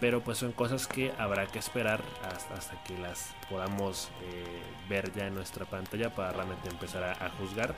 Pero 0.00 0.22
pues 0.22 0.38
son 0.38 0.52
cosas 0.52 0.86
que 0.86 1.12
habrá 1.18 1.46
que 1.46 1.58
esperar 1.58 2.00
hasta, 2.24 2.82
que 2.84 2.96
las 2.98 3.34
podamos 3.50 4.10
eh, 4.22 4.62
ver 4.88 5.12
ya 5.12 5.26
en 5.26 5.34
nuestra 5.34 5.66
pantalla 5.66 6.14
para 6.14 6.32
realmente 6.32 6.68
empezar 6.70 7.04
a, 7.04 7.30
juzgar 7.30 7.74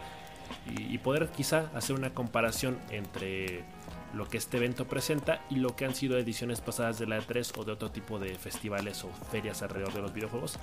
y, 0.76 0.98
poder 0.98 1.28
quizá 1.30 1.70
hacer 1.74 1.96
una 1.96 2.14
comparación 2.14 2.78
entre 2.90 3.64
lo 4.14 4.28
que 4.28 4.36
este 4.36 4.58
evento 4.58 4.86
presenta 4.86 5.40
y 5.48 5.56
lo 5.56 5.74
que 5.74 5.84
han 5.86 5.94
sido 5.94 6.18
ediciones 6.18 6.60
pasadas 6.60 6.98
de 6.98 7.06
la 7.06 7.18
E3 7.18 7.58
o 7.58 7.64
de 7.64 7.72
otro 7.72 7.90
tipo 7.90 8.18
de 8.18 8.34
festivales 8.34 9.02
o 9.04 9.10
ferias 9.30 9.62
alrededor 9.62 9.94
de 9.94 10.02
los 10.02 10.12
videojuegos 10.12 10.58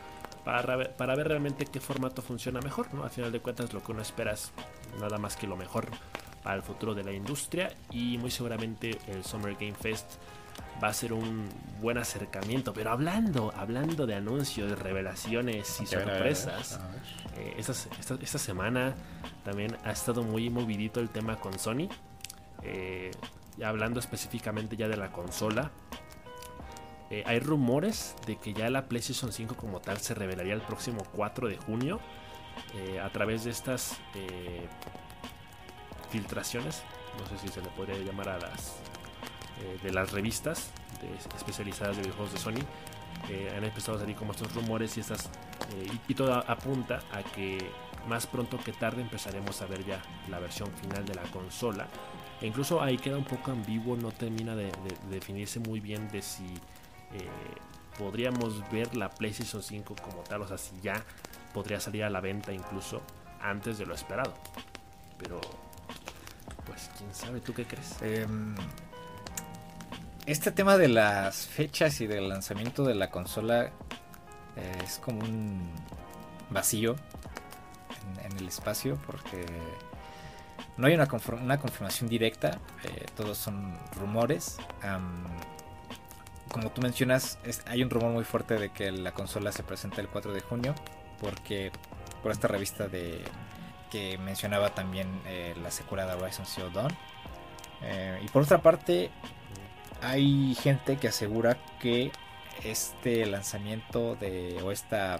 para 0.45 0.75
ver, 0.75 0.95
para 0.95 1.15
ver 1.15 1.27
realmente 1.27 1.65
qué 1.65 1.79
formato 1.79 2.21
funciona 2.21 2.61
mejor. 2.61 2.93
¿no? 2.93 3.03
Al 3.03 3.09
final 3.09 3.31
de 3.31 3.39
cuentas 3.39 3.73
lo 3.73 3.83
que 3.83 3.91
uno 3.91 4.01
espera 4.01 4.33
es 4.33 4.51
nada 4.99 5.17
más 5.17 5.35
que 5.35 5.47
lo 5.47 5.57
mejor 5.57 5.87
para 6.43 6.55
el 6.55 6.61
futuro 6.61 6.93
de 6.93 7.03
la 7.03 7.11
industria 7.11 7.73
y 7.91 8.17
muy 8.17 8.31
seguramente 8.31 8.97
el 9.07 9.23
Summer 9.23 9.53
Game 9.53 9.73
Fest 9.73 10.15
va 10.81 10.89
a 10.89 10.93
ser 10.93 11.13
un 11.13 11.49
buen 11.81 11.97
acercamiento. 11.97 12.73
Pero 12.73 12.91
hablando, 12.91 13.53
hablando 13.55 14.05
de 14.05 14.15
anuncios, 14.15 14.77
revelaciones 14.79 15.79
y 15.81 15.85
sorpresas, 15.85 16.79
eh, 17.37 17.55
esta, 17.57 17.73
esta, 18.21 18.37
semana 18.37 18.95
también 19.43 19.77
ha 19.83 19.91
estado 19.91 20.23
muy 20.23 20.49
movidito 20.49 20.99
el 20.99 21.09
tema 21.09 21.37
con 21.37 21.57
Sony. 21.59 21.89
Eh, 22.63 23.11
hablando 23.63 23.99
específicamente 23.99 24.75
ya 24.77 24.87
de 24.87 24.97
la 24.97 25.11
consola, 25.11 25.71
eh, 27.09 27.23
hay 27.25 27.39
rumores 27.39 28.15
de 28.25 28.37
que 28.37 28.53
ya 28.53 28.69
la 28.69 28.87
PlayStation 28.87 29.31
5 29.31 29.55
como 29.55 29.79
tal 29.81 29.99
se 29.99 30.13
revelaría 30.13 30.53
el 30.53 30.61
próximo 30.61 31.03
4 31.15 31.47
de 31.47 31.57
junio 31.57 31.99
a 33.01 33.09
través 33.09 33.45
de 33.45 33.51
estas 33.51 33.97
filtraciones, 36.09 36.83
no 37.17 37.25
sé 37.27 37.37
si 37.37 37.47
se 37.47 37.61
le 37.61 37.69
podría 37.69 37.97
llamar 37.99 38.29
a 38.29 38.37
las 38.37 38.75
de 39.81 39.91
las 39.91 40.11
revistas 40.11 40.71
especializadas 41.35 41.97
de 41.97 42.03
videojuegos 42.03 42.33
de 42.33 42.39
Sony. 42.39 43.55
han 43.55 43.63
empezado 43.63 43.97
a 43.97 44.01
salir 44.01 44.15
como 44.15 44.31
estos 44.31 44.53
rumores 44.53 44.97
y 44.97 45.01
estas 45.01 45.29
y 46.07 46.13
todo 46.13 46.33
apunta 46.33 46.99
a 47.11 47.23
que 47.23 47.57
más 48.07 48.27
pronto 48.27 48.57
que 48.57 48.71
tarde 48.73 49.01
empezaremos 49.01 49.61
a 49.61 49.65
ver 49.65 49.85
ya 49.85 50.01
la 50.29 50.39
versión 50.39 50.69
final 50.81 51.05
de 51.05 51.15
la 51.15 51.23
consola 51.23 51.87
e 52.41 52.47
incluso 52.47 52.81
ahí 52.81 52.97
queda 52.97 53.17
un 53.17 53.25
poco 53.25 53.51
ambiguo, 53.51 53.97
no 53.97 54.11
termina 54.11 54.55
de, 54.55 54.71
definirse 55.09 55.59
muy 55.59 55.79
bien 55.79 56.07
de 56.09 56.21
si 56.21 56.45
eh, 56.45 57.29
podríamos 57.97 58.69
ver 58.71 58.95
la 58.95 59.09
PlayStation 59.09 59.61
5 59.61 59.95
como 60.01 60.23
tal, 60.23 60.43
o 60.43 60.47
sea, 60.47 60.57
si 60.57 60.79
ya 60.79 61.03
podría 61.53 61.79
salir 61.81 62.03
a 62.05 62.09
la 62.09 62.21
venta 62.21 62.53
incluso 62.53 63.01
antes 63.41 63.77
de 63.77 63.85
lo 63.85 63.93
esperado. 63.93 64.33
Pero, 65.17 65.41
pues, 66.65 66.89
quién 66.97 67.13
sabe, 67.13 67.41
¿tú 67.41 67.53
qué 67.53 67.65
crees? 67.65 68.01
Em, 68.01 68.55
este 70.31 70.51
tema 70.51 70.77
de 70.77 70.87
las 70.87 71.47
fechas 71.47 72.01
y 72.01 72.07
del 72.07 72.29
lanzamiento 72.29 72.83
de 72.83 72.93
la 72.93 73.09
consola 73.09 73.71
eh, 74.55 74.79
es 74.83 74.99
como 74.99 75.21
un 75.21 75.71
vacío 76.51 76.95
en 78.23 78.37
el 78.37 78.47
espacio 78.47 78.99
porque 79.07 79.43
no 80.77 80.85
hay 80.85 80.93
una, 80.93 81.07
confirmación 81.07 82.09
directa, 82.09 82.59
eh, 82.83 83.05
todos 83.17 83.39
son 83.39 83.75
rumores. 83.99 84.57
como 86.51 86.69
tú 86.71 86.81
mencionas, 86.81 87.39
hay 87.65 87.81
un 87.81 87.89
rumor 87.89 88.11
muy 88.11 88.23
fuerte 88.23 88.55
de 88.55 88.69
que 88.69 88.91
la 88.91 89.13
consola 89.13 89.51
se 89.51 89.63
presenta 89.63 89.99
el 89.99 90.09
4 90.09 90.31
de 90.31 90.41
junio, 90.41 90.75
porque 91.19 91.71
por 92.21 92.31
esta 92.31 92.47
revista 92.47 92.87
de 92.87 93.23
que 93.89 94.19
mencionaba 94.19 94.75
también 94.75 95.21
eh, 95.25 95.55
la 95.61 95.71
secuela 95.71 96.05
de 96.05 96.21
Horizon 96.21 96.45
Zero 96.45 96.69
Dawn. 96.69 96.95
Y 98.21 98.27
por 98.27 98.43
otra 98.43 98.61
parte, 98.61 99.09
hay 100.01 100.55
gente 100.55 100.97
que 100.97 101.07
asegura 101.07 101.57
que 101.79 102.11
este 102.63 103.25
lanzamiento 103.25 104.15
de 104.15 104.61
o 104.63 104.71
esta 104.71 105.19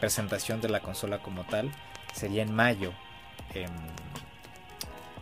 presentación 0.00 0.60
de 0.60 0.68
la 0.68 0.80
consola 0.80 1.18
como 1.18 1.44
tal 1.44 1.70
sería 2.12 2.42
en 2.42 2.54
mayo. 2.54 2.92
Em, 3.54 3.70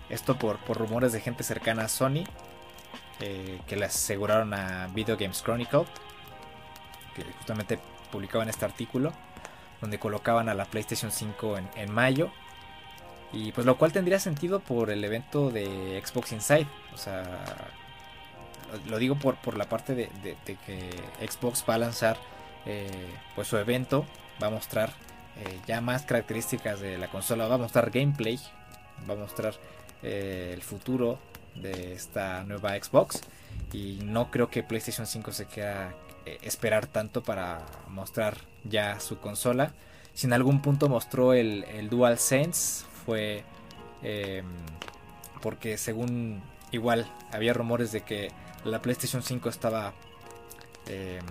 esto 0.09 0.39
por, 0.39 0.59
rumores 0.77 1.13
de 1.13 1.21
gente 1.21 1.43
cercana 1.43 1.85
a 1.85 1.89
Sony. 1.89 2.25
Eh, 3.21 3.61
que 3.69 3.77
le 3.77 3.85
aseguraron 3.87 4.53
a 4.55 4.89
Video 4.89 5.17
Games 5.17 5.43
Chronicle. 5.43 5.85
Que 7.15 7.25
justamente 7.39 7.79
publicaban 8.11 8.49
este 8.49 8.65
artículo. 8.65 9.13
Donde 9.81 9.99
colocaban 9.99 10.49
a 10.49 10.55
la 10.55 10.65
PlayStation 10.65 11.11
5 11.11 11.59
en, 11.77 11.93
mayo. 11.93 12.31
Y 13.33 13.53
pues 13.53 13.67
lo 13.67 13.79
cual 13.79 13.93
tendría 13.93 14.19
sentido 14.19 14.61
por 14.61 14.91
el 14.91 15.03
evento 15.05 15.51
de 15.51 16.03
Xbox 16.05 16.33
Inside. 16.33 16.67
O 16.93 16.99
sea, 16.99 17.25
lo, 18.87 18.99
digo 18.99 19.17
por, 19.17 19.37
por 19.37 19.57
la 19.57 19.67
parte 19.67 19.95
de, 19.95 20.09
que 20.45 20.91
Xbox 21.27 21.65
va 21.69 21.75
a 21.75 21.79
lanzar 21.79 22.17
eh, 22.67 22.89
pues 23.35 23.49
su 23.49 23.57
evento. 23.57 24.07
Va 24.43 24.49
a 24.49 24.51
mostrar 24.51 24.93
eh, 25.39 25.59
ya 25.67 25.81
más 25.81 26.03
características 26.03 26.81
de 26.81 26.99
la 26.99 27.09
consola. 27.09 27.49
Va 27.49 27.57
a 27.57 27.59
mostrar 27.59 27.91
gameplay. 27.91 28.39
Va 29.09 29.15
a 29.15 29.17
mostrar 29.17 29.55
eh, 30.03 30.53
el 30.55 30.63
futuro 30.63 31.19
de 31.55 31.93
esta 31.93 32.45
nueva 32.45 32.75
Xbox. 32.77 33.21
Y 33.73 33.99
no 34.03 34.31
creo 34.31 34.49
que 34.49 34.63
PlayStation 34.63 35.07
5 35.07 35.33
se 35.33 35.47
quiera 35.47 35.95
esperar 36.43 36.87
tanto 36.87 37.23
para 37.23 37.63
mostrar 37.89 38.37
ya 38.65 39.01
su 39.01 39.19
consola. 39.19 39.73
Si 40.15 40.27
en 40.27 40.33
algún 40.33 40.63
punto 40.63 40.89
mostró 40.89 41.33
el, 41.33 41.65
el 41.65 41.89
DualSense 41.89 42.85
fue 43.05 43.45
em, 44.03 44.47
porque 45.41 45.77
según 45.79 46.43
igual 46.71 47.07
había 47.33 47.53
rumores 47.53 47.93
de 47.93 48.03
que 48.03 48.31
la 48.65 48.81
PlayStation 48.81 49.23
5 49.23 49.49
estaba 49.49 49.93
em, 50.87 51.25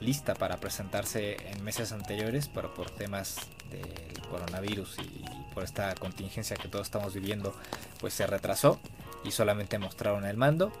lista 0.00 0.34
para 0.34 0.58
presentarse 0.58 1.36
en 1.50 1.62
meses 1.64 1.92
anteriores, 1.92 2.48
pero 2.48 2.72
por 2.74 2.90
temas 2.90 3.36
del 3.70 4.20
coronavirus 4.28 4.98
y 4.98 5.24
por 5.54 5.64
esta 5.64 5.94
contingencia 5.94 6.56
que 6.56 6.68
todos 6.68 6.86
estamos 6.86 7.14
viviendo, 7.14 7.54
pues 8.00 8.14
se 8.14 8.26
retrasó 8.26 8.78
y 9.24 9.30
solamente 9.30 9.78
mostraron 9.78 10.24
el 10.24 10.36
mando. 10.36 10.72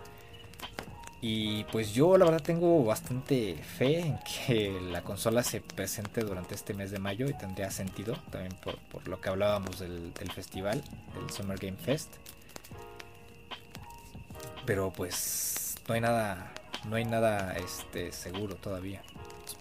Y 1.22 1.64
pues 1.64 1.94
yo 1.94 2.18
la 2.18 2.26
verdad 2.26 2.42
tengo 2.42 2.84
bastante 2.84 3.56
fe 3.56 4.00
en 4.00 4.18
que 4.46 4.78
la 4.92 5.02
consola 5.02 5.42
se 5.42 5.60
presente 5.60 6.20
durante 6.20 6.54
este 6.54 6.74
mes 6.74 6.90
de 6.90 6.98
mayo 6.98 7.26
y 7.28 7.34
tendría 7.34 7.70
sentido 7.70 8.16
también 8.30 8.54
por, 8.62 8.76
lo 9.08 9.20
que 9.20 9.28
hablábamos 9.28 9.80
del, 9.80 10.12
del, 10.12 10.30
festival, 10.30 10.82
del 11.14 11.30
Summer 11.30 11.58
Game 11.58 11.78
Fest. 11.78 12.12
Pero 14.66 14.92
pues 14.92 15.76
no 15.88 15.94
hay 15.94 16.00
nada, 16.00 16.52
no 16.88 16.96
hay 16.96 17.04
nada 17.04 17.56
este, 17.56 18.12
seguro 18.12 18.56
todavía. 18.56 19.02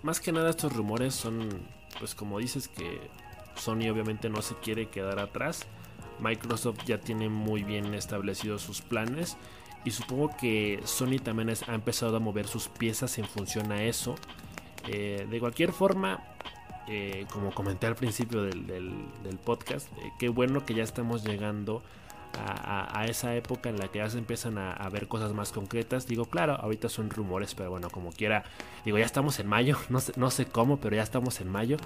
Más 0.04 0.20
que 0.20 0.32
nada 0.32 0.50
estos 0.50 0.74
rumores 0.74 1.14
son, 1.14 1.50
pues 2.00 2.16
como 2.16 2.40
dices 2.40 2.68
que 2.68 3.00
Sony 3.56 3.90
obviamente 3.92 4.30
no 4.30 4.42
se 4.42 4.56
quiere 4.56 4.90
quedar 4.90 5.20
atrás. 5.20 5.66
Microsoft 6.20 6.80
ya 6.86 7.00
tiene 7.00 7.30
muy 7.30 7.64
bien 7.64 7.94
establecidos 7.94 8.62
sus 8.62 8.82
planes 8.82 9.38
y 9.86 9.92
supongo 9.92 10.36
que 10.36 10.82
Sony 10.86 11.20
también 11.24 11.54
ha 11.68 11.76
empezado 11.76 12.18
a 12.18 12.20
mover 12.20 12.48
sus 12.48 12.68
piezas 12.68 13.18
en 13.20 13.26
función 13.26 13.72
a 13.72 13.84
eso. 13.84 14.16
Eh, 14.88 15.28
de 15.30 15.40
cualquier 15.40 15.72
forma, 15.72 16.24
eh, 16.88 17.26
como 17.32 17.54
comenté 17.54 17.88
al 17.88 17.96
principio 17.96 18.44
del, 18.44 19.08
podcast, 19.44 19.88
eh, 19.98 20.12
qué 20.18 20.30
bueno 20.30 20.66
que 20.66 20.74
ya 20.74 20.84
estamos 20.84 21.24
llegando 21.24 21.84
a, 21.84 22.05
esa 23.06 23.36
época 23.36 23.70
en 23.70 23.78
la 23.78 23.88
que 23.88 24.00
ya 24.00 24.10
se 24.10 24.18
empiezan 24.18 24.58
a, 24.58 24.90
ver 24.90 25.08
cosas 25.08 25.34
más 25.34 25.52
concretas. 25.52 26.08
Digo, 26.08 26.26
claro, 26.26 26.56
ahorita 26.56 26.90
son 26.90 27.10
rumores, 27.10 27.56
pero 27.56 27.70
bueno, 27.70 27.90
como 27.90 28.12
quiera. 28.12 28.44
Digo, 28.84 28.98
ya 28.98 29.06
estamos 29.06 29.40
en 29.40 29.48
mayo, 29.48 29.78
no 29.90 30.00
sé, 30.00 30.14
no 30.16 30.32
sé 30.32 30.46
cómo, 30.46 30.80
pero 30.80 30.96
ya 30.96 31.04
estamos 31.04 31.42
en 31.42 31.50
mayo. 31.50 31.78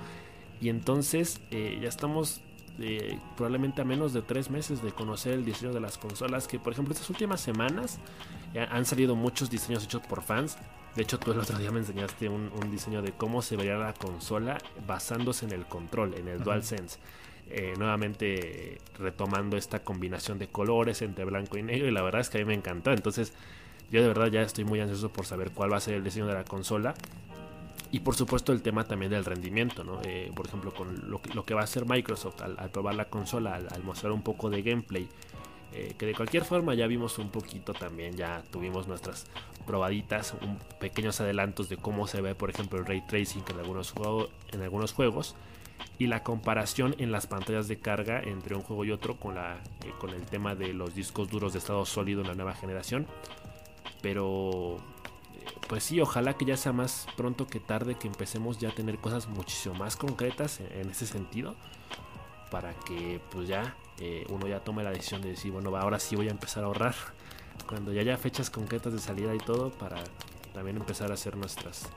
Y 0.61 0.69
entonces 0.69 1.41
eh, 1.51 1.79
ya 1.81 1.87
estamos 1.87 2.41
eh, 2.79 3.17
probablemente 3.35 3.81
a 3.81 3.85
menos 3.85 4.13
de 4.13 4.21
tres 4.21 4.49
meses 4.49 4.81
de 4.81 4.91
conocer 4.91 5.33
el 5.33 5.45
diseño 5.45 5.73
de 5.73 5.79
las 5.79 5.97
consolas. 5.97 6.47
Que 6.47 6.59
por 6.59 6.73
ejemplo 6.73 6.93
estas 6.93 7.09
últimas 7.09 7.41
semanas 7.41 7.99
han 8.71 8.85
salido 8.85 9.15
muchos 9.15 9.49
diseños 9.49 9.83
hechos 9.83 10.01
por 10.01 10.21
fans. 10.21 10.57
De 10.95 11.03
hecho 11.03 11.19
tú 11.19 11.31
el 11.31 11.39
otro 11.39 11.57
día 11.57 11.71
me 11.71 11.79
enseñaste 11.79 12.27
un, 12.29 12.49
diseño 12.71 13.01
de 13.01 13.11
cómo 13.11 13.41
se 13.41 13.55
vería 13.55 13.77
la 13.77 13.93
consola 13.93 14.57
basándose 14.87 15.45
en 15.45 15.53
el 15.53 15.65
control, 15.65 16.15
en 16.15 16.27
el 16.27 16.43
DualSense. 16.43 16.99
Eh, 17.51 17.73
nuevamente 17.79 18.77
retomando 18.99 19.57
esta 19.57 19.79
combinación 19.83 20.37
de 20.37 20.47
colores 20.47 21.01
entre 21.01 21.25
blanco 21.25 21.57
y 21.57 21.63
negro 21.63 21.87
y 21.87 21.91
la 21.91 22.03
verdad 22.03 22.21
es 22.21 22.29
que 22.29 22.37
a 22.37 22.41
mí 22.41 22.45
me 22.45 22.53
encantó. 22.53 22.91
Entonces 22.91 23.33
yo 23.91 24.01
de 24.01 24.07
verdad 24.07 24.27
ya 24.27 24.41
estoy 24.41 24.65
muy 24.65 24.79
ansioso 24.79 25.09
por 25.09 25.25
saber 25.25 25.49
cuál 25.51 25.73
va 25.73 25.77
a 25.77 25.79
ser 25.79 25.95
el 25.95 26.03
diseño 26.03 26.27
de 26.27 26.35
la 26.35 26.43
consola. 26.43 26.93
Y 27.91 28.01
por 28.01 28.15
supuesto 28.15 28.51
el 28.51 28.61
tema 28.61 28.83
también 28.83 29.11
del 29.11 29.25
rendimiento, 29.25 29.83
¿no? 29.83 29.99
Eh, 30.03 30.31
por 30.35 30.45
ejemplo, 30.45 30.71
con 30.71 31.09
lo, 31.09 31.21
que 31.21 31.53
va 31.55 31.61
a 31.61 31.63
hacer 31.63 31.87
Microsoft 31.87 32.39
al, 32.41 32.69
probar 32.69 32.93
la 32.93 33.05
consola, 33.05 33.55
al, 33.55 33.83
mostrar 33.83 34.11
un 34.11 34.21
poco 34.21 34.51
de 34.51 34.61
gameplay, 34.61 35.09
eh, 35.73 35.95
que 35.97 36.05
de 36.05 36.13
cualquier 36.13 36.45
forma 36.45 36.75
ya 36.75 36.85
vimos 36.85 37.17
un 37.17 37.29
poquito 37.31 37.73
también, 37.73 38.15
ya 38.15 38.43
tuvimos 38.51 38.87
nuestras 38.87 39.25
probaditas, 39.65 40.35
un, 40.43 40.59
pequeños 40.79 41.19
adelantos 41.19 41.67
de 41.67 41.77
cómo 41.77 42.05
se 42.05 42.21
ve, 42.21 42.35
por 42.35 42.51
ejemplo, 42.51 42.77
el 42.77 42.85
ray 42.85 43.01
tracing 43.01 43.43
en 43.49 43.57
algunos, 43.57 43.95
en 44.51 44.61
algunos 44.61 44.93
juegos 44.93 45.35
y 45.97 46.07
la 46.07 46.23
comparación 46.23 46.95
en 46.97 47.11
las 47.11 47.27
pantallas 47.27 47.67
de 47.67 47.79
carga 47.79 48.21
entre 48.21 48.55
un 48.55 48.61
juego 48.61 48.85
y 48.85 48.91
otro 48.91 49.17
con, 49.17 49.35
la, 49.35 49.55
eh, 49.85 49.91
con 49.99 50.11
el 50.11 50.25
tema 50.25 50.55
de 50.55 50.73
los 50.73 50.95
discos 50.95 51.29
duros 51.29 51.53
de 51.53 51.59
estado 51.59 51.85
sólido 51.85 52.21
en 52.21 52.27
la 52.27 52.35
nueva 52.35 52.53
generación. 52.53 53.05
Pero 54.01 54.77
pues 55.67 55.83
sí, 55.83 55.99
ojalá 55.99 56.35
que 56.35 56.45
ya 56.45 56.57
sea 56.57 56.71
más 56.71 57.07
pronto 57.15 57.47
que 57.47 57.59
tarde 57.59 57.95
que 57.95 58.07
empecemos 58.07 58.57
ya 58.57 58.69
a 58.69 58.71
tener 58.71 58.97
cosas 58.97 59.27
muchísimo 59.27 59.75
más 59.75 59.95
concretas 59.95 60.61
en, 60.61 60.89
ese 60.89 61.05
sentido. 61.05 61.55
Para 62.49 62.73
que 62.73 63.21
pues 63.29 63.47
ya 63.47 63.75
eh, 63.99 64.25
uno 64.29 64.47
ya 64.47 64.61
tome 64.61 64.83
la 64.83 64.89
decisión 64.89 65.21
de 65.21 65.29
decir, 65.29 65.51
bueno, 65.51 65.75
ahora 65.75 65.99
sí 65.99 66.15
voy 66.15 66.27
a 66.27 66.31
empezar 66.31 66.63
a 66.63 66.67
ahorrar. 66.67 66.95
Cuando 67.67 67.93
ya 67.93 68.01
haya 68.01 68.17
fechas 68.17 68.49
concretas 68.49 68.93
de 68.93 68.99
salida 68.99 69.35
y 69.35 69.37
todo, 69.37 69.69
para 69.69 70.01
también 70.53 70.77
empezar 70.77 71.11
a 71.11 71.13
hacer 71.13 71.37
nuestras, 71.37 71.87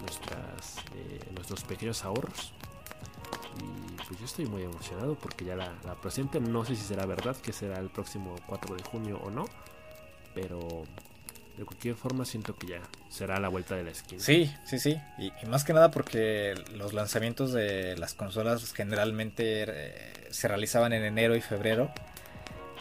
nuestras 0.00 0.78
eh, 0.94 1.20
nuestros 1.34 1.64
pequeños 1.64 2.04
ahorros. 2.04 2.54
Y 3.58 3.96
pues 3.96 4.18
yo 4.18 4.24
estoy 4.24 4.46
muy 4.46 4.62
emocionado 4.62 5.14
porque 5.16 5.44
ya 5.44 5.56
la, 5.56 5.72
la 5.84 5.96
no 6.40 6.64
sé 6.64 6.76
si 6.76 6.82
será 6.82 7.06
verdad 7.06 7.36
que 7.36 7.52
será 7.52 7.78
el 7.78 7.90
próximo 7.90 8.36
4 8.46 8.76
de 8.76 8.82
junio 8.82 9.20
o 9.22 9.30
no. 9.30 9.46
Pero 10.34 10.84
de 11.56 11.64
cualquier 11.64 11.96
forma 11.96 12.24
siento 12.24 12.54
que 12.54 12.68
ya 12.68 12.80
será 13.08 13.40
la 13.40 13.48
vuelta 13.48 13.74
de 13.74 13.82
la 13.82 13.90
esquina. 13.90 14.22
Sí, 14.22 14.52
sí, 14.64 14.78
sí. 14.78 14.96
Y, 15.18 15.32
más 15.46 15.64
que 15.64 15.72
nada 15.72 15.90
porque 15.90 16.54
los 16.74 16.92
lanzamientos 16.92 17.52
de 17.52 17.96
las 17.96 18.14
consolas 18.14 18.72
generalmente 18.72 19.64
eh, 19.66 20.28
se 20.30 20.46
realizaban 20.46 20.92
en 20.92 21.04
enero 21.04 21.34
y 21.34 21.40
febrero. 21.40 21.90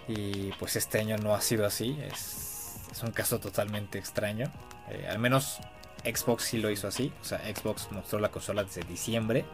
Y 0.07 0.51
pues 0.59 0.75
este 0.75 0.99
año 0.99 1.17
no 1.17 1.33
ha 1.33 1.41
sido 1.41 1.65
así. 1.65 1.97
Es, 2.01 2.77
es 2.91 3.03
un 3.03 3.11
caso 3.11 3.39
totalmente 3.39 3.97
extraño. 3.97 4.51
Eh, 4.89 5.07
al 5.09 5.19
menos 5.19 5.59
Xbox 6.03 6.43
sí 6.43 6.57
lo 6.57 6.69
hizo 6.69 6.87
así. 6.87 7.11
O 7.21 7.25
sea, 7.25 7.39
Xbox 7.39 7.91
mostró 7.91 8.19
la 8.19 8.29
consola 8.29 8.63
desde 8.63 8.81
diciembre, 8.83 9.45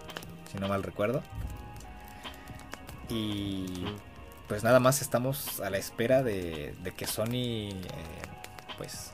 si 0.53 0.59
no 0.59 0.67
mal 0.67 0.83
recuerdo. 0.83 1.21
Y 3.09 3.65
pues 4.47 4.63
nada 4.63 4.79
más 4.79 5.01
estamos 5.01 5.59
a 5.59 5.69
la 5.69 5.77
espera 5.77 6.23
de, 6.23 6.73
que 6.95 7.07
Sony 7.07 7.71
eh, 7.71 7.73
pues 8.77 9.11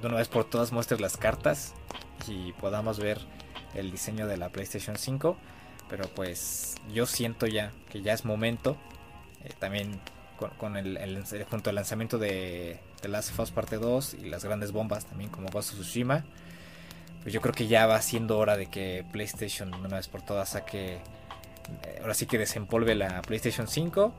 de 0.00 0.06
una 0.06 0.16
vez 0.16 0.28
por 0.28 0.44
todas 0.44 0.72
muestres 0.72 1.00
las 1.00 1.16
cartas 1.16 1.74
y 2.28 2.52
podamos 2.52 2.98
ver 2.98 3.18
el 3.74 3.90
diseño 3.90 4.26
de 4.26 4.36
la 4.36 4.48
PlayStation 4.48 4.96
5. 4.96 5.36
Pero 5.88 6.08
pues 6.08 6.74
yo 6.92 7.06
siento 7.06 7.46
ya 7.46 7.72
que 7.90 8.02
ya 8.02 8.12
es 8.12 8.24
momento. 8.24 8.76
Eh, 9.44 9.52
también 9.58 10.00
con, 10.58 10.76
el, 10.76 11.24
junto 11.48 11.70
al 11.70 11.76
lanzamiento 11.76 12.18
de 12.18 12.80
The 13.00 13.08
Last 13.08 13.30
of 13.30 13.40
Us 13.40 13.50
Parte 13.50 13.76
2 13.76 14.14
y 14.14 14.28
las 14.28 14.44
grandes 14.44 14.72
bombas 14.72 15.06
también 15.06 15.30
como 15.30 15.48
Ghost 15.48 15.72
of 15.72 15.80
Tsushima. 15.80 16.24
Pues 17.26 17.34
yo 17.34 17.40
creo 17.40 17.52
que 17.52 17.66
ya 17.66 17.88
va 17.88 18.00
siendo 18.02 18.38
hora 18.38 18.56
de 18.56 18.66
que 18.66 19.04
PlayStation 19.10 19.74
una 19.74 19.96
vez 19.96 20.06
por 20.06 20.22
todas 20.22 20.50
saque... 20.50 21.00
Eh, 21.82 21.98
ahora 22.00 22.14
sí 22.14 22.26
que 22.26 22.38
desempolve 22.38 22.94
la 22.94 23.20
PlayStation 23.22 23.66
5. 23.66 24.14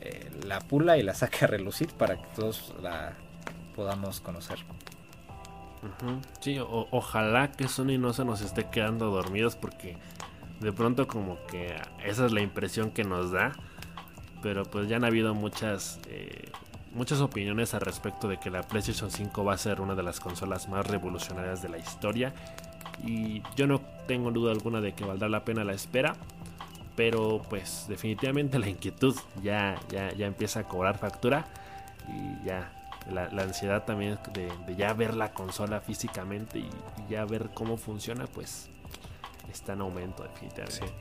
Eh, 0.00 0.30
la 0.46 0.60
pula 0.60 0.96
y 0.96 1.02
la 1.02 1.12
saque 1.12 1.44
a 1.44 1.48
relucir 1.48 1.92
para 1.92 2.16
que 2.16 2.26
todos 2.34 2.72
la 2.80 3.12
podamos 3.74 4.22
conocer. 4.22 4.56
Sí, 6.40 6.56
ojalá 6.58 7.52
que 7.52 7.68
Sony 7.68 7.98
no 7.98 8.14
se 8.14 8.24
nos 8.24 8.40
esté 8.40 8.64
quedando 8.70 9.10
dormidos 9.10 9.54
porque 9.54 9.98
de 10.60 10.72
pronto 10.72 11.06
como 11.06 11.36
que 11.48 11.76
esa 12.06 12.24
es 12.24 12.32
la 12.32 12.40
impresión 12.40 12.90
que 12.90 13.04
nos 13.04 13.32
da. 13.32 13.52
Pero 14.42 14.62
pues 14.62 14.88
ya 14.88 14.96
han 14.96 15.04
habido 15.04 15.34
muchas 15.34 16.00
eh, 16.08 16.48
muchas 16.96 17.20
opiniones 17.20 17.74
al 17.74 17.82
respecto 17.82 18.26
de 18.26 18.38
que 18.38 18.50
la 18.50 18.62
PlayStation 18.62 19.10
5 19.10 19.44
va 19.44 19.54
a 19.54 19.58
ser 19.58 19.80
una 19.80 19.94
de 19.94 20.02
las 20.02 20.18
consolas 20.18 20.68
más 20.68 20.86
revolucionarias 20.86 21.62
de 21.62 21.68
la 21.68 21.78
historia. 21.78 22.34
Y 23.04 23.42
yo 23.54 23.66
no 23.66 23.80
tengo 24.06 24.30
duda 24.30 24.52
alguna 24.52 24.80
de 24.80 24.94
que 24.94 25.04
valdrá 25.04 25.28
la 25.28 25.44
pena 25.44 25.64
la 25.64 25.74
espera. 25.74 26.16
Pero 26.96 27.42
pues 27.48 27.86
definitivamente 27.88 28.58
la 28.58 28.68
inquietud 28.68 29.14
ya, 29.42 29.78
ya, 29.90 30.12
ya 30.14 30.26
empieza 30.26 30.60
a 30.60 30.64
cobrar 30.64 30.98
factura. 30.98 31.46
Y 32.08 32.46
ya 32.46 32.72
la, 33.10 33.42
ansiedad 33.42 33.84
también 33.84 34.18
de, 34.32 34.50
ya 34.76 34.92
ver 34.92 35.14
la 35.14 35.32
consola 35.32 35.80
físicamente 35.80 36.58
y, 36.58 36.70
ya 37.08 37.24
ver 37.24 37.50
cómo 37.54 37.76
funciona, 37.76 38.26
pues 38.26 38.68
está 39.52 39.74
en 39.74 39.82
aumento 39.82 40.22
definitivamente. 40.22 40.92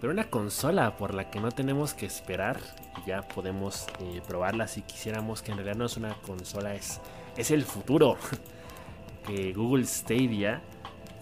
Pero 0.00 0.12
una 0.12 0.28
consola 0.28 0.96
por 0.96 1.14
la 1.14 1.30
que 1.30 1.40
no 1.40 1.50
tenemos 1.50 1.94
que 1.94 2.06
esperar 2.06 2.58
y 3.02 3.08
ya 3.08 3.22
podemos 3.22 3.86
eh, 4.00 4.20
probarla 4.26 4.68
si 4.68 4.82
quisiéramos, 4.82 5.42
que 5.42 5.52
en 5.52 5.58
realidad 5.58 5.76
no 5.76 5.86
es 5.86 5.96
una 5.96 6.14
consola, 6.22 6.74
es, 6.74 7.00
es 7.36 7.50
el 7.50 7.64
futuro. 7.64 8.16
Google 9.54 9.84
Stadia, 9.86 10.62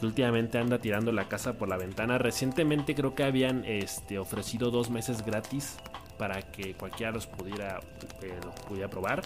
últimamente 0.03 0.59
anda 0.59 0.79
tirando 0.79 1.13
la 1.13 1.29
casa 1.29 1.55
por 1.55 1.69
la 1.69 1.77
ventana. 1.77 2.19
Recientemente 2.19 2.95
creo 2.95 3.15
que 3.15 3.25
habían 3.25 3.65
este, 3.65 4.19
ofrecido 4.19 4.71
dos 4.71 4.91
meses 4.91 5.25
gratis 5.25 5.77
para 6.19 6.43
que 6.43 6.75
cualquiera 6.75 7.13
los 7.13 7.27
pudiera, 7.27 7.81
eh, 8.23 8.39
pudiera 8.69 8.89
probar. 8.89 9.23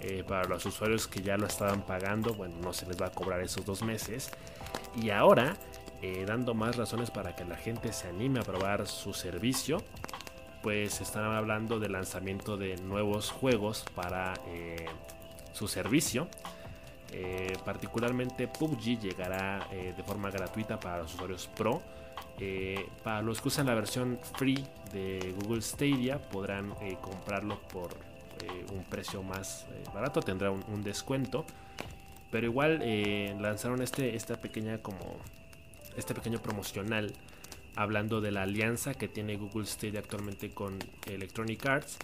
Eh, 0.00 0.24
para 0.26 0.48
los 0.48 0.66
usuarios 0.66 1.06
que 1.06 1.22
ya 1.22 1.36
lo 1.36 1.46
estaban 1.46 1.82
pagando, 1.82 2.34
bueno, 2.34 2.56
no 2.60 2.72
se 2.72 2.86
les 2.86 3.00
va 3.00 3.06
a 3.06 3.10
cobrar 3.10 3.40
esos 3.40 3.64
dos 3.64 3.82
meses. 3.84 4.32
Y 5.00 5.10
ahora, 5.10 5.56
eh, 6.02 6.24
dando 6.26 6.54
más 6.54 6.76
razones 6.76 7.10
para 7.10 7.34
que 7.34 7.44
la 7.44 7.56
gente 7.56 7.92
se 7.92 8.08
anime 8.08 8.40
a 8.40 8.42
probar 8.42 8.86
su 8.86 9.14
servicio, 9.14 9.82
pues 10.62 11.00
están 11.00 11.24
hablando 11.24 11.80
del 11.80 11.92
lanzamiento 11.92 12.56
de 12.56 12.76
nuevos 12.76 13.30
juegos 13.30 13.84
para 13.94 14.34
su 15.52 15.66
servicio. 15.66 16.28
particularmente 17.64 18.46
PUBG 18.46 19.00
llegará 19.00 19.66
de 19.70 20.02
forma 20.04 20.30
gratuita 20.30 20.78
para 20.78 20.98
los 20.98 21.14
usuarios 21.14 21.48
Pro 21.48 21.82
eh, 22.38 22.88
para 23.04 23.22
los 23.22 23.40
que 23.40 23.48
usan 23.48 23.66
la 23.66 23.74
versión 23.74 24.18
free 24.36 24.66
de 24.92 25.34
Google 25.40 25.62
Stadia 25.62 26.18
podrán 26.18 26.74
eh, 26.80 26.96
comprarlo 27.00 27.60
por 27.72 27.90
eh, 28.42 28.66
un 28.72 28.82
precio 28.84 29.22
más 29.22 29.66
barato, 29.94 30.20
tendrá 30.20 30.50
un, 30.50 30.82
descuento. 30.82 31.44
Pero 32.30 32.46
igual 32.46 32.82
lanzaron 33.40 33.82
este, 33.82 34.16
esta 34.16 34.36
pequeña 34.36 34.78
como 34.78 35.18
este 35.96 36.14
pequeño 36.14 36.40
promocional 36.40 37.12
hablando 37.76 38.20
de 38.20 38.30
la 38.30 38.42
alianza 38.42 38.94
que 38.94 39.08
tiene 39.08 39.36
Google 39.36 39.66
Stadia 39.66 40.00
actualmente 40.00 40.50
con 40.50 40.78
Electronic 41.06 41.64
Arts 41.66 41.98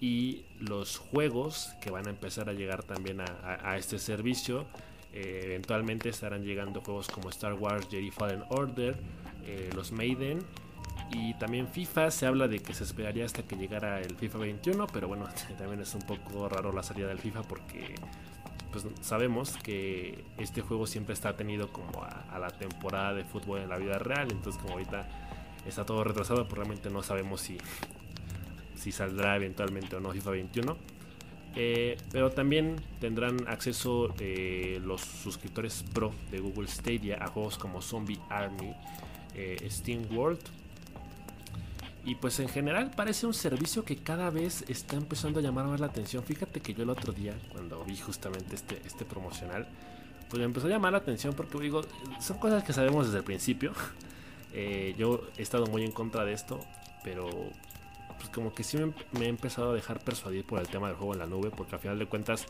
y 0.00 0.44
los 0.58 0.98
juegos 0.98 1.70
que 1.80 1.90
van 1.90 2.06
a 2.06 2.10
empezar 2.10 2.48
a 2.48 2.52
llegar 2.52 2.82
también 2.82 3.20
a, 3.20 3.76
este 3.76 3.98
servicio. 3.98 4.66
eventualmente 5.12 6.08
estarán 6.08 6.44
llegando 6.44 6.80
juegos 6.80 7.08
como 7.08 7.30
Star 7.30 7.54
Wars 7.54 7.86
Jedi 7.90 8.10
Fallen 8.10 8.42
Order, 8.48 8.96
eh, 9.46 9.70
los 9.74 9.92
Maiden. 9.92 10.40
Y 11.12 11.34
también 11.34 11.68
FIFA, 11.68 12.10
se 12.10 12.26
habla 12.26 12.48
de 12.48 12.60
que 12.60 12.74
se 12.74 12.82
esperaría 12.84 13.24
hasta 13.24 13.42
que 13.44 13.56
llegara 13.56 14.00
el 14.00 14.16
FIFA 14.16 14.38
21, 14.38 14.86
pero 14.88 15.06
bueno, 15.06 15.26
también 15.58 15.80
es 15.80 15.94
un 15.94 16.02
poco 16.02 16.48
raro 16.48 16.72
la 16.72 16.82
salida 16.82 17.06
del 17.06 17.18
FIFA 17.18 17.42
porque 17.42 17.94
pues 18.74 18.86
sabemos 19.02 19.56
que 19.62 20.24
este 20.36 20.60
juego 20.60 20.88
siempre 20.88 21.14
está 21.14 21.36
tenido 21.36 21.68
como 21.68 22.02
a, 22.02 22.38
la 22.40 22.48
temporada 22.48 23.14
de 23.14 23.24
fútbol 23.24 23.60
en 23.60 23.68
la 23.68 23.78
vida 23.78 23.98
real, 24.00 24.32
entonces 24.32 24.60
como 24.60 24.74
ahorita 24.74 25.06
está 25.64 25.86
todo 25.86 26.02
retrasado, 26.02 26.44
pues 26.48 26.56
realmente 26.56 26.90
no 26.90 27.00
sabemos 27.04 27.40
si, 27.40 27.56
si 28.74 28.90
saldrá 28.90 29.36
eventualmente 29.36 29.94
o 29.94 30.00
no 30.00 30.10
FIFA 30.10 30.30
21. 30.32 30.76
Eh, 31.54 31.96
pero 32.10 32.32
también 32.32 32.74
tendrán 33.00 33.46
acceso 33.46 34.12
eh, 34.18 34.80
los 34.84 35.02
suscriptores 35.02 35.84
pro 35.92 36.12
de 36.32 36.40
Google 36.40 36.66
Stadia 36.66 37.18
a 37.22 37.28
juegos 37.28 37.58
como 37.58 37.80
Zombie 37.80 38.18
Army, 38.28 38.74
eh, 39.36 39.64
Steam 39.70 40.04
World. 40.10 40.40
Y 42.04 42.16
pues 42.16 42.38
en 42.40 42.48
general 42.48 42.90
parece 42.94 43.26
un 43.26 43.34
servicio 43.34 43.84
que 43.84 43.96
cada 43.96 44.30
vez 44.30 44.64
está 44.68 44.96
empezando 44.96 45.40
a 45.40 45.42
llamar 45.42 45.66
más 45.66 45.80
la 45.80 45.86
atención. 45.86 46.22
Fíjate 46.22 46.60
que 46.60 46.74
yo 46.74 46.82
el 46.82 46.90
otro 46.90 47.12
día, 47.12 47.34
cuando 47.50 47.82
vi 47.84 47.96
justamente 47.96 48.54
este, 48.54 48.80
este 48.84 49.04
promocional, 49.04 49.66
pues 50.28 50.38
me 50.38 50.44
empezó 50.44 50.66
a 50.66 50.70
llamar 50.70 50.92
la 50.92 50.98
atención 50.98 51.34
porque 51.34 51.58
digo, 51.58 51.82
son 52.20 52.38
cosas 52.38 52.62
que 52.62 52.72
sabemos 52.72 53.06
desde 53.06 53.18
el 53.18 53.24
principio. 53.24 53.72
Eh, 54.56 54.94
yo 54.96 55.20
he 55.36 55.42
estado 55.42 55.66
muy 55.66 55.82
en 55.82 55.90
contra 55.90 56.24
de 56.24 56.32
esto, 56.32 56.60
pero 57.02 57.28
pues 58.18 58.28
como 58.32 58.54
que 58.54 58.62
sí 58.62 58.76
me, 58.76 58.92
me, 59.18 59.24
he 59.24 59.28
empezado 59.28 59.72
a 59.72 59.74
dejar 59.74 59.98
persuadir 59.98 60.46
por 60.46 60.60
el 60.60 60.68
tema 60.68 60.86
del 60.86 60.96
juego 60.96 61.12
en 61.12 61.18
la 61.18 61.26
nube, 61.26 61.50
porque 61.50 61.74
al 61.74 61.80
final 61.80 61.98
de 61.98 62.06
cuentas 62.06 62.46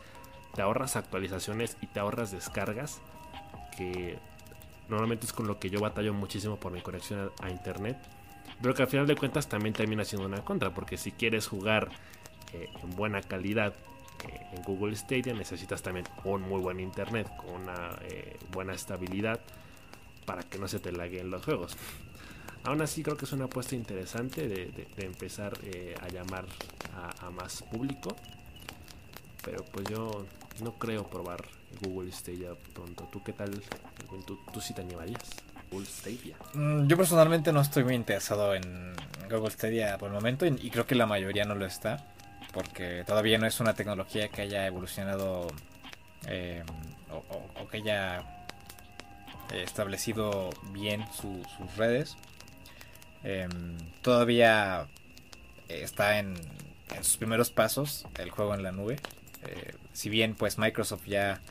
te 0.53 0.61
ahorras 0.61 0.97
actualizaciones 0.97 1.77
y 1.81 1.87
te 1.87 1.99
ahorras 1.99 2.29
descargas 2.29 3.01
que 3.75 4.19
Normalmente 4.87 5.25
es 5.25 5.33
con 5.33 5.47
lo 5.47 5.59
que 5.59 5.69
yo 5.69 5.79
batallo 5.79 6.13
muchísimo 6.13 6.57
por 6.57 6.71
mi 6.71 6.81
conexión 6.81 7.31
a, 7.41 7.49
internet. 7.49 7.97
Pero 8.61 8.73
que 8.73 8.83
al 8.83 8.87
final 8.87 9.07
de 9.07 9.15
cuentas 9.15 9.47
también 9.47 9.73
termina 9.73 10.03
siendo 10.03 10.27
una 10.27 10.43
contra. 10.43 10.73
Porque 10.73 10.97
si 10.97 11.11
quieres 11.11 11.47
jugar 11.47 11.89
eh, 12.53 12.69
en 12.81 12.89
buena 12.95 13.21
calidad 13.21 13.73
en 14.23 14.63
Google 14.63 14.95
Stadia 14.95 15.33
necesitas 15.33 15.81
también 15.81 16.05
un 16.23 16.41
muy 16.41 16.61
buen 16.61 16.79
internet 16.79 17.29
con 17.37 17.61
una 17.61 17.97
eh, 18.03 18.37
buena 18.51 18.73
estabilidad 18.73 19.39
para 20.25 20.43
que 20.43 20.57
no 20.57 20.67
se 20.67 20.79
te 20.79 20.91
laguen 20.91 21.29
los 21.29 21.43
juegos. 21.43 21.77
Aún 22.63 22.81
así 22.81 23.03
creo 23.03 23.15
que 23.15 23.25
es 23.25 23.31
una 23.31 23.45
apuesta 23.45 23.75
interesante 23.75 24.47
de, 24.47 24.87
empezar 24.97 25.53
eh, 25.63 25.95
a 26.01 26.07
llamar 26.07 26.45
a, 27.21 27.29
más 27.29 27.61
público. 27.61 28.15
Pero 29.43 29.63
pues 29.65 29.87
yo 29.87 30.25
no 30.63 30.73
creo 30.73 31.07
probar 31.07 31.45
Google 31.81 32.11
Stadia 32.11 32.55
pronto. 32.73 33.07
¿Tú 33.11 33.23
qué 33.23 33.33
tal? 33.33 33.51
¿Tú, 34.25 34.39
tú 34.51 34.61
sí 34.61 34.73
te 34.73 34.81
animarías? 34.81 35.44
Google 35.71 35.87
Stadia. 35.87 36.35
Mm, 36.53 36.87
yo 36.87 36.97
personalmente 36.97 37.51
no 37.51 37.61
estoy 37.61 37.83
muy 37.83 37.95
interesado 37.95 38.55
en 38.55 38.95
Google 39.29 39.51
Stadia 39.51 39.97
por 39.97 40.09
el 40.09 40.13
momento 40.13 40.45
y 40.45 40.69
creo 40.69 40.85
que 40.85 40.95
la 40.95 41.05
mayoría 41.05 41.45
no 41.45 41.55
lo 41.55 41.65
está. 41.65 42.05
Porque 42.55 43.03
todavía 43.05 43.37
no 43.37 43.47
es 43.47 43.59
una 43.59 43.73
tecnología 43.73 44.29
que 44.29 44.43
haya 44.43 44.65
evolucionado 44.65 45.47
eh, 46.25 46.63
o, 47.11 47.67
que 47.67 47.77
haya 47.77 48.23
establecido 49.53 50.51
bien 50.71 51.05
sus 51.11 51.75
redes. 51.75 52.15
Em, 53.23 53.77
todavía 54.01 54.87
está 55.67 56.19
en, 56.19 56.35
sus 57.01 57.17
primeros 57.17 57.49
pasos 57.49 58.05
el 58.17 58.29
juego 58.29 58.55
en 58.55 58.63
la 58.63 58.71
nube. 58.71 58.99
Eh, 59.45 59.75
si 59.91 60.09
bien 60.09 60.33
pues 60.33 60.57
Microsoft 60.57 61.05
ya 61.07 61.41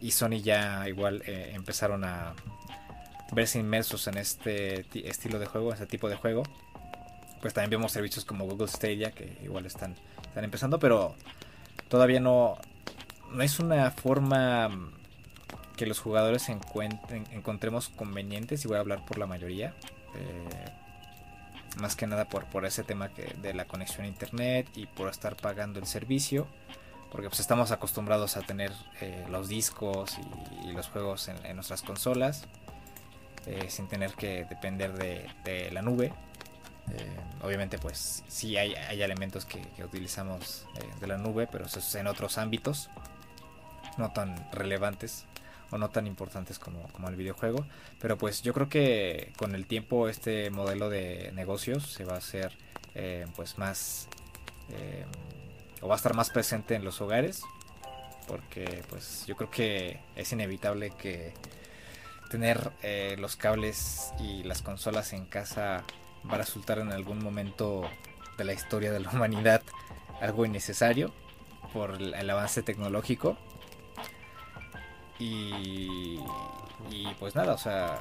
y 0.00 0.12
Sony 0.12 0.40
ya 0.40 0.88
igual 0.88 1.22
eh, 1.26 1.50
empezaron 1.52 2.04
a 2.04 2.34
verse 3.32 3.58
inmersos 3.58 4.06
en 4.06 4.18
este 4.18 4.86
estilo 5.08 5.38
de 5.38 5.46
juego, 5.46 5.72
este 5.72 5.86
tipo 5.86 6.08
de 6.08 6.16
juego, 6.16 6.42
pues 7.40 7.54
también 7.54 7.70
vemos 7.70 7.92
servicios 7.92 8.24
como 8.24 8.46
Google 8.46 8.68
Stadia 8.68 9.12
que 9.12 9.38
igual 9.42 9.66
están, 9.66 9.94
están 10.26 10.44
empezando, 10.44 10.78
pero 10.78 11.14
todavía 11.88 12.20
no, 12.20 12.56
no 13.32 13.42
es 13.42 13.58
una 13.58 13.90
forma 13.90 14.70
que 15.76 15.86
los 15.86 15.98
jugadores 15.98 16.48
encontremos 16.48 17.88
convenientes 17.88 18.64
y 18.64 18.68
voy 18.68 18.76
a 18.76 18.80
hablar 18.80 19.04
por 19.04 19.18
la 19.18 19.26
mayoría. 19.26 19.74
Eh, 20.14 20.70
más 21.80 21.96
que 21.96 22.06
nada 22.06 22.28
por, 22.28 22.44
por 22.44 22.64
ese 22.64 22.84
tema 22.84 23.08
que 23.08 23.34
de 23.42 23.52
la 23.52 23.64
conexión 23.64 24.04
a 24.04 24.08
internet 24.08 24.68
y 24.76 24.86
por 24.86 25.08
estar 25.08 25.34
pagando 25.34 25.80
el 25.80 25.86
servicio 25.86 26.46
porque 27.14 27.28
pues 27.28 27.38
estamos 27.38 27.70
acostumbrados 27.70 28.36
a 28.36 28.42
tener 28.42 28.72
eh, 29.00 29.24
los 29.30 29.46
discos 29.46 30.18
y, 30.64 30.72
los 30.72 30.88
juegos 30.88 31.28
en, 31.28 31.54
nuestras 31.54 31.82
consolas 31.82 32.44
eh, 33.46 33.66
sin 33.68 33.88
tener 33.88 34.12
que 34.14 34.44
depender 34.44 34.92
de, 34.94 35.70
la 35.70 35.82
nube 35.82 36.12
eh, 36.92 37.16
obviamente 37.42 37.78
pues 37.78 38.24
sí 38.28 38.56
hay, 38.56 38.74
elementos 38.90 39.44
que, 39.44 39.62
utilizamos 39.82 40.66
de 41.00 41.06
la 41.06 41.18
nube 41.18 41.46
pero 41.50 41.66
eso 41.66 41.78
es 41.78 41.94
en 41.94 42.06
otros 42.06 42.38
ámbitos 42.38 42.90
no 43.96 44.12
tan 44.12 44.50
relevantes 44.52 45.26
o 45.70 45.78
no 45.78 45.90
tan 45.90 46.06
importantes 46.06 46.58
como, 46.58 46.88
el 47.08 47.16
videojuego. 47.16 47.66
Pero 48.00 48.16
pues 48.16 48.42
yo 48.42 48.52
creo 48.52 48.68
que 48.68 49.32
con 49.36 49.54
el 49.54 49.66
tiempo 49.66 50.08
este 50.08 50.50
modelo 50.50 50.88
de 50.88 51.32
negocios 51.34 51.90
se 51.90 52.04
va 52.04 52.14
a 52.14 52.18
hacer 52.18 52.56
eh, 52.94 53.26
pues 53.34 53.58
más 53.58 54.08
eh, 54.70 55.04
o 55.80 55.88
va 55.88 55.94
a 55.94 55.96
estar 55.96 56.14
más 56.14 56.30
presente 56.30 56.74
en 56.74 56.84
los 56.84 57.00
hogares 57.00 57.42
porque 58.28 58.82
pues 58.88 59.24
yo 59.26 59.36
creo 59.36 59.50
que 59.50 60.00
es 60.16 60.32
inevitable 60.32 60.90
que 60.90 61.34
tener 62.30 62.72
eh, 62.82 63.16
los 63.18 63.36
cables 63.36 64.12
y 64.18 64.42
las 64.42 64.62
consolas 64.62 65.12
en 65.12 65.26
casa 65.26 65.84
va 66.28 66.34
a 66.34 66.38
resultar 66.38 66.78
en 66.78 66.92
algún 66.92 67.22
momento 67.22 67.88
de 68.38 68.44
la 68.44 68.52
historia 68.52 68.92
de 68.92 69.00
la 69.00 69.10
humanidad 69.12 69.62
algo 70.20 70.46
innecesario 70.46 71.12
por 71.72 72.00
el 72.00 72.30
avance 72.30 72.62
tecnológico 72.62 73.36
y, 75.18 76.18
pues 77.18 77.34
nada, 77.34 77.54
o 77.54 77.58
sea, 77.58 77.98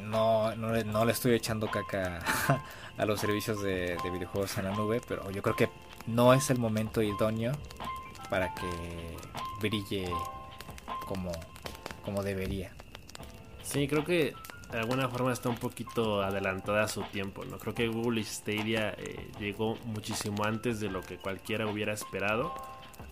no, 0.00 0.54
no, 0.56 1.04
le 1.04 1.12
estoy 1.12 1.34
echando 1.34 1.70
caca 1.70 2.20
a 2.98 3.04
los 3.06 3.20
servicios 3.20 3.62
de, 3.62 3.96
videojuegos 4.12 4.58
en 4.58 4.64
la 4.64 4.72
nube, 4.72 5.00
pero 5.06 5.30
yo 5.30 5.42
creo 5.42 5.56
que 5.56 5.68
no 6.06 6.34
es 6.34 6.50
el 6.50 6.58
momento 6.58 7.02
idóneo 7.02 7.52
para 8.30 8.52
que 8.54 8.66
brille 9.60 10.10
como, 11.06 11.32
como 12.04 12.22
debería. 12.22 12.75
Sí, 13.66 13.86
creo 13.88 14.04
que 14.04 14.34
de 14.70 14.78
alguna 14.78 15.08
forma 15.08 15.32
está 15.32 15.48
un 15.48 15.56
poquito 15.56 16.22
adelantada 16.22 16.84
a 16.84 16.88
su 16.88 17.02
tiempo, 17.02 17.44
¿no? 17.44 17.58
Creo 17.58 17.74
que 17.74 17.88
Google 17.88 18.22
Stadia 18.24 18.94
eh, 18.96 19.28
llegó 19.38 19.76
muchísimo 19.84 20.44
antes 20.44 20.80
de 20.80 20.88
lo 20.88 21.02
que 21.02 21.18
cualquiera 21.18 21.66
hubiera 21.66 21.92
esperado. 21.92 22.54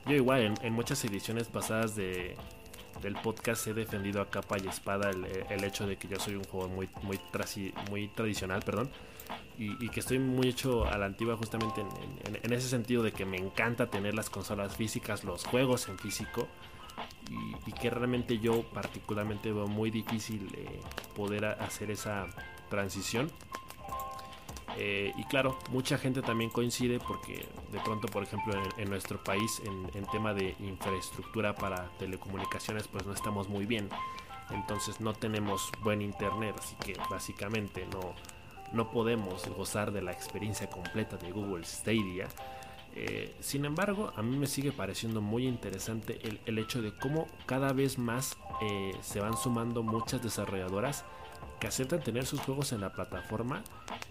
Yo 0.06 0.14
igual, 0.14 0.54
en 0.62 0.72
muchas 0.72 1.04
ediciones 1.04 1.48
pasadas 1.48 1.94
de, 1.96 2.36
del 3.02 3.14
podcast 3.16 3.66
he 3.66 3.74
defendido 3.74 4.20
a 4.20 4.30
capa 4.30 4.56
y 4.58 4.66
espada 4.66 5.10
el, 5.10 5.64
hecho 5.64 5.86
de 5.86 5.96
que 5.96 6.08
yo 6.08 6.18
soy 6.18 6.36
un 6.36 6.44
juego 6.44 6.68
muy, 6.68 6.88
muy, 7.02 7.20
muy 7.90 8.08
tradicional, 8.08 8.62
perdón, 8.62 8.90
y, 9.58 9.88
que 9.90 10.00
estoy 10.00 10.18
muy 10.18 10.48
hecho 10.48 10.86
a 10.86 10.98
la 10.98 11.06
antigua 11.06 11.36
justamente 11.36 11.80
en, 11.80 12.52
ese 12.52 12.68
sentido 12.68 13.02
de 13.02 13.12
que 13.12 13.24
me 13.24 13.36
encanta 13.36 13.88
tener 13.88 14.14
las 14.14 14.30
consolas 14.30 14.76
físicas, 14.76 15.24
los 15.24 15.44
juegos 15.44 15.88
en 15.88 15.98
físico, 15.98 16.48
y, 17.30 17.72
que 17.72 17.90
realmente 17.90 18.38
yo 18.38 18.62
particularmente 18.62 19.52
veo 19.52 19.66
muy 19.66 19.90
difícil 19.90 20.50
eh, 20.56 20.80
poder 21.14 21.44
hacer 21.44 21.90
esa 21.90 22.26
transición 22.70 23.30
eh, 24.76 25.12
y 25.16 25.24
claro, 25.24 25.56
mucha 25.70 25.98
gente 25.98 26.20
también 26.22 26.50
coincide 26.50 26.98
porque 26.98 27.46
de 27.70 27.80
pronto, 27.80 28.08
por 28.08 28.22
ejemplo, 28.22 28.54
en, 28.76 28.90
nuestro 28.90 29.22
país, 29.22 29.62
en, 29.64 30.04
tema 30.06 30.34
de 30.34 30.54
infraestructura 30.60 31.54
para 31.54 31.88
telecomunicaciones, 31.98 32.88
pues 32.88 33.06
no 33.06 33.12
estamos 33.12 33.48
muy 33.48 33.66
bien. 33.66 33.88
Entonces 34.50 35.00
no 35.00 35.14
tenemos 35.14 35.70
buen 35.82 36.02
internet, 36.02 36.54
así 36.58 36.76
que 36.76 36.94
básicamente 37.08 37.86
no, 37.92 38.14
no 38.72 38.90
podemos 38.90 39.46
gozar 39.56 39.92
de 39.92 40.02
la 40.02 40.12
experiencia 40.12 40.68
completa 40.68 41.16
de 41.16 41.30
Google 41.30 41.64
Stadia. 41.64 42.28
Eh, 42.96 43.34
sin 43.40 43.64
embargo, 43.64 44.12
a 44.16 44.22
mí 44.22 44.36
me 44.36 44.46
sigue 44.46 44.70
pareciendo 44.70 45.20
muy 45.20 45.46
interesante 45.48 46.20
el, 46.46 46.58
hecho 46.58 46.80
de 46.80 46.96
cómo 46.96 47.26
cada 47.44 47.72
vez 47.72 47.98
más 47.98 48.38
eh, 48.62 48.92
se 49.00 49.18
van 49.20 49.36
sumando 49.36 49.82
muchas 49.82 50.22
desarrolladoras 50.22 51.04
que 51.58 51.66
aceptan 51.66 52.02
tener 52.02 52.24
sus 52.24 52.40
juegos 52.40 52.72
en 52.72 52.80
la 52.80 52.92
plataforma 52.92 53.64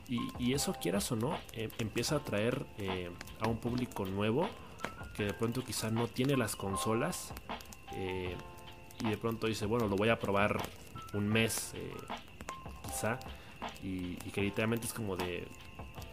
y, 0.09 0.53
eso 0.53 0.73
quieras 0.73 1.09
o 1.11 1.15
no 1.15 1.37
em, 1.53 1.69
empieza 1.79 2.15
a 2.15 2.17
atraer 2.19 2.65
eh, 2.77 3.09
a 3.39 3.47
un 3.47 3.57
público 3.57 4.05
nuevo 4.05 4.49
que 5.15 5.23
de 5.23 5.33
pronto 5.33 5.63
quizá 5.63 5.89
no 5.89 6.07
tiene 6.07 6.35
las 6.35 6.55
consolas 6.55 7.33
y 9.03 9.09
de 9.09 9.17
pronto 9.17 9.47
dice 9.47 9.65
bueno 9.65 9.87
lo 9.87 9.95
voy 9.95 10.09
a 10.09 10.19
probar 10.19 10.57
un 11.13 11.27
mes 11.27 11.73
quizá 12.83 13.19
y, 13.83 14.15
que 14.31 14.41
literalmente 14.41 14.87
es 14.87 14.93
como 14.93 15.15
de 15.15 15.47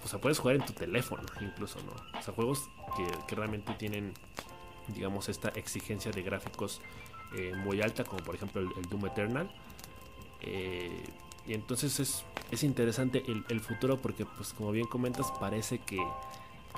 o 0.05 0.09
sea 0.09 0.20
puedes 0.20 0.38
jugar 0.38 0.57
en 0.57 0.64
tu 0.64 0.72
teléfono 0.72 1.22
incluso 1.40 1.78
no 1.82 2.18
o 2.18 2.22
sea 2.22 2.34
juegos 2.34 2.68
que, 2.96 3.34
realmente 3.34 3.72
tienen 3.74 4.14
digamos 4.88 5.28
esta 5.28 5.48
exigencia 5.51 6.11
de 6.11 6.22
gráficos 6.22 6.80
muy 7.64 7.80
alta 7.80 8.03
como 8.05 8.24
por 8.24 8.34
ejemplo 8.34 8.61
el, 8.61 8.68
el 8.76 8.88
Doom 8.88 9.07
Eternal 9.07 9.51
eh, 10.40 11.03
y 11.46 11.55
entonces 11.55 11.98
es, 12.01 12.24
es 12.51 12.62
interesante 12.62 13.24
el, 13.26 13.61
futuro 13.61 13.96
porque, 13.98 14.26
pues 14.26 14.53
como 14.53 14.72
bien 14.72 14.86
comentas, 14.86 15.32
parece 15.32 15.78
que, 15.78 16.01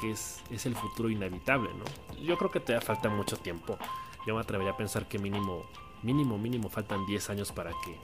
es, 0.03 0.43
es, 0.51 0.67
el 0.67 0.75
futuro 0.75 1.11
inevitable, 1.11 1.71
¿no? 1.75 2.17
Yo 2.23 2.39
creo 2.39 2.51
que 2.51 2.61
te 2.61 2.81
falta 2.81 3.09
mucho 3.09 3.37
tiempo. 3.37 3.79
Yo 4.27 4.35
me 4.35 4.41
atrevería 4.41 4.73
a 4.73 4.77
pensar 4.77 5.07
que 5.09 5.19
mínimo, 5.19 5.65
mínimo, 6.03 6.39
mínimo 6.39 6.69
faltan 6.71 7.05
10 7.07 7.31
años 7.31 7.53
para 7.53 7.73
que 7.85 7.99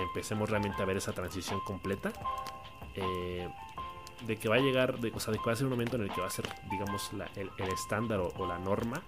empecemos 0.00 0.48
realmente 0.48 0.82
a 0.82 0.84
ver 0.84 0.98
esa 0.98 1.12
transición 1.12 1.60
completa. 1.66 2.12
Eh, 2.94 3.48
de 4.26 4.36
que 4.36 4.48
va 4.48 4.56
a 4.56 4.60
llegar, 4.60 4.98
de, 4.98 5.10
o 5.10 5.20
sea, 5.20 5.32
de 5.32 5.38
que 5.38 5.44
va 5.44 5.52
a 5.52 5.56
ser 5.56 5.66
un 5.66 5.70
momento 5.70 5.96
en 5.96 6.02
el 6.02 6.10
que 6.12 6.20
va 6.20 6.26
a 6.26 6.30
ser, 6.30 6.48
digamos, 6.70 7.10
el, 7.36 7.50
estándar 7.72 8.20
o, 8.20 8.46
la 8.46 8.58
norma, 8.58 9.02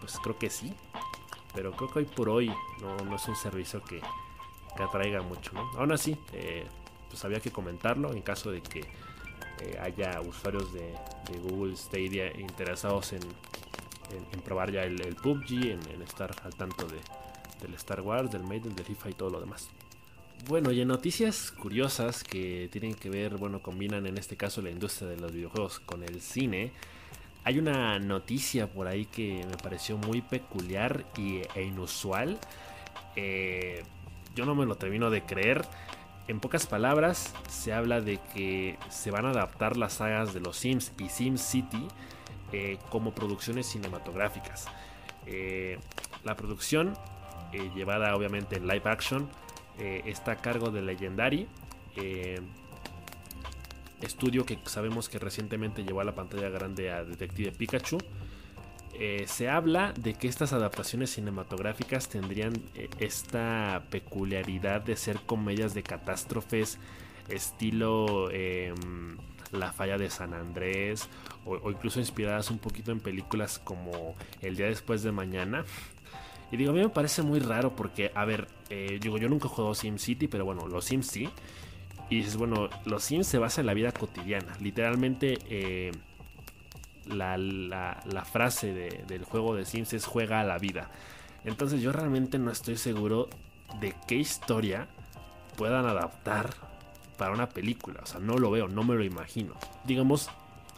pues 0.00 0.18
creo 0.22 0.38
que 0.38 0.50
sí. 0.50 0.74
Pero 1.54 1.72
creo 1.72 1.90
que 1.90 1.98
hoy 2.00 2.04
por 2.04 2.28
hoy 2.28 2.52
no, 2.80 3.16
es 3.16 3.28
un 3.28 3.36
servicio 3.36 3.82
que, 3.82 4.00
que 4.76 4.82
atraiga 4.82 5.22
mucho. 5.22 5.52
¿no? 5.54 5.62
Aún 5.78 5.92
así, 5.92 6.16
eh, 6.32 6.66
pues 7.08 7.24
había 7.24 7.40
que 7.40 7.50
comentarlo 7.50 8.12
en 8.12 8.22
caso 8.22 8.50
de 8.50 8.62
que 8.62 8.80
eh, 9.60 9.78
haya 9.80 10.20
usuarios 10.20 10.72
de, 10.72 10.94
Google 11.42 11.76
Stadia 11.76 12.30
interesados 12.38 13.12
en, 13.12 13.20
probar 14.44 14.70
ya 14.70 14.82
el, 14.82 15.16
PUBG, 15.16 15.72
en, 15.72 16.02
estar 16.02 16.30
al 16.44 16.54
tanto 16.54 16.86
de, 16.86 16.98
del 17.60 17.74
Star 17.74 18.00
Wars, 18.00 18.30
del 18.30 18.44
Maiden, 18.44 18.76
del 18.76 18.84
FIFA 18.84 19.10
y 19.10 19.12
todo 19.14 19.30
lo 19.30 19.40
demás. 19.40 19.70
Bueno, 20.44 20.70
y 20.70 20.80
en 20.80 20.86
noticias 20.86 21.50
curiosas 21.50 22.22
que 22.22 22.68
tienen 22.70 22.94
que 22.94 23.10
ver, 23.10 23.36
bueno, 23.36 23.62
combinan 23.62 24.06
en 24.06 24.16
este 24.16 24.36
caso 24.36 24.62
la 24.62 24.70
industria 24.70 25.08
de 25.08 25.16
los 25.16 25.32
videojuegos 25.32 25.80
con 25.80 26.04
el 26.04 26.20
cine. 26.20 26.70
Hay 27.42 27.58
una 27.58 27.98
noticia 27.98 28.68
por 28.68 28.86
ahí 28.86 29.06
que 29.06 29.44
me 29.48 29.56
pareció 29.56 29.96
muy 29.98 30.20
peculiar 30.20 31.04
y, 31.16 31.42
e 31.56 31.62
inusual. 31.64 32.38
Eh, 33.16 33.82
yo 34.36 34.44
no 34.46 34.54
me 34.54 34.66
lo 34.66 34.76
termino 34.76 35.10
de 35.10 35.22
creer. 35.22 35.64
En 36.28 36.38
pocas 36.38 36.66
palabras, 36.66 37.34
se 37.48 37.72
habla 37.72 38.00
de 38.00 38.20
que 38.32 38.78
se 38.88 39.10
van 39.10 39.26
a 39.26 39.30
adaptar 39.30 39.76
las 39.76 39.94
sagas 39.94 40.32
de 40.32 40.40
los 40.40 40.56
Sims 40.56 40.92
y 40.98 41.08
Sim 41.08 41.38
City 41.38 41.88
eh, 42.52 42.78
como 42.90 43.14
producciones 43.14 43.66
cinematográficas. 43.66 44.66
Eh, 45.26 45.78
la 46.22 46.36
producción, 46.36 46.94
llevada 47.74 48.14
obviamente 48.14 48.56
en 48.56 48.68
live 48.68 48.82
action, 48.84 49.28
está 49.78 50.32
a 50.32 50.36
cargo 50.36 50.70
de 50.70 50.82
Legendary. 50.82 51.46
estudio 54.00 54.44
que 54.44 54.58
sabemos 54.64 55.08
que 55.08 55.18
recientemente 55.18 55.84
llevó 55.84 56.00
a 56.00 56.04
la 56.04 56.14
pantalla 56.14 56.48
grande 56.48 56.90
a 56.90 57.04
Detective 57.04 57.52
Pikachu. 57.52 57.98
se 59.26 59.48
habla 59.48 59.92
de 59.92 60.14
que 60.14 60.28
estas 60.28 60.52
adaptaciones 60.52 61.10
cinematográficas 61.10 62.08
tendrían 62.08 62.54
esta 62.98 63.84
peculiaridad 63.90 64.82
de 64.82 64.96
ser 64.96 65.20
comedias 65.20 65.74
de 65.74 65.82
catástrofes 65.82 66.78
estilo 67.28 68.30
em, 68.30 69.16
La 69.52 69.72
falla 69.72 69.96
de 69.96 70.10
San 70.10 70.34
Andrés 70.34 71.08
o, 71.44 71.70
incluso 71.70 72.00
inspiradas 72.00 72.50
un 72.50 72.58
poquito 72.58 72.90
en 72.90 73.00
películas 73.00 73.58
como 73.58 74.14
El 74.42 74.56
día 74.56 74.66
después 74.66 75.02
de 75.02 75.12
mañana. 75.12 75.64
Y 76.50 76.56
digo, 76.56 76.70
a 76.70 76.74
mí 76.74 76.80
me 76.80 76.88
parece 76.88 77.22
muy 77.22 77.40
raro 77.40 77.74
porque, 77.74 78.12
a 78.14 78.24
ver, 78.24 78.48
eh, 78.70 78.98
digo, 79.00 79.18
yo 79.18 79.28
nunca 79.28 79.46
he 79.46 79.50
jugado 79.50 79.74
SimCity, 79.74 80.28
pero 80.28 80.44
bueno, 80.44 80.66
los 80.68 80.84
Sims 80.84 81.06
sí. 81.06 81.28
Y 82.08 82.18
dices, 82.18 82.36
bueno, 82.36 82.68
los 82.84 83.02
Sims 83.02 83.26
se 83.26 83.38
basan 83.38 83.62
en 83.62 83.66
la 83.66 83.74
vida 83.74 83.92
cotidiana. 83.92 84.56
Literalmente, 84.60 85.38
eh, 85.50 85.90
la, 87.06 88.24
frase 88.30 88.72
del 89.06 89.24
juego 89.24 89.54
de 89.54 89.64
Sims 89.64 89.92
es 89.92 90.06
juega 90.06 90.40
a 90.40 90.44
la 90.44 90.58
vida. 90.58 90.90
Entonces 91.44 91.80
yo 91.80 91.92
realmente 91.92 92.38
no 92.38 92.50
estoy 92.50 92.76
seguro 92.76 93.28
de 93.80 93.94
qué 94.06 94.16
historia 94.16 94.88
puedan 95.56 95.86
adaptar 95.86 96.50
para 97.16 97.32
una 97.32 97.48
película. 97.48 98.00
O 98.02 98.06
sea, 98.06 98.20
no 98.20 98.36
lo 98.36 98.50
veo, 98.50 98.68
no 98.68 98.84
me 98.84 98.94
lo 98.94 99.04
imagino. 99.04 99.54
Digamos, 99.84 100.28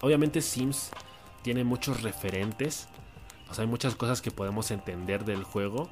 obviamente 0.01 0.41
Sims 0.41 0.91
tiene 1.43 1.64
muchos 1.64 2.03
referentes. 2.03 2.89
O 3.51 3.55
sea, 3.55 3.62
hay 3.62 3.70
muchas 3.70 3.94
cosas 3.94 4.20
que 4.20 4.30
podemos 4.30 4.70
entender 4.70 5.24
del 5.24 5.42
juego. 5.44 5.88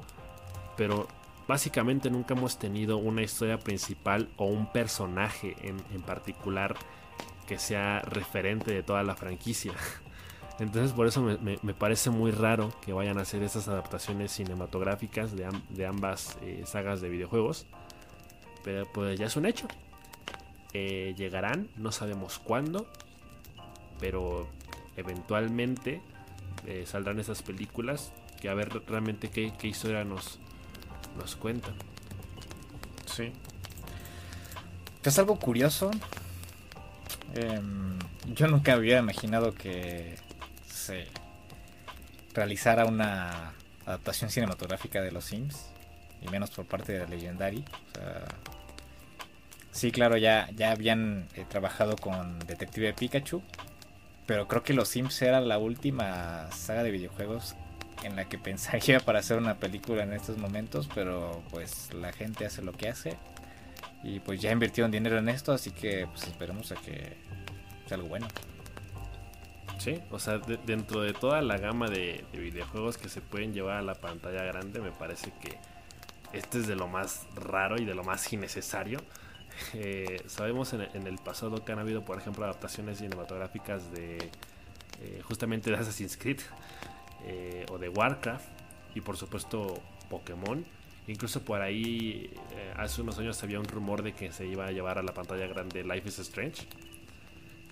Pero 0.75 1.07
básicamente 1.47 2.09
nunca 2.09 2.33
hemos 2.33 2.59
tenido 2.59 2.97
una 2.97 3.23
historia 3.23 3.57
principal 3.57 4.29
o 4.37 4.45
un 4.45 4.71
personaje 4.71 5.55
en, 5.61 6.01
particular 6.01 6.75
que 7.47 7.57
sea 7.57 8.01
referente 8.01 8.71
de 8.71 8.83
toda 8.83 9.03
la 9.03 9.15
franquicia. 9.15 9.73
Entonces 10.59 10.91
por 10.91 11.07
eso 11.07 11.21
me, 11.21 11.73
parece 11.73 12.09
muy 12.09 12.31
raro 12.31 12.71
que 12.81 12.91
vayan 12.91 13.17
a 13.19 13.21
hacer 13.21 13.43
esas 13.43 13.67
adaptaciones 13.67 14.31
cinematográficas 14.31 15.33
de, 15.35 15.85
ambas 15.85 16.37
eh, 16.41 16.63
sagas 16.65 16.99
de 16.99 17.09
videojuegos. 17.09 17.65
Pero 18.63 18.85
pues 18.91 19.19
ya 19.19 19.27
es 19.27 19.35
un 19.35 19.45
hecho. 19.45 19.67
Eh, 20.73 21.13
llegarán, 21.15 21.69
no 21.77 21.91
sabemos 21.91 22.39
cuándo, 22.39 22.87
pero 23.99 24.47
eventualmente 24.97 26.01
eh, 26.65 26.85
saldrán 26.85 27.19
esas 27.19 27.41
películas 27.41 28.11
que 28.41 28.49
a 28.49 28.53
ver 28.53 28.69
realmente 28.87 29.29
qué, 29.29 29.53
historia 29.63 30.03
nos, 30.03 30.39
nos 31.17 31.35
cuentan. 31.35 31.73
Sí. 33.05 33.31
Es 35.03 35.19
algo 35.19 35.39
curioso. 35.39 35.91
Em, 37.35 37.97
yo 38.33 38.47
nunca 38.47 38.73
había 38.73 38.99
imaginado 38.99 39.53
que 39.53 40.15
se 40.67 41.07
realizara 42.33 42.85
una 42.85 43.53
adaptación 43.85 44.29
cinematográfica 44.29 45.01
de 45.01 45.11
los 45.11 45.25
Sims, 45.25 45.69
y 46.21 46.29
menos 46.29 46.51
por 46.51 46.65
parte 46.65 46.93
de 46.93 47.07
Legendary. 47.07 47.63
Sí, 49.77 49.91
claro, 49.91 50.17
ya, 50.17 50.49
ya 50.55 50.71
habían 50.71 51.27
eh, 51.35 51.45
trabajado 51.47 51.95
con 51.97 52.39
Detective 52.39 52.93
Pikachu. 52.93 53.43
Pero 54.27 54.47
creo 54.47 54.61
que 54.61 54.73
Los 54.73 54.89
Sims 54.89 55.21
era 55.21 55.41
la 55.41 55.57
última 55.57 56.51
saga 56.51 56.83
de 56.83 56.91
videojuegos 56.91 57.55
en 58.03 58.15
la 58.15 58.25
que 58.25 58.37
pensaría 58.37 58.99
para 58.99 59.19
hacer 59.19 59.37
una 59.37 59.55
película 59.55 60.03
en 60.03 60.13
estos 60.13 60.37
momentos. 60.37 60.87
Pero 60.93 61.41
pues 61.49 61.93
la 61.93 62.11
gente 62.11 62.45
hace 62.45 62.61
lo 62.61 62.73
que 62.73 62.89
hace. 62.89 63.17
Y 64.03 64.19
pues 64.19 64.39
ya 64.41 64.51
invirtieron 64.51 64.91
dinero 64.91 65.17
en 65.17 65.29
esto, 65.29 65.53
así 65.53 65.71
que 65.71 66.07
pues 66.07 66.27
esperemos 66.27 66.71
a 66.71 66.75
que 66.75 67.17
sea 67.87 67.95
algo 67.95 68.09
bueno. 68.09 68.27
Sí, 69.79 69.99
o 70.11 70.19
sea, 70.19 70.39
dentro 70.65 71.01
de 71.01 71.13
toda 71.13 71.41
la 71.41 71.57
gama 71.57 71.87
de, 71.87 72.25
de, 72.31 72.39
videojuegos 72.39 72.97
que 72.97 73.09
se 73.09 73.21
pueden 73.21 73.53
llevar 73.53 73.77
a 73.77 73.81
la 73.81 73.95
pantalla 73.95 74.43
grande, 74.43 74.79
me 74.81 74.91
parece 74.91 75.31
que 75.39 75.57
este 76.33 76.59
es 76.59 76.67
de 76.67 76.75
lo 76.75 76.87
más 76.87 77.27
raro 77.35 77.79
y 77.79 77.85
de 77.85 77.93
lo 77.93 78.03
más 78.03 78.31
innecesario. 78.33 78.99
Eh, 79.73 80.21
sabemos 80.27 80.73
en, 80.73 81.07
el 81.07 81.17
pasado 81.17 81.63
que 81.63 81.71
han 81.71 81.79
habido, 81.79 82.03
por 82.03 82.17
ejemplo, 82.17 82.45
adaptaciones 82.45 82.99
cinematográficas 82.99 83.91
de 83.91 84.17
eh, 85.01 85.21
justamente 85.23 85.69
de 85.69 85.77
Assassin's 85.77 86.17
Creed 86.17 86.39
eh, 87.25 87.65
o 87.71 87.77
de 87.77 87.89
Warcraft 87.89 88.47
y 88.95 89.01
por 89.01 89.17
supuesto 89.17 89.81
Pokémon. 90.09 90.65
Incluso 91.07 91.41
por 91.41 91.61
ahí 91.61 92.33
hace 92.75 93.01
unos 93.01 93.17
años 93.17 93.41
había 93.41 93.59
un 93.59 93.65
rumor 93.65 94.03
de 94.03 94.13
que 94.13 94.33
se 94.33 94.45
iba 94.45 94.65
a 94.65 94.71
llevar 94.71 94.97
a 94.97 95.03
la 95.03 95.13
pantalla 95.13 95.47
grande 95.47 95.81
Life 95.83 96.09
is 96.09 96.19
Strange. 96.19 96.67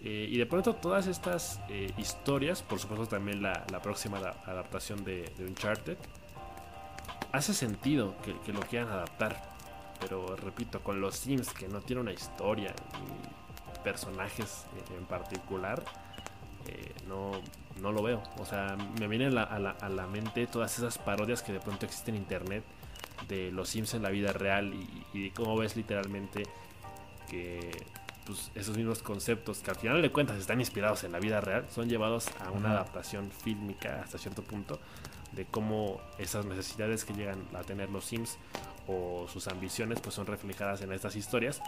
y 0.01 0.38
de 0.38 0.45
pronto 0.45 0.75
todas 0.75 1.07
estas 1.07 1.59
historias, 1.97 2.63
por 2.63 2.79
supuesto 2.79 3.07
también 3.07 3.41
la, 3.41 3.65
próxima 3.83 4.19
adaptación 4.19 5.03
de, 5.03 5.29
Uncharted, 5.38 5.97
hace 7.33 7.53
sentido 7.53 8.15
que 8.45 8.53
lo 8.53 8.61
quieran 8.61 8.88
adaptar 8.88 9.55
pero 10.00 10.36
repito, 10.36 10.82
con 10.82 11.02
los 11.02 11.16
Sims 11.16 11.54
que 11.54 11.68
no 11.68 11.82
tiene 11.82 12.02
una 12.02 12.14
historia 12.14 12.74
ni 13.02 13.84
personajes 13.84 14.66
en 14.98 15.06
particular, 15.06 15.84
eh, 16.68 16.93
no, 17.08 17.32
no 17.82 17.91
lo 17.91 18.02
veo. 18.02 18.24
O 18.39 18.46
sea, 18.46 18.76
me 19.00 19.08
vienen 19.08 19.38
a 19.38 19.60
la, 19.60 20.08
mente 20.08 20.48
todas 20.48 20.78
esas 20.78 20.98
parodias 20.98 21.41
que 21.41 21.54
de 21.54 21.60
pronto 21.60 21.86
existen 21.86 22.16
en 22.16 22.22
internet 22.22 22.64
de 23.28 23.52
los 23.52 23.70
Sims 23.70 23.93
en 23.93 24.04
la 24.04 24.10
vida 24.10 24.34
real 24.34 24.74
y, 25.14 25.24
de 25.24 25.32
cómo 25.32 25.56
ves 25.58 25.76
literalmente 25.76 26.43
que 27.30 27.72
pues, 28.26 28.52
esos 28.56 28.78
mismos 28.78 29.02
conceptos 29.02 29.60
que 29.60 29.72
al 29.72 29.78
final 29.78 30.02
de 30.02 30.12
cuentas 30.12 30.38
están 30.38 30.60
inspirados 30.60 31.04
en 31.04 31.12
la 31.12 31.20
vida 31.20 31.41
real 31.41 31.66
son 31.70 31.89
llevados 31.89 32.28
a 32.46 32.52
una 32.52 32.72
adaptación 32.72 33.32
fílmica 33.32 34.02
hasta 34.04 34.18
cierto 34.18 34.43
punto 34.43 34.80
de 35.36 35.45
cómo 35.45 35.99
esas 36.17 36.45
necesidades 36.45 37.05
que 37.05 37.13
llegan 37.13 37.43
a 37.53 37.61
tener 37.61 37.89
los 37.89 38.05
Sims 38.05 38.38
o 38.88 39.27
sus 39.27 39.47
ambiciones 39.47 39.99
pues 39.99 40.15
son 40.15 40.25
reflejadas 40.25 40.81
en 40.81 40.91
estas 40.91 41.15
historias. 41.15 41.61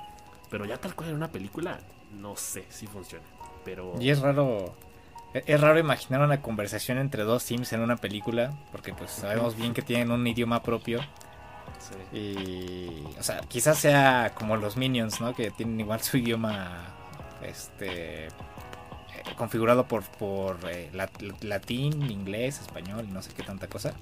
Pero 0.50 0.66
ya 0.66 0.78
tal 0.78 0.96
cual 0.96 1.10
en 1.10 1.16
una 1.16 1.30
película, 1.30 1.80
no 2.20 2.36
sé 2.38 2.66
si 2.70 2.88
funciona. 2.88 3.26
Pero... 3.66 3.94
Y 4.00 4.10
es 4.10 4.20
raro... 4.20 4.76
E-, 5.34 5.44
es 5.46 5.60
raro 5.60 5.78
imaginar 5.78 6.22
una 6.22 6.42
conversación 6.42 6.98
entre 6.98 7.24
dos 7.24 7.44
Sims 7.44 7.74
en 7.74 7.82
una 7.82 7.98
película, 7.98 8.58
porque 8.72 8.94
pues 8.94 9.12
sabemos 9.12 9.56
bien 9.58 9.74
que 9.74 9.82
tienen 9.82 10.12
un 10.12 10.26
idioma 10.26 10.64
propio. 10.64 11.02
Y, 12.12 13.04
o 13.20 13.24
sea, 13.24 13.42
quizás 13.42 13.78
sea 13.78 14.34
como 14.36 14.56
los 14.58 14.78
Minions, 14.78 15.22
¿no? 15.22 15.36
Que 15.36 15.52
tienen 15.52 15.80
igual 15.80 16.02
su 16.02 16.18
idioma, 16.18 16.86
este, 17.42 18.30
configurado 19.36 19.88
por, 19.88 20.04
por 20.04 20.58
eh, 20.70 20.90
latín, 21.42 22.10
inglés, 22.10 22.60
español, 22.62 23.08
no 23.12 23.22
sé 23.22 23.34
qué 23.34 23.44
tanta 23.44 23.68
cosa. 23.68 23.94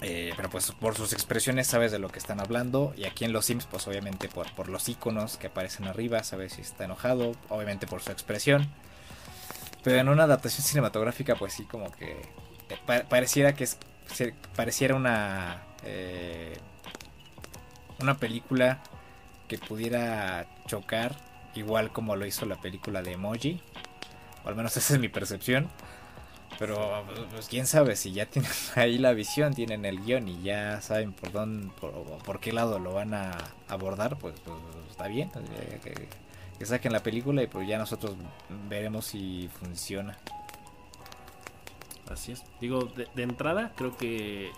Eh, 0.00 0.32
pero 0.36 0.50
pues 0.50 0.72
por 0.72 0.96
sus 0.96 1.12
expresiones 1.12 1.68
sabes 1.68 1.92
de 1.92 1.98
lo 1.98 2.08
que 2.08 2.18
están 2.18 2.40
hablando. 2.40 2.92
Y 2.96 3.04
aquí 3.04 3.24
en 3.24 3.32
los 3.32 3.46
Sims, 3.46 3.66
pues 3.66 3.86
obviamente 3.86 4.28
por, 4.28 4.50
por 4.52 4.68
los 4.68 4.88
iconos 4.88 5.36
que 5.36 5.46
aparecen 5.46 5.86
arriba, 5.86 6.22
sabes 6.24 6.54
si 6.54 6.62
está 6.62 6.84
enojado. 6.84 7.32
Obviamente 7.48 7.86
por 7.86 8.02
su 8.02 8.10
expresión. 8.10 8.68
Pero 9.84 9.98
en 9.98 10.08
una 10.08 10.24
adaptación 10.24 10.64
cinematográfica, 10.64 11.36
pues 11.36 11.52
sí, 11.52 11.64
como 11.64 11.90
que 11.92 12.20
eh, 12.68 13.04
pareciera 13.08 13.54
que 13.54 13.64
es, 13.64 13.78
pareciera 14.54 14.94
una 14.94 15.62
eh, 15.84 16.56
una 18.00 18.16
película 18.16 18.80
que 19.48 19.58
pudiera 19.58 20.46
chocar 20.66 21.16
igual 21.54 21.92
como 21.92 22.16
lo 22.16 22.26
hizo 22.26 22.46
la 22.46 22.60
película 22.60 23.02
de 23.02 23.12
Emoji. 23.12 23.60
O 24.44 24.48
al 24.48 24.54
menos 24.54 24.76
esa 24.76 24.94
es 24.94 25.00
mi 25.00 25.08
percepción. 25.08 25.68
Pero 26.58 27.04
pues 27.32 27.48
quién 27.48 27.66
sabe 27.66 27.96
si 27.96 28.12
ya 28.12 28.26
tienen 28.26 28.50
ahí 28.76 28.98
la 28.98 29.12
visión, 29.12 29.54
tienen 29.54 29.84
el 29.84 30.00
guion 30.00 30.28
y 30.28 30.42
ya 30.42 30.80
saben 30.80 31.12
por 31.12 31.32
dónde, 31.32 31.72
por, 32.24 32.40
qué 32.40 32.52
lado 32.52 32.78
lo 32.78 32.92
van 32.92 33.14
a 33.14 33.32
abordar, 33.68 34.18
pues, 34.18 34.34
pues 34.40 34.56
está 34.90 35.08
bien. 35.08 35.30
Eh, 35.36 35.80
que, 36.58 36.66
saquen 36.66 36.92
la 36.92 37.02
película 37.02 37.42
y 37.42 37.48
pues 37.48 37.66
ya 37.66 37.78
nosotros 37.78 38.14
veremos 38.68 39.06
si 39.06 39.50
funciona. 39.58 40.16
Así 42.08 42.32
es. 42.32 42.44
Digo, 42.60 42.84
de, 42.84 43.22
entrada 43.22 43.72
creo 43.74 43.96
que 43.96 44.52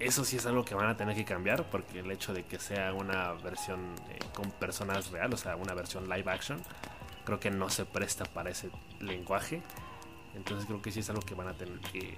eso 0.00 0.24
sí 0.24 0.36
es 0.36 0.46
algo 0.46 0.64
que 0.64 0.74
van 0.74 0.88
a 0.88 0.96
tener 0.96 1.14
que 1.14 1.24
cambiar 1.24 1.64
porque 1.64 2.00
el 2.00 2.10
hecho 2.10 2.32
de 2.32 2.44
que 2.44 2.58
sea 2.58 2.94
una 2.94 3.32
versión 3.34 3.94
eh, 4.08 4.18
con 4.34 4.50
personas 4.50 5.10
reales, 5.10 5.40
o 5.40 5.42
sea, 5.42 5.56
una 5.56 5.74
versión 5.74 6.08
live 6.08 6.30
action, 6.30 6.60
creo 7.24 7.38
que 7.38 7.50
no 7.50 7.68
se 7.68 7.84
presta 7.84 8.24
para 8.24 8.50
ese 8.50 8.70
lenguaje. 8.98 9.62
Entonces 10.34 10.66
creo 10.66 10.80
que 10.80 10.90
sí 10.90 11.00
es 11.00 11.10
algo 11.10 11.22
que 11.22 11.34
van 11.34 11.48
a 11.48 11.54
tener 11.54 11.78
que, 11.80 12.16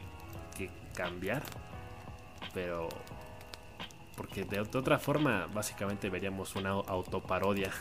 cambiar. 0.94 1.42
Pero... 2.54 2.88
Porque 4.16 4.44
de, 4.44 4.60
otra 4.60 4.98
forma 4.98 5.48
básicamente 5.52 6.08
veríamos 6.08 6.54
una 6.56 6.70
autoparodia. 6.70 7.70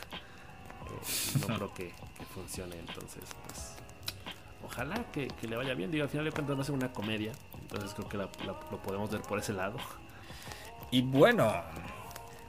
Eh, 0.83 1.39
no 1.47 1.55
creo 1.55 1.73
que, 1.73 1.93
funcione. 2.33 2.75
Entonces, 2.77 3.23
pues... 3.45 3.75
Ojalá 4.65 5.05
que, 5.11 5.29
le 5.47 5.55
vaya 5.55 5.73
bien. 5.73 5.91
Digo, 5.91 6.03
al 6.03 6.09
final 6.09 6.25
de 6.25 6.31
cuentas 6.31 6.57
va 6.57 6.61
a 6.61 6.65
ser 6.65 6.75
una 6.75 6.91
comedia. 6.91 7.31
Entonces 7.71 7.93
creo 7.93 8.09
que 8.09 8.17
lo 8.17 8.81
podemos 8.81 9.09
ver 9.09 9.21
por 9.21 9.39
ese 9.39 9.53
lado. 9.53 9.77
Y 10.91 11.01
bueno, 11.03 11.49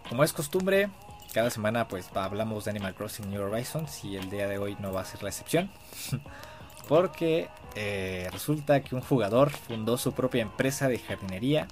como 0.08 0.24
es 0.24 0.32
costumbre, 0.32 0.90
cada 1.32 1.48
semana 1.48 1.88
pues 1.88 2.10
hablamos 2.14 2.64
de 2.64 2.72
Animal 2.72 2.94
Crossing 2.94 3.30
New 3.30 3.42
Horizons 3.42 4.04
y 4.04 4.16
el 4.16 4.28
día 4.28 4.48
de 4.48 4.58
hoy 4.58 4.76
no 4.80 4.92
va 4.92 5.02
a 5.02 5.04
ser 5.04 5.22
la 5.22 5.30
excepción. 5.30 5.70
Porque 6.88 7.48
eh, 7.76 8.28
resulta 8.32 8.82
que 8.82 8.94
un 8.94 9.00
jugador 9.00 9.50
fundó 9.50 9.96
su 9.96 10.12
propia 10.12 10.42
empresa 10.42 10.88
de 10.88 10.98
jardinería 10.98 11.68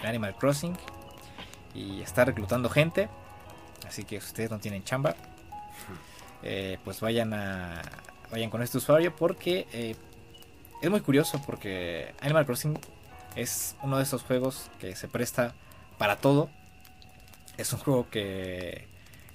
en 0.00 0.06
Animal 0.06 0.36
Crossing 0.36 0.76
y 1.74 2.02
está 2.02 2.26
reclutando 2.26 2.68
gente. 2.68 3.08
Así 3.88 4.04
que 4.04 4.20
si 4.20 4.26
ustedes 4.26 4.50
no 4.50 4.58
tienen 4.58 4.84
chamba, 4.84 5.16
eh, 6.42 6.78
pues 6.84 7.00
vayan 7.00 7.32
a 7.32 7.80
vayan 8.30 8.50
con 8.50 8.62
este 8.62 8.78
usuario 8.78 9.16
porque 9.16 9.66
eh, 9.72 9.96
es 10.82 10.90
muy 10.90 11.00
curioso 11.00 11.40
porque 11.46 12.14
Animal 12.20 12.46
Crossing 12.46 12.78
es 13.34 13.76
uno 13.82 13.98
de 13.98 14.02
esos 14.02 14.22
juegos 14.22 14.70
que 14.78 14.96
se 14.96 15.08
presta 15.08 15.54
para 15.98 16.16
todo. 16.16 16.50
Es 17.56 17.72
un 17.72 17.78
juego 17.78 18.08
que 18.10 18.86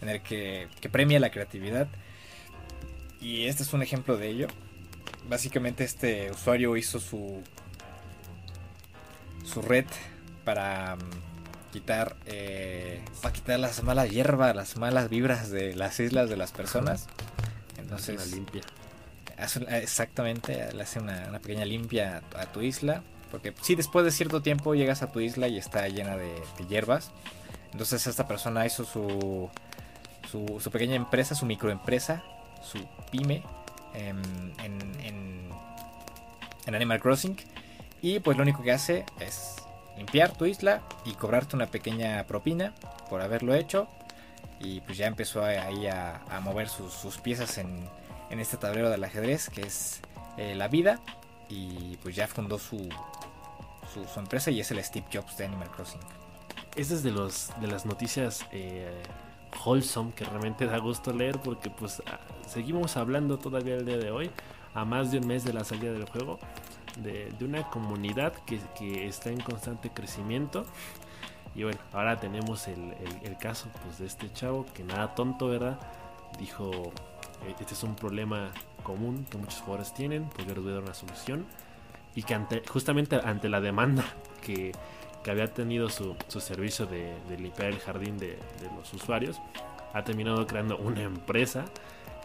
en 0.02 0.10
el 0.10 0.22
que, 0.22 0.68
que 0.80 0.90
premia 0.90 1.20
la 1.20 1.32
creatividad 1.32 1.88
y 3.20 3.46
este 3.46 3.64
es 3.64 3.74
un 3.74 3.84
ejemplo 3.84 4.18
de 4.18 4.30
ello. 4.30 4.48
Básicamente 5.30 5.84
este 5.84 6.32
usuario 6.32 6.76
hizo 6.78 7.00
su 7.00 7.44
su 9.44 9.62
red 9.62 9.86
para 10.44 10.96
mm, 10.96 11.72
quitar 11.72 12.16
eh, 12.26 13.04
para 13.22 13.34
quitar 13.34 13.60
las 13.60 13.84
malas 13.84 14.10
hierbas, 14.10 14.56
las 14.56 14.78
malas 14.78 15.10
vibras 15.10 15.52
de 15.52 15.76
las 15.76 16.00
islas 16.00 16.30
de 16.30 16.38
las 16.38 16.52
personas. 16.52 17.08
Entonces 17.78 18.32
limpia. 18.32 18.62
Exactamente, 19.70 20.72
le 20.74 20.84
hace 20.84 21.00
una, 21.00 21.40
pequeña 21.40 21.66
limpia 21.66 22.22
a, 22.36 22.46
tu 22.48 22.62
isla. 22.62 23.04
Porque 23.30 23.54
si 23.62 23.76
después 23.76 24.04
de 24.04 24.12
cierto 24.12 24.42
tiempo 24.42 24.76
llegas 24.76 25.02
a 25.02 25.12
tu 25.12 25.20
isla 25.20 25.48
y 25.48 25.58
está 25.58 25.88
llena 25.88 26.18
de, 26.18 26.32
hierbas. 26.68 27.12
Entonces 27.72 28.06
esta 28.06 28.28
persona 28.28 28.66
hizo 28.66 28.84
su, 28.84 29.50
su, 30.30 30.72
pequeña 30.72 30.96
empresa, 30.96 31.36
su 31.36 31.46
microempresa, 31.46 32.24
su 32.62 32.80
pyme 33.10 33.44
en, 33.94 34.22
en, 34.64 35.50
en 36.66 36.76
Animal 36.76 37.00
Crossing. 37.00 37.38
Y 38.02 38.20
pues 38.20 38.38
lo 38.38 38.44
único 38.44 38.64
que 38.64 38.72
hace 38.72 39.06
es 39.20 39.56
limpiar 39.98 40.32
tu 40.32 40.46
isla 40.46 40.82
y 41.06 41.14
cobrarte 41.14 41.56
una 41.56 41.68
pequeña 41.68 42.24
propina 42.26 42.74
por 43.10 43.22
haberlo 43.22 43.54
hecho. 43.54 43.88
Y 44.60 44.82
pues 44.82 44.98
ya 44.98 45.08
empezó 45.08 45.44
ahí 45.44 45.88
a, 45.88 46.22
mover 46.42 46.70
sus, 46.70 47.18
piezas 47.18 47.58
en, 47.58 47.88
este 48.40 48.58
tablero 48.58 48.90
del 48.90 49.04
ajedrez 49.04 49.50
que 49.50 49.62
es 49.62 50.02
eh, 50.38 50.56
la 50.56 50.68
vida. 50.68 51.00
Y 51.50 51.98
pues 51.98 52.16
ya 52.16 52.28
fundó 52.28 52.58
su, 52.58 52.88
su, 53.94 54.20
empresa 54.20 54.52
y 54.52 54.62
es 54.62 54.72
el 54.72 54.82
Steve 54.84 55.06
Jobs 55.12 55.38
de 55.38 55.46
Animal 55.46 55.70
Crossing. 55.72 56.00
Esa 56.76 56.94
es 56.94 57.04
de, 57.04 57.12
los, 57.12 57.52
de 57.60 57.68
las 57.68 57.86
noticias 57.86 58.46
eh, 58.54 59.04
wholesome 59.66 60.14
que 60.14 60.24
realmente 60.24 60.66
da 60.66 60.78
gusto 60.78 61.12
leer 61.12 61.40
porque 61.42 61.70
pues 61.70 62.02
ah, 62.08 62.22
seguimos 62.48 62.96
hablando 62.96 63.38
todavía 63.38 63.76
el 63.76 63.86
día 63.86 63.98
de 63.98 64.12
hoy, 64.12 64.32
a 64.74 64.86
más 64.86 65.12
de 65.12 65.18
un 65.18 65.28
mes 65.28 65.44
de 65.44 65.52
la 65.52 65.66
salida 65.66 65.92
del 65.92 66.08
juego 66.08 66.40
de, 66.98 67.34
una 67.42 67.70
comunidad 67.70 68.34
que, 68.46 69.08
está 69.08 69.30
en 69.30 69.40
constante 69.42 69.90
crecimiento. 69.90 70.66
Y 71.56 71.64
bueno, 71.64 71.80
ahora 71.92 72.20
tenemos 72.20 72.68
el, 72.68 73.38
caso 73.40 73.68
pues, 73.84 74.00
de 74.00 74.08
este 74.08 74.32
chavo 74.34 74.66
que 74.74 74.84
nada 74.84 75.16
tonto, 75.16 75.48
¿verdad? 75.48 75.80
Dijo, 76.40 76.94
este 77.48 77.74
es 77.74 77.84
un 77.84 77.96
problema 77.96 78.52
común 78.84 79.26
que 79.30 79.38
muchos 79.38 79.60
jugadores 79.62 79.94
tienen, 79.94 80.30
porque 80.30 80.54
dar 80.54 80.84
una 80.84 80.94
solución. 80.94 81.46
Y 82.16 82.24
que 82.24 82.38
justamente 82.68 83.16
ante 83.24 83.48
la 83.48 83.62
demanda 83.62 84.04
que, 84.42 84.72
había 85.30 85.54
tenido 85.54 85.90
su, 85.90 86.16
servicio 86.28 86.86
de, 86.86 87.16
limpiar 87.38 87.70
el 87.70 87.80
jardín 87.80 88.18
de, 88.18 88.38
los 88.76 88.94
usuarios, 88.94 89.40
ha 89.94 90.04
terminado 90.04 90.46
creando 90.48 90.78
una 90.78 91.04
empresa 91.04 91.66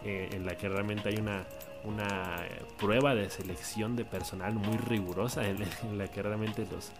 eh, 0.03 0.29
en 0.31 0.45
la 0.45 0.55
que 0.55 0.69
realmente 0.69 1.09
hay 1.09 1.17
una 1.17 1.45
una 1.87 2.45
prueba 2.77 3.15
de 3.15 3.29
selección 3.29 3.95
de 3.95 4.05
personal 4.05 4.53
muy 4.53 4.77
rigurosa 4.77 5.47
en, 5.47 5.65
la 5.97 6.07
que 6.07 6.21
realmente 6.21 6.65
los, 6.69 6.91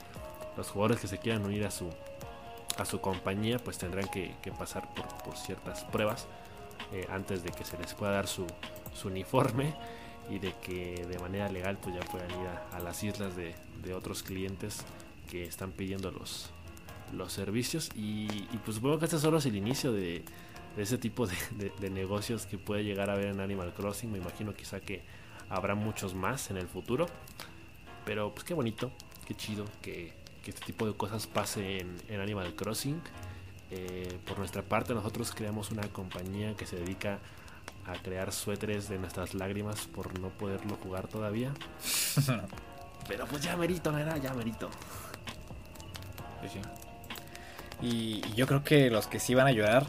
los 0.55 0.69
jugadores 0.69 1.01
que 1.01 1.07
se 1.07 1.17
quieran 1.17 1.45
unir 1.45 1.65
a 1.65 1.71
su, 1.71 1.89
a 2.77 2.85
su 2.85 3.01
compañía 3.01 3.59
pues 3.59 3.77
tendrán 3.77 4.07
que, 4.09 4.33
pasar 4.57 4.87
por, 4.93 5.35
ciertas 5.35 5.83
pruebas 5.85 6.27
eh, 6.93 7.05
antes 7.09 7.43
de 7.43 7.51
que 7.51 7.65
se 7.65 7.77
les 7.77 7.93
pueda 7.93 8.11
dar 8.13 8.27
su, 8.27 8.45
uniforme 9.05 9.75
y 10.29 10.39
de 10.39 10.53
que 10.53 11.05
de 11.05 11.19
manera 11.19 11.49
legal 11.49 11.77
pues 11.81 11.95
ya 11.95 12.01
puedan 12.01 12.29
ir 12.31 12.47
a, 12.73 12.79
las 12.79 13.03
islas 13.03 13.35
de, 13.35 13.53
otros 13.93 14.23
clientes 14.23 14.83
que 15.29 15.43
están 15.43 15.71
pidiendo 15.71 16.11
los, 16.11 16.51
servicios 17.31 17.89
y, 17.95 18.27
pues 18.65 18.75
supongo 18.75 18.99
que 18.99 19.05
este 19.05 19.17
solo 19.17 19.37
es 19.37 19.45
el 19.45 19.55
inicio 19.55 19.93
de, 19.93 20.25
ese 20.77 20.97
tipo 20.97 21.27
de, 21.27 21.89
negocios 21.89 22.45
que 22.45 22.57
puede 22.57 22.83
llegar 22.83 23.09
a 23.09 23.15
ver 23.15 23.27
en 23.27 23.39
Animal 23.39 23.73
Crossing. 23.73 24.11
Me 24.11 24.17
imagino 24.17 24.53
quizá 24.53 24.79
que 24.79 25.03
habrá 25.49 25.75
muchos 25.75 26.13
más 26.13 26.49
en 26.51 26.57
el 26.57 26.67
futuro. 26.67 27.07
Pero 28.05 28.33
pues 28.33 28.45
qué 28.45 28.53
bonito, 28.53 28.91
qué 29.25 29.35
chido 29.35 29.65
que, 29.81 30.13
este 30.45 30.65
tipo 30.65 30.87
de 30.87 30.93
cosas 30.93 31.27
pase 31.27 31.79
en, 32.07 32.21
Animal 32.21 32.55
Crossing. 32.55 33.01
Eh, 33.69 34.17
por 34.25 34.39
nuestra 34.39 34.61
parte 34.61 34.93
nosotros 34.93 35.33
creamos 35.35 35.71
una 35.71 35.87
compañía 35.89 36.55
que 36.55 36.65
se 36.65 36.77
dedica 36.77 37.19
a 37.85 37.93
crear 37.93 38.31
suéteres 38.31 38.87
de 38.89 38.97
nuestras 38.97 39.33
lágrimas 39.33 39.87
por 39.87 40.19
no 40.19 40.29
poderlo 40.29 40.75
jugar 40.75 41.07
todavía. 41.07 41.53
Pero 43.07 43.25
pues 43.25 43.41
ya 43.41 43.55
merito, 43.55 43.91
¿verdad? 43.91 44.19
Ya 44.21 44.33
merito. 44.33 44.69
Y 47.81 48.21
yo 48.33 48.47
creo 48.47 48.63
que 48.63 48.89
los 48.89 49.07
que 49.07 49.19
sí 49.19 49.35
van 49.35 49.47
a 49.47 49.49
ayudar 49.49 49.85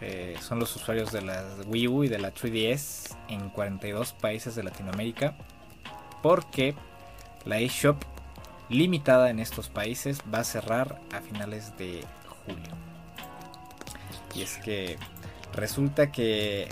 eh, 0.00 0.36
son 0.40 0.58
los 0.58 0.74
usuarios 0.74 1.12
de 1.12 1.22
la 1.22 1.44
Wii 1.66 1.88
U 1.88 2.04
y 2.04 2.08
de 2.08 2.18
la 2.18 2.32
3DS 2.32 3.16
en 3.28 3.50
42 3.50 4.12
países 4.14 4.54
de 4.54 4.62
Latinoamérica. 4.62 5.36
Porque 6.22 6.74
la 7.44 7.58
eShop 7.58 8.02
limitada 8.68 9.30
en 9.30 9.38
estos 9.38 9.68
países 9.68 10.20
va 10.32 10.40
a 10.40 10.44
cerrar 10.44 11.00
a 11.12 11.20
finales 11.20 11.76
de 11.76 12.04
julio. 12.44 12.85
Y 14.36 14.42
es 14.42 14.58
que 14.58 14.98
resulta 15.52 16.12
que 16.12 16.68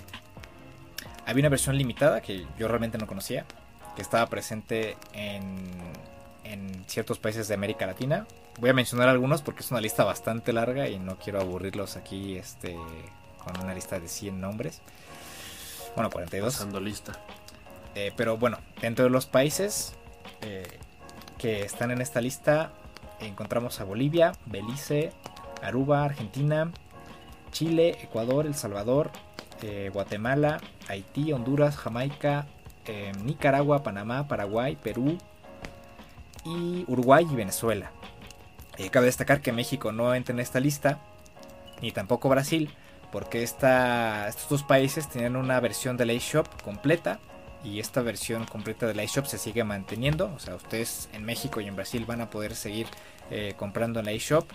había 1.25 1.41
una 1.41 1.49
versión 1.49 1.77
limitada 1.77 2.21
que 2.21 2.45
yo 2.57 2.67
realmente 2.67 2.97
no 2.97 3.07
conocía, 3.07 3.45
que 3.95 4.01
estaba 4.01 4.27
presente 4.27 4.97
en, 5.13 5.71
en 6.43 6.83
ciertos 6.87 7.17
países 7.17 7.47
de 7.47 7.55
América 7.55 7.85
Latina, 7.87 8.27
Voy 8.57 8.69
a 8.69 8.73
mencionar 8.73 9.09
algunos 9.09 9.41
porque 9.41 9.61
es 9.61 9.71
una 9.71 9.81
lista 9.81 10.05
bastante 10.05 10.53
larga 10.53 10.87
y 10.87 10.97
no 10.97 11.17
quiero 11.17 11.41
aburrirlos 11.41 11.97
aquí 11.97 12.37
este, 12.37 12.77
con 13.43 13.61
una 13.61 13.73
lista 13.73 13.99
de 13.99 14.07
100 14.07 14.39
nombres. 14.39 14.81
Bueno, 15.93 16.09
42. 16.09 16.53
Pasando 16.53 16.79
lista. 16.79 17.19
Eh, 17.95 18.13
pero 18.15 18.37
bueno, 18.37 18.57
dentro 18.79 19.03
de 19.03 19.11
los 19.11 19.25
países 19.25 19.93
eh, 20.41 20.79
que 21.37 21.63
están 21.63 21.91
en 21.91 22.01
esta 22.01 22.21
lista 22.21 22.71
encontramos 23.19 23.81
a 23.81 23.83
Bolivia, 23.83 24.31
Belice, 24.45 25.11
Aruba, 25.61 26.05
Argentina, 26.05 26.71
Chile, 27.55 27.97
Ecuador, 28.03 28.45
El 28.45 28.53
Salvador, 28.55 29.11
eh, 29.61 29.89
Guatemala, 29.93 30.59
Haití, 30.89 31.31
Honduras, 31.31 31.77
Jamaica, 31.77 32.47
Nicaragua, 33.23 33.81
Panamá, 33.81 34.27
Paraguay, 34.27 34.75
Perú 34.75 35.17
y 36.45 36.85
Uruguay 36.87 37.25
y 37.29 37.35
Venezuela. 37.35 37.91
Eh, 38.77 38.89
cabe 38.89 39.05
destacar 39.05 39.41
que 39.41 39.51
México 39.51 39.91
no 39.91 40.13
entra 40.13 40.33
en 40.33 40.39
esta 40.39 40.59
lista, 40.59 40.99
ni 41.81 41.91
tampoco 41.91 42.29
Brasil, 42.29 42.69
porque 43.11 43.41
estos 43.41 44.49
dos 44.49 44.63
países 44.63 45.09
tienen 45.09 45.35
una 45.35 45.59
versión 45.59 45.95
de 45.97 46.05
la 46.05 46.13
eShop 46.13 46.47
completa 46.61 47.19
y 47.63 47.79
esta 47.79 48.01
versión 48.01 48.45
completa 48.45 48.85
de 48.85 48.93
la 48.93 49.03
eShop 49.03 49.25
se 49.25 49.37
sigue 49.37 49.63
manteniendo. 49.63 50.31
O 50.35 50.39
sea, 50.39 50.55
ustedes 50.55 51.09
en 51.13 51.23
México 51.23 51.61
y 51.61 51.67
en 51.67 51.75
Brasil 51.75 52.05
van 52.05 52.21
a 52.21 52.29
poder 52.29 52.55
seguir 52.55 52.87
eh, 53.31 53.53
comprando 53.57 53.99
en 53.99 54.05
la 54.05 54.11
eShop. 54.11 54.45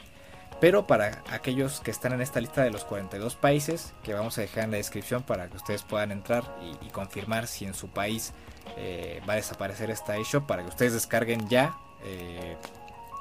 Pero 0.61 0.87
para 0.87 1.23
aquellos 1.31 1.81
que 1.81 1.91
están 1.91 2.13
en 2.13 2.21
esta 2.21 2.41
lista 2.41 2.63
de 2.63 2.71
los 2.71 2.85
42 2.85 3.35
países, 3.35 3.95
que 4.03 4.13
vamos 4.13 4.37
a 4.37 4.43
dejar 4.43 4.65
en 4.65 4.73
la 4.73 4.77
descripción 4.77 5.23
para 5.23 5.49
que 5.49 5.57
ustedes 5.57 5.83
puedan 5.83 6.13
entrar 6.13 6.45
y, 6.83 6.89
confirmar 6.91 7.47
si 7.47 7.65
en 7.65 7.75
su 7.75 7.89
país 7.89 8.35
eh, 8.77 9.23
va 9.29 9.35
a 9.35 9.37
desaparecer 9.37 9.91
esta 9.91 10.17
eShop, 10.17 10.47
para 10.47 10.63
que 10.63 10.69
ustedes 10.69 10.93
descarguen 10.93 11.49
ya 11.49 11.75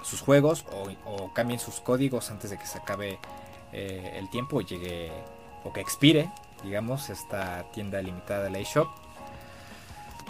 sus 0.04 0.22
juegos 0.22 0.66
o, 1.06 1.32
cambien 1.34 1.60
sus 1.60 1.80
códigos 1.80 2.32
antes 2.32 2.50
de 2.50 2.58
que 2.58 2.66
se 2.66 2.78
acabe 2.78 3.20
eh, 3.72 4.14
el 4.16 4.30
tiempo 4.30 4.58
o 4.58 4.62
llegue 4.62 5.12
o 5.64 5.74
que 5.74 5.82
expire, 5.82 6.30
digamos, 6.64 7.10
esta 7.10 7.64
tienda 7.72 8.02
limitada 8.02 8.44
de 8.44 8.50
la 8.50 8.60
eShop. 8.60 8.88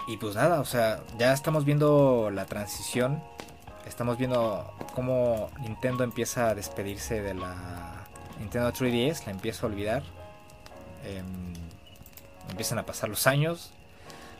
Y 0.07 0.17
pues 0.17 0.35
nada, 0.35 0.59
o 0.59 0.65
sea, 0.65 1.01
ya 1.17 1.33
estamos 1.33 1.65
viendo 1.65 2.31
la 2.31 2.45
transición. 2.45 3.21
Estamos 3.89 4.17
viendo 4.17 4.71
cómo 4.93 5.49
Nintendo 5.59 6.03
empieza 6.03 6.49
a 6.49 6.55
despedirse 6.55 7.21
de 7.21 7.33
la 7.33 8.05
Nintendo 8.39 8.71
3DS, 8.71 9.25
la 9.25 9.31
empieza 9.31 9.65
a 9.65 9.69
olvidar. 9.69 10.03
Em, 11.03 11.53
empiezan 12.49 12.77
a 12.77 12.85
pasar 12.85 13.09
los 13.09 13.25
años. 13.25 13.71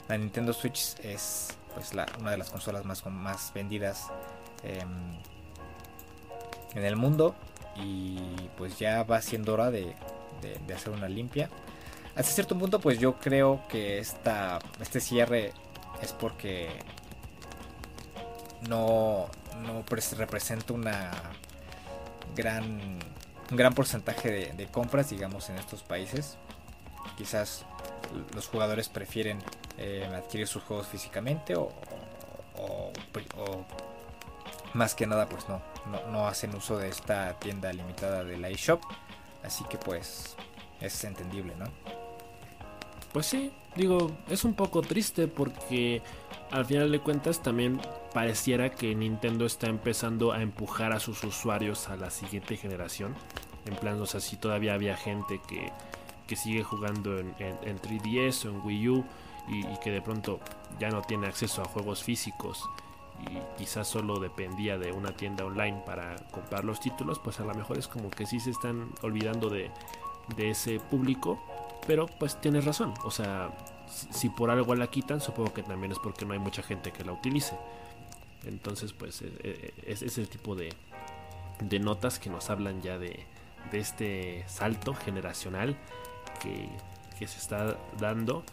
La 0.07 0.17
Nintendo 0.17 0.53
Switch 0.53 0.95
es 1.03 1.49
pues 1.73 1.93
la, 1.95 2.05
una 2.19 2.31
de 2.31 2.37
las 2.37 2.51
consolas 2.51 2.85
más, 2.85 3.05
más 3.07 3.51
vendidas 3.53 4.07
em, 4.63 5.17
en 6.75 6.85
el 6.85 6.95
mundo 6.95 7.35
y 7.75 8.19
pues 8.55 8.77
ya 8.77 9.03
va 9.03 9.19
siendo 9.21 9.55
hora 9.55 9.71
de, 9.71 9.95
hacer 10.73 10.91
una 10.91 11.09
limpia. 11.09 11.49
Hasta 12.15 12.31
cierto 12.31 12.57
punto 12.57 12.79
pues 12.79 12.99
yo 12.99 13.19
creo 13.19 13.61
que 13.67 13.97
esta, 13.97 14.59
este 14.79 14.99
cierre 14.99 15.53
es 16.01 16.13
porque 16.13 16.69
no, 18.67 19.27
no 19.61 19.83
representa 20.17 20.73
una 20.73 21.11
gran, 22.35 22.99
un 23.51 23.57
gran 23.57 23.73
porcentaje 23.73 24.53
de, 24.53 24.67
compras 24.67 25.09
digamos 25.09 25.49
en 25.49 25.57
estos 25.57 25.83
países. 25.83 26.37
Quizás 27.17 27.65
los 28.33 28.47
jugadores 28.47 28.89
prefieren 28.89 29.39
eh, 29.77 30.09
adquirir 30.13 30.47
sus 30.47 30.63
juegos 30.63 30.87
físicamente 30.87 31.55
o, 31.55 31.71
o, 32.57 32.91
más 34.73 34.93
que 34.93 35.07
nada 35.07 35.27
pues 35.27 35.47
no, 35.49 35.61
no, 36.11 36.27
hacen 36.27 36.53
uso 36.55 36.77
de 36.77 36.89
esta 36.89 37.33
tienda 37.39 37.71
limitada 37.73 38.23
de 38.23 38.37
la 38.37 38.49
eShop. 38.49 38.81
Así 39.43 39.63
que 39.65 39.77
pues 39.77 40.35
es 40.81 41.03
entendible, 41.03 41.55
¿no? 41.55 41.65
Pues 43.13 43.25
sí, 43.25 43.51
digo, 43.75 44.11
es 44.29 44.43
un 44.43 44.53
poco 44.53 44.81
triste 44.81 45.27
porque 45.27 46.01
al 46.51 46.65
final 46.65 46.91
de 46.91 46.99
cuentas 46.99 47.41
también 47.41 47.79
pareciera 48.13 48.71
que 48.71 48.95
Nintendo 48.95 49.45
está 49.45 49.67
empezando 49.67 50.31
a 50.31 50.41
empujar 50.41 50.93
a 50.93 50.99
sus 50.99 51.23
usuarios 51.23 51.89
a 51.89 51.95
la 51.95 52.09
siguiente 52.09 52.57
generación. 52.57 53.15
En 53.65 53.75
plan, 53.75 54.01
o 54.01 54.05
sea, 54.05 54.19
si 54.19 54.37
todavía 54.37 54.73
había 54.73 54.97
gente 54.97 55.41
que, 55.47 55.71
que 56.27 56.35
sigue 56.35 56.63
jugando 56.63 57.17
en, 57.17 57.33
3DS 57.37 58.45
o 58.45 58.49
en 58.49 58.65
Wii 58.65 58.89
U 58.89 59.05
y, 59.47 59.59
y 59.59 59.77
que 59.83 59.91
de 59.91 60.01
pronto 60.01 60.39
ya 60.79 60.89
no 60.89 61.01
tiene 61.01 61.27
acceso 61.27 61.61
a 61.61 61.65
juegos 61.65 62.03
físicos 62.03 62.67
y 63.27 63.39
quizás 63.57 63.87
solo 63.87 64.19
dependía 64.19 64.77
de 64.77 64.91
una 64.91 65.11
tienda 65.11 65.45
online 65.45 65.81
para 65.85 66.15
comprar 66.31 66.63
los 66.63 66.79
títulos, 66.79 67.19
pues 67.19 67.39
a 67.39 67.45
lo 67.45 67.53
mejor 67.53 67.77
es 67.77 67.87
como 67.87 68.09
que 68.09 68.25
sí 68.25 68.39
se 68.39 68.51
están 68.51 68.89
olvidando 69.01 69.49
de, 69.49 69.71
ese 70.37 70.79
público, 70.79 71.39
pero 71.89 72.05
pues 72.05 72.39
tienes 72.39 72.65
razón, 72.65 72.93
o 73.03 73.09
sea, 73.09 73.49
si, 74.11 74.29
por 74.29 74.51
algo 74.51 74.75
la 74.75 74.85
quitan, 74.91 75.21
supongo 75.21 75.55
que 75.55 75.63
también 75.63 75.91
es 75.91 75.97
porque 75.97 76.23
no 76.23 76.33
hay 76.33 76.39
mucha 76.39 76.61
gente 76.61 76.91
que 76.91 77.03
la 77.03 77.13
utilice. 77.13 77.57
Entonces, 78.45 78.93
pues 78.93 79.23
e, 79.23 79.31
e, 79.41 79.73
es, 79.87 80.03
es 80.03 80.19
el 80.19 80.29
tipo 80.29 80.53
de, 80.53 80.71
de 81.59 81.79
notas 81.79 82.19
que 82.19 82.29
nos 82.29 82.51
hablan 82.51 82.83
ya 82.83 82.99
de, 82.99 83.25
de 83.71 83.79
este 83.79 84.45
salto 84.47 84.93
generacional 84.93 85.77
que, 86.39 86.69
que 87.17 87.25
se 87.25 87.39
está 87.39 87.79
dando 87.99 88.43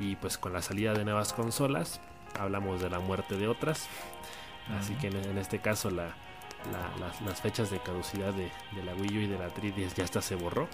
y 0.00 0.16
pues 0.16 0.36
con 0.36 0.52
la 0.52 0.60
salida 0.60 0.92
de 0.92 1.04
nuevas 1.04 1.32
consolas 1.32 2.00
hablamos 2.40 2.82
de 2.82 2.90
la 2.90 2.98
muerte 2.98 3.36
de 3.36 3.46
otras. 3.46 3.86
Así 4.76 4.94
que 4.94 5.06
en, 5.06 5.38
este 5.38 5.60
caso 5.60 5.90
la, 5.90 6.16
las, 7.24 7.40
fechas 7.40 7.70
de 7.70 7.78
caducidad 7.78 8.34
de, 8.34 8.50
la 8.82 8.94
Wii 8.94 9.18
U 9.18 9.20
y 9.20 9.26
de 9.28 9.38
la 9.38 9.48
3DS 9.48 9.94
ya 9.94 10.02
hasta 10.02 10.20
se 10.20 10.34
borró. 10.34 10.68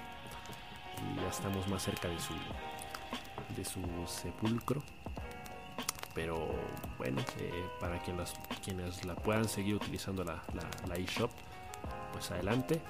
Y 1.03 1.21
ya 1.21 1.29
estamos 1.29 1.67
más 1.69 1.83
cerca 1.83 2.09
de 2.09 2.19
su, 2.19 2.35
de 3.57 3.65
su 3.65 3.81
sepulcro. 4.07 4.83
Pero 6.15 6.49
bueno, 6.97 7.21
eh, 7.39 7.69
para 7.79 8.01
quienes, 8.03 8.33
quienes 8.65 9.05
la 9.05 9.15
puedan 9.15 9.49
seguir 9.49 9.75
utilizando 9.75 10.25
la, 10.25 10.43
la, 10.89 10.97
eShop, 10.97 11.31
pues 12.13 12.31
adelante. 12.31 12.81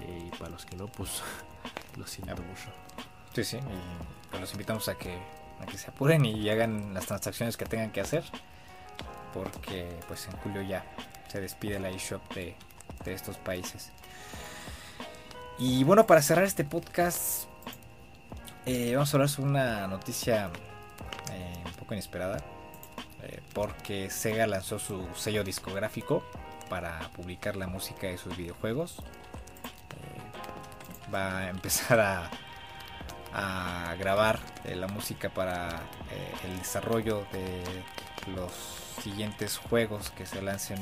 Eh, 0.00 0.24
y 0.26 0.36
para 0.36 0.50
los 0.50 0.66
que 0.66 0.76
no, 0.76 0.86
pues 0.86 1.22
lo 1.96 2.06
siento 2.06 2.42
mucho. 2.42 2.70
Sí, 3.32 3.44
sí, 3.44 3.56
y 3.58 4.30
pues 4.30 4.40
los 4.40 4.52
invitamos 4.52 4.88
a 4.88 4.96
que 4.96 5.16
a 5.60 5.66
que 5.66 5.78
se 5.78 5.90
apuren 5.90 6.24
y 6.24 6.48
hagan 6.50 6.92
las 6.92 7.06
transacciones 7.06 7.56
que 7.56 7.66
tengan 7.66 7.90
que 7.90 8.00
hacer. 8.00 8.24
Porque 9.32 9.98
pues 10.08 10.26
en 10.26 10.36
julio 10.38 10.62
ya 10.62 10.84
se 11.28 11.40
despide 11.40 11.78
la 11.78 11.90
eShop 11.90 12.22
de, 12.34 12.56
de 13.04 13.12
estos 13.12 13.36
países. 13.38 13.92
Y 15.58 15.84
bueno, 15.84 16.06
para 16.06 16.20
cerrar 16.20 16.44
este 16.44 16.64
podcast, 16.64 17.44
eh, 18.66 18.92
vamos 18.94 19.12
a 19.12 19.16
hablar 19.16 19.28
sobre 19.30 19.50
una 19.50 19.86
noticia 19.86 20.50
eh, 21.32 21.62
un 21.64 21.72
poco 21.72 21.94
inesperada. 21.94 22.38
Eh, 23.22 23.40
porque 23.54 24.10
Sega 24.10 24.46
lanzó 24.46 24.78
su 24.78 25.08
sello 25.14 25.44
discográfico 25.44 26.22
para 26.68 27.10
publicar 27.16 27.56
la 27.56 27.66
música 27.66 28.06
de 28.06 28.18
sus 28.18 28.36
videojuegos. 28.36 29.02
va 31.12 31.38
a 31.38 31.48
empezar 31.48 32.00
a 32.00 32.30
a 33.38 33.94
grabar 33.98 34.38
la 34.64 34.86
música 34.88 35.28
para 35.28 35.82
el 36.42 36.58
desarrollo 36.58 37.26
de 37.32 37.62
los 38.34 38.50
siguientes 39.02 39.58
juegos 39.58 40.10
que 40.10 40.24
se 40.24 40.40
lancen 40.40 40.78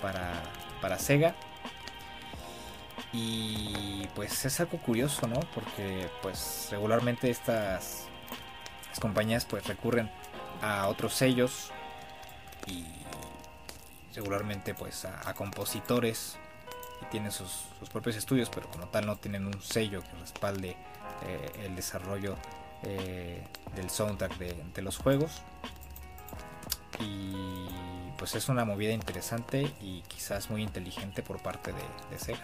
para, 0.00 0.42
para 0.80 0.98
Sega. 0.98 1.36
Y 3.12 4.08
pues 4.14 4.44
es 4.44 4.60
algo 4.60 4.78
curioso, 4.78 5.26
¿no? 5.26 5.40
Porque 5.54 6.08
pues 6.22 6.68
regularmente 6.70 7.30
estas, 7.30 8.08
compañías 9.00 9.44
pues 9.44 9.66
recurren 9.66 10.10
a 10.62 10.86
otros 10.88 11.14
sellos 11.14 11.70
y 12.66 12.84
regularmente 14.14 14.74
pues 14.74 15.04
a, 15.04 15.34
compositores 15.34 16.36
y 17.02 17.04
tienen 17.06 17.32
sus, 17.32 17.66
propios 17.92 18.16
estudios, 18.16 18.48
pero 18.48 18.70
como 18.70 18.88
tal 18.88 19.06
no 19.06 19.16
tienen 19.16 19.46
un 19.46 19.60
sello 19.60 20.02
que 20.02 20.12
respalde 20.20 20.76
eh, 21.26 21.52
el 21.64 21.76
desarrollo 21.76 22.36
eh, 22.84 23.42
del 23.76 23.90
soundtrack 23.90 24.38
de, 24.38 24.82
los 24.82 24.98
juegos. 24.98 25.42
Y 27.00 27.66
pues 28.18 28.34
es 28.34 28.48
una 28.48 28.64
movida 28.64 28.92
interesante 28.92 29.72
y 29.80 30.02
quizás 30.08 30.50
muy 30.50 30.62
inteligente 30.62 31.22
por 31.22 31.42
parte 31.42 31.72
de, 31.72 32.18
Sega. 32.18 32.40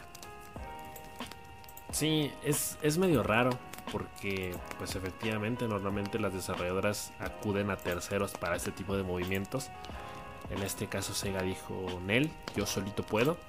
Sí, 1.91 2.31
es, 2.45 2.79
es 2.83 2.99
medio 2.99 3.23
raro 3.23 3.51
porque 3.91 4.55
pues 4.79 4.95
efectivamente 4.97 5.67
normalmente 5.67 6.19
las 6.19 6.33
desarrolladoras 6.33 7.13
acuden 7.19 7.71
a 7.71 7.77
terceros 7.77 8.33
para 8.33 8.57
este 8.57 8.71
tipo 8.71 8.97
de 8.97 9.03
movimientos. 9.03 9.71
En 10.51 10.63
este 10.63 10.87
caso 10.87 11.15
Sega 11.15 11.43
dijo, 11.43 12.01
Nel, 12.07 12.31
yo 12.57 12.67
solito 12.67 13.03
puedo. 13.05 13.37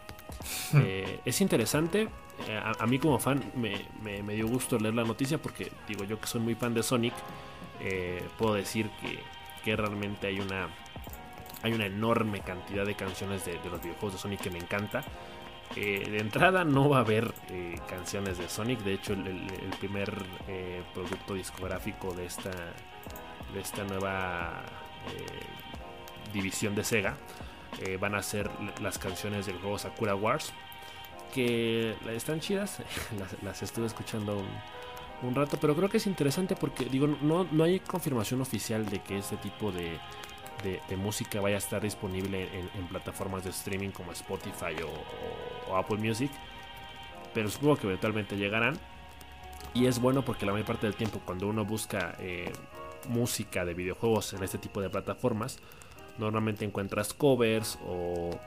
Eh, 0.75 1.19
es 1.25 1.41
interesante. 1.41 2.07
Eh, 2.47 2.61
a, 2.79 2.85
mí 2.85 2.99
como 2.99 3.17
fan 3.17 3.43
me, 3.55 4.35
dio 4.35 4.47
gusto 4.47 4.77
leer 4.77 4.93
la 4.93 5.03
noticia 5.03 5.39
porque 5.39 5.71
digo 5.87 6.03
yo 6.03 6.21
que 6.21 6.27
soy 6.27 6.39
muy 6.39 6.53
fan 6.53 6.75
de 6.75 6.83
Sonic. 6.83 7.13
Eh, 7.81 8.21
puedo 8.37 8.53
decir 8.53 8.91
que, 9.01 9.75
realmente 9.75 10.25
hay 10.25 10.39
una 10.39 10.67
hay 11.61 11.73
una 11.73 11.85
enorme 11.85 12.39
cantidad 12.39 12.85
de 12.85 12.95
canciones 12.95 13.45
de, 13.45 13.59
los 13.69 13.81
videojuegos 13.81 14.13
de 14.13 14.19
Sonic 14.19 14.41
que 14.41 14.51
me 14.51 14.59
encanta. 14.59 15.03
De 15.75 16.19
entrada 16.19 16.63
no 16.63 16.89
va 16.89 16.97
a 16.97 17.01
haber 17.01 17.33
canciones 17.87 18.37
de 18.37 18.49
Sonic. 18.49 18.79
De 18.81 18.93
hecho, 18.93 19.13
el, 19.13 19.47
primer 19.79 20.11
producto 20.93 21.33
discográfico 21.33 22.13
de 22.13 22.25
esta, 22.25 22.51
de 23.53 23.61
esta 23.61 23.83
nueva 23.83 24.63
división 26.33 26.75
de 26.75 26.83
Sega 26.83 27.17
eh, 27.81 27.97
van 27.97 28.15
a 28.15 28.23
ser 28.23 28.49
las 28.81 28.97
canciones 28.97 29.45
del 29.45 29.57
juego 29.59 29.77
Sakura 29.77 30.15
Wars. 30.15 30.53
Que 31.33 31.95
están 32.09 32.39
chidas, 32.39 32.81
las, 33.43 33.61
estuve 33.61 33.85
escuchando 33.85 34.41
un, 35.21 35.35
rato, 35.35 35.57
pero 35.61 35.75
creo 35.75 35.87
que 35.87 35.97
es 35.97 36.07
interesante 36.07 36.55
porque 36.55 36.85
digo, 36.85 37.07
no, 37.07 37.45
no 37.51 37.63
hay 37.63 37.79
confirmación 37.79 38.41
oficial 38.41 38.85
de 38.87 38.99
que 38.99 39.19
este 39.19 39.37
tipo 39.37 39.71
de, 39.71 39.99
música 40.97 41.39
vaya 41.39 41.55
a 41.55 41.59
estar 41.59 41.81
disponible 41.81 42.49
en, 42.51 42.87
plataformas 42.87 43.43
de 43.43 43.51
streaming 43.51 43.91
como 43.91 44.11
Spotify 44.11 44.75
o, 44.83 44.89
Apple 45.77 45.97
Music, 45.97 46.31
pero 47.33 47.49
supongo 47.49 47.77
que 47.77 47.87
eventualmente 47.87 48.37
llegarán. 48.37 48.77
Y 49.73 49.85
es 49.85 49.99
bueno 49.99 50.23
porque 50.23 50.45
la 50.45 50.51
mayor 50.51 50.65
parte 50.65 50.87
del 50.87 50.95
tiempo 50.95 51.21
cuando 51.23 51.47
uno 51.47 51.63
busca 51.63 52.15
eh, 52.19 52.51
música 53.07 53.65
de 53.65 53.73
videojuegos 53.73 54.33
en 54.33 54.43
este 54.43 54.57
tipo 54.57 54.81
de 54.81 54.89
plataformas, 54.89 55.59
Normalmente 56.19 56.65
encuentras 56.65 57.13
covers 57.13 57.79
o, 57.87 58.37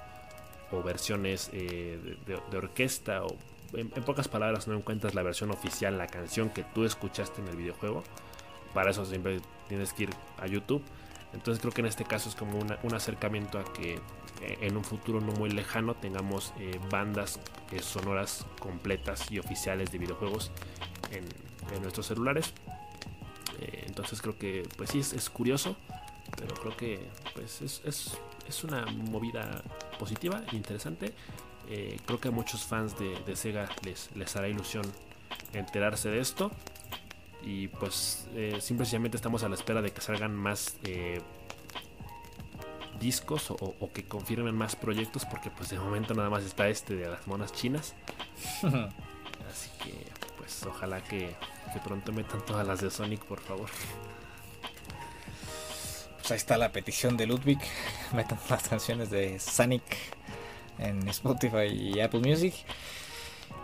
versiones 0.84 1.50
eh, 1.52 2.16
de, 2.26 2.56
orquesta 2.56 3.24
o 3.24 3.36
en, 3.72 3.88
pocas 3.88 4.28
palabras 4.28 4.68
no 4.68 4.74
encuentras 4.74 5.14
la 5.14 5.22
versión 5.22 5.50
oficial, 5.50 5.96
la 5.98 6.06
canción 6.06 6.50
que 6.50 6.64
tú 6.64 6.84
escuchaste 6.84 7.40
en 7.40 7.48
el 7.48 7.56
videojuego. 7.56 8.04
Para 8.74 8.90
eso 8.90 9.04
siempre 9.06 9.40
tienes 9.68 9.94
que 9.94 10.04
ir 10.04 10.10
a 10.38 10.46
YouTube. 10.46 10.82
Entonces 11.32 11.60
creo 11.60 11.72
que 11.72 11.80
en 11.80 11.86
este 11.86 12.04
caso 12.04 12.28
es 12.28 12.34
como 12.34 12.58
un 12.58 12.94
acercamiento 12.94 13.58
a 13.58 13.64
que 13.64 13.98
en 14.60 14.76
un 14.76 14.84
futuro 14.84 15.20
no 15.20 15.32
muy 15.32 15.50
lejano 15.50 15.94
tengamos 15.94 16.52
eh, 16.58 16.78
bandas 16.90 17.40
sonoras 17.80 18.46
completas 18.58 19.30
y 19.30 19.38
oficiales 19.38 19.90
de 19.92 19.98
videojuegos 19.98 20.50
en, 21.10 21.24
nuestros 21.80 22.06
celulares. 22.06 22.52
entonces 23.86 24.20
creo 24.20 24.36
que 24.36 24.68
pues 24.76 24.90
sí 24.90 24.98
es 24.98 25.30
curioso 25.30 25.76
pero 26.36 26.54
creo 26.54 26.76
que 26.76 27.08
pues 27.34 27.62
es, 27.62 27.82
es, 27.84 28.64
una 28.64 28.84
movida 28.86 29.62
positiva, 29.98 30.42
interesante. 30.52 31.14
Eh, 31.68 31.98
creo 32.04 32.20
que 32.20 32.28
a 32.28 32.30
muchos 32.30 32.64
fans 32.64 32.94
de, 32.98 33.36
Sega 33.36 33.68
les, 33.84 34.10
les 34.14 34.36
hará 34.36 34.48
ilusión 34.48 34.84
enterarse 35.52 36.10
de 36.10 36.20
esto. 36.20 36.50
Y 37.44 37.68
pues 37.68 38.28
eh, 38.34 38.58
simplemente 38.60 39.16
estamos 39.16 39.42
a 39.42 39.48
la 39.48 39.56
espera 39.56 39.82
de 39.82 39.90
que 39.90 40.00
salgan 40.00 40.34
más 40.34 40.76
eh, 40.84 41.20
discos 43.02 43.50
o, 43.50 43.90
que 43.92 44.04
confirmen 44.04 44.54
más 44.54 44.76
proyectos 44.76 45.26
porque 45.26 45.50
pues 45.50 45.68
de 45.68 45.78
momento 45.78 46.14
nada 46.14 46.30
más 46.30 46.44
está 46.44 46.68
este 46.68 46.94
de 46.94 47.08
las 47.08 47.26
monas 47.26 47.52
chinas. 47.52 47.94
Así 48.62 49.70
que 49.84 50.06
pues 50.38 50.64
ojalá 50.64 51.02
que, 51.02 51.36
que 51.72 51.80
pronto 51.84 52.12
metan 52.12 52.40
todas 52.46 52.66
las 52.66 52.80
de 52.80 52.90
Sonic, 52.90 53.22
por 53.24 53.40
favor. 53.40 53.68
Pues 56.22 56.30
ahí 56.30 56.36
está 56.36 56.56
la 56.56 56.70
petición 56.70 57.16
de 57.16 57.26
Ludwig. 57.26 57.58
Metan 58.14 58.38
las 58.48 58.68
canciones 58.68 59.10
de 59.10 59.40
Sonic 59.40 59.82
en 60.78 61.08
Spotify 61.08 61.66
y 61.66 62.00
Apple 62.00 62.20
Music. 62.20 62.54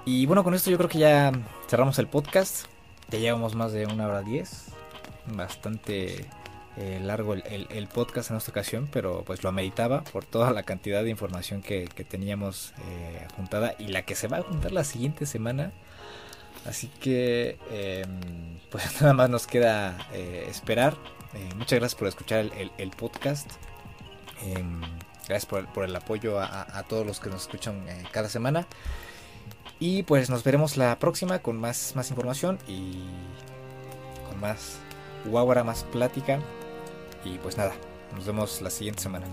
Y 0.04 0.26
bueno, 0.26 0.42
con 0.42 0.54
esto 0.54 0.70
yo 0.70 0.76
creo 0.76 0.88
que 0.88 0.98
ya 0.98 1.32
cerramos 1.68 1.98
el 2.00 2.08
podcast. 2.08 2.66
Ya 3.10 3.18
llevamos 3.18 3.54
más 3.54 3.72
de 3.72 3.86
una 3.86 4.06
hora 4.06 4.22
diez. 4.22 4.66
Bastante 5.26 6.26
eh, 6.80 7.00
largo 7.02 7.34
el, 7.34 7.88
podcast 7.88 8.30
en 8.30 8.36
esta 8.36 8.52
ocasión, 8.52 8.88
pero 8.92 9.24
pues 9.24 9.42
lo 9.42 9.48
ameritaba 9.48 10.04
por 10.04 10.24
toda 10.24 10.52
la 10.52 10.62
cantidad 10.62 11.02
de 11.02 11.10
información 11.10 11.60
que, 11.60 11.88
teníamos 12.08 12.72
eh, 12.86 13.26
juntada 13.34 13.74
y 13.80 13.88
la 13.88 14.02
que 14.02 14.14
se 14.14 14.28
va 14.28 14.38
a 14.38 14.42
juntar 14.42 14.70
la 14.70 14.84
siguiente 14.84 15.26
semana. 15.26 15.72
Así 16.66 16.86
que 17.00 17.58
em, 17.72 18.60
pues 18.70 18.84
nada 19.00 19.12
más 19.12 19.28
nos 19.28 19.48
queda 19.48 19.98
eh, 20.12 20.46
esperar. 20.48 20.96
muchas 21.56 21.80
gracias 21.80 21.98
por 21.98 22.06
escuchar 22.06 22.48
el, 22.78 22.90
podcast. 22.90 23.50
Em, 24.42 24.80
gracias 25.26 25.46
por, 25.46 25.84
el 25.84 25.96
apoyo 25.96 26.38
a, 26.40 26.84
todos 26.88 27.04
los 27.04 27.18
que 27.18 27.28
nos 27.28 27.42
escuchan 27.42 27.84
cada 28.12 28.28
semana. 28.28 28.68
Y 29.80 30.04
pues 30.04 30.30
nos 30.30 30.44
veremos 30.44 30.76
la 30.76 30.96
próxima 31.00 31.40
con 31.40 31.56
más, 31.56 31.96
más 31.96 32.10
información 32.10 32.58
y 32.68 33.02
con 34.28 34.38
más 34.40 34.78
guaguara, 35.24 35.64
más 35.64 35.82
plática. 35.82 36.40
Y 37.24 37.38
pues 37.38 37.56
nada, 37.56 37.74
nos 38.14 38.26
vemos 38.26 38.60
la 38.62 38.70
siguiente 38.70 39.02
semana. 39.02 39.26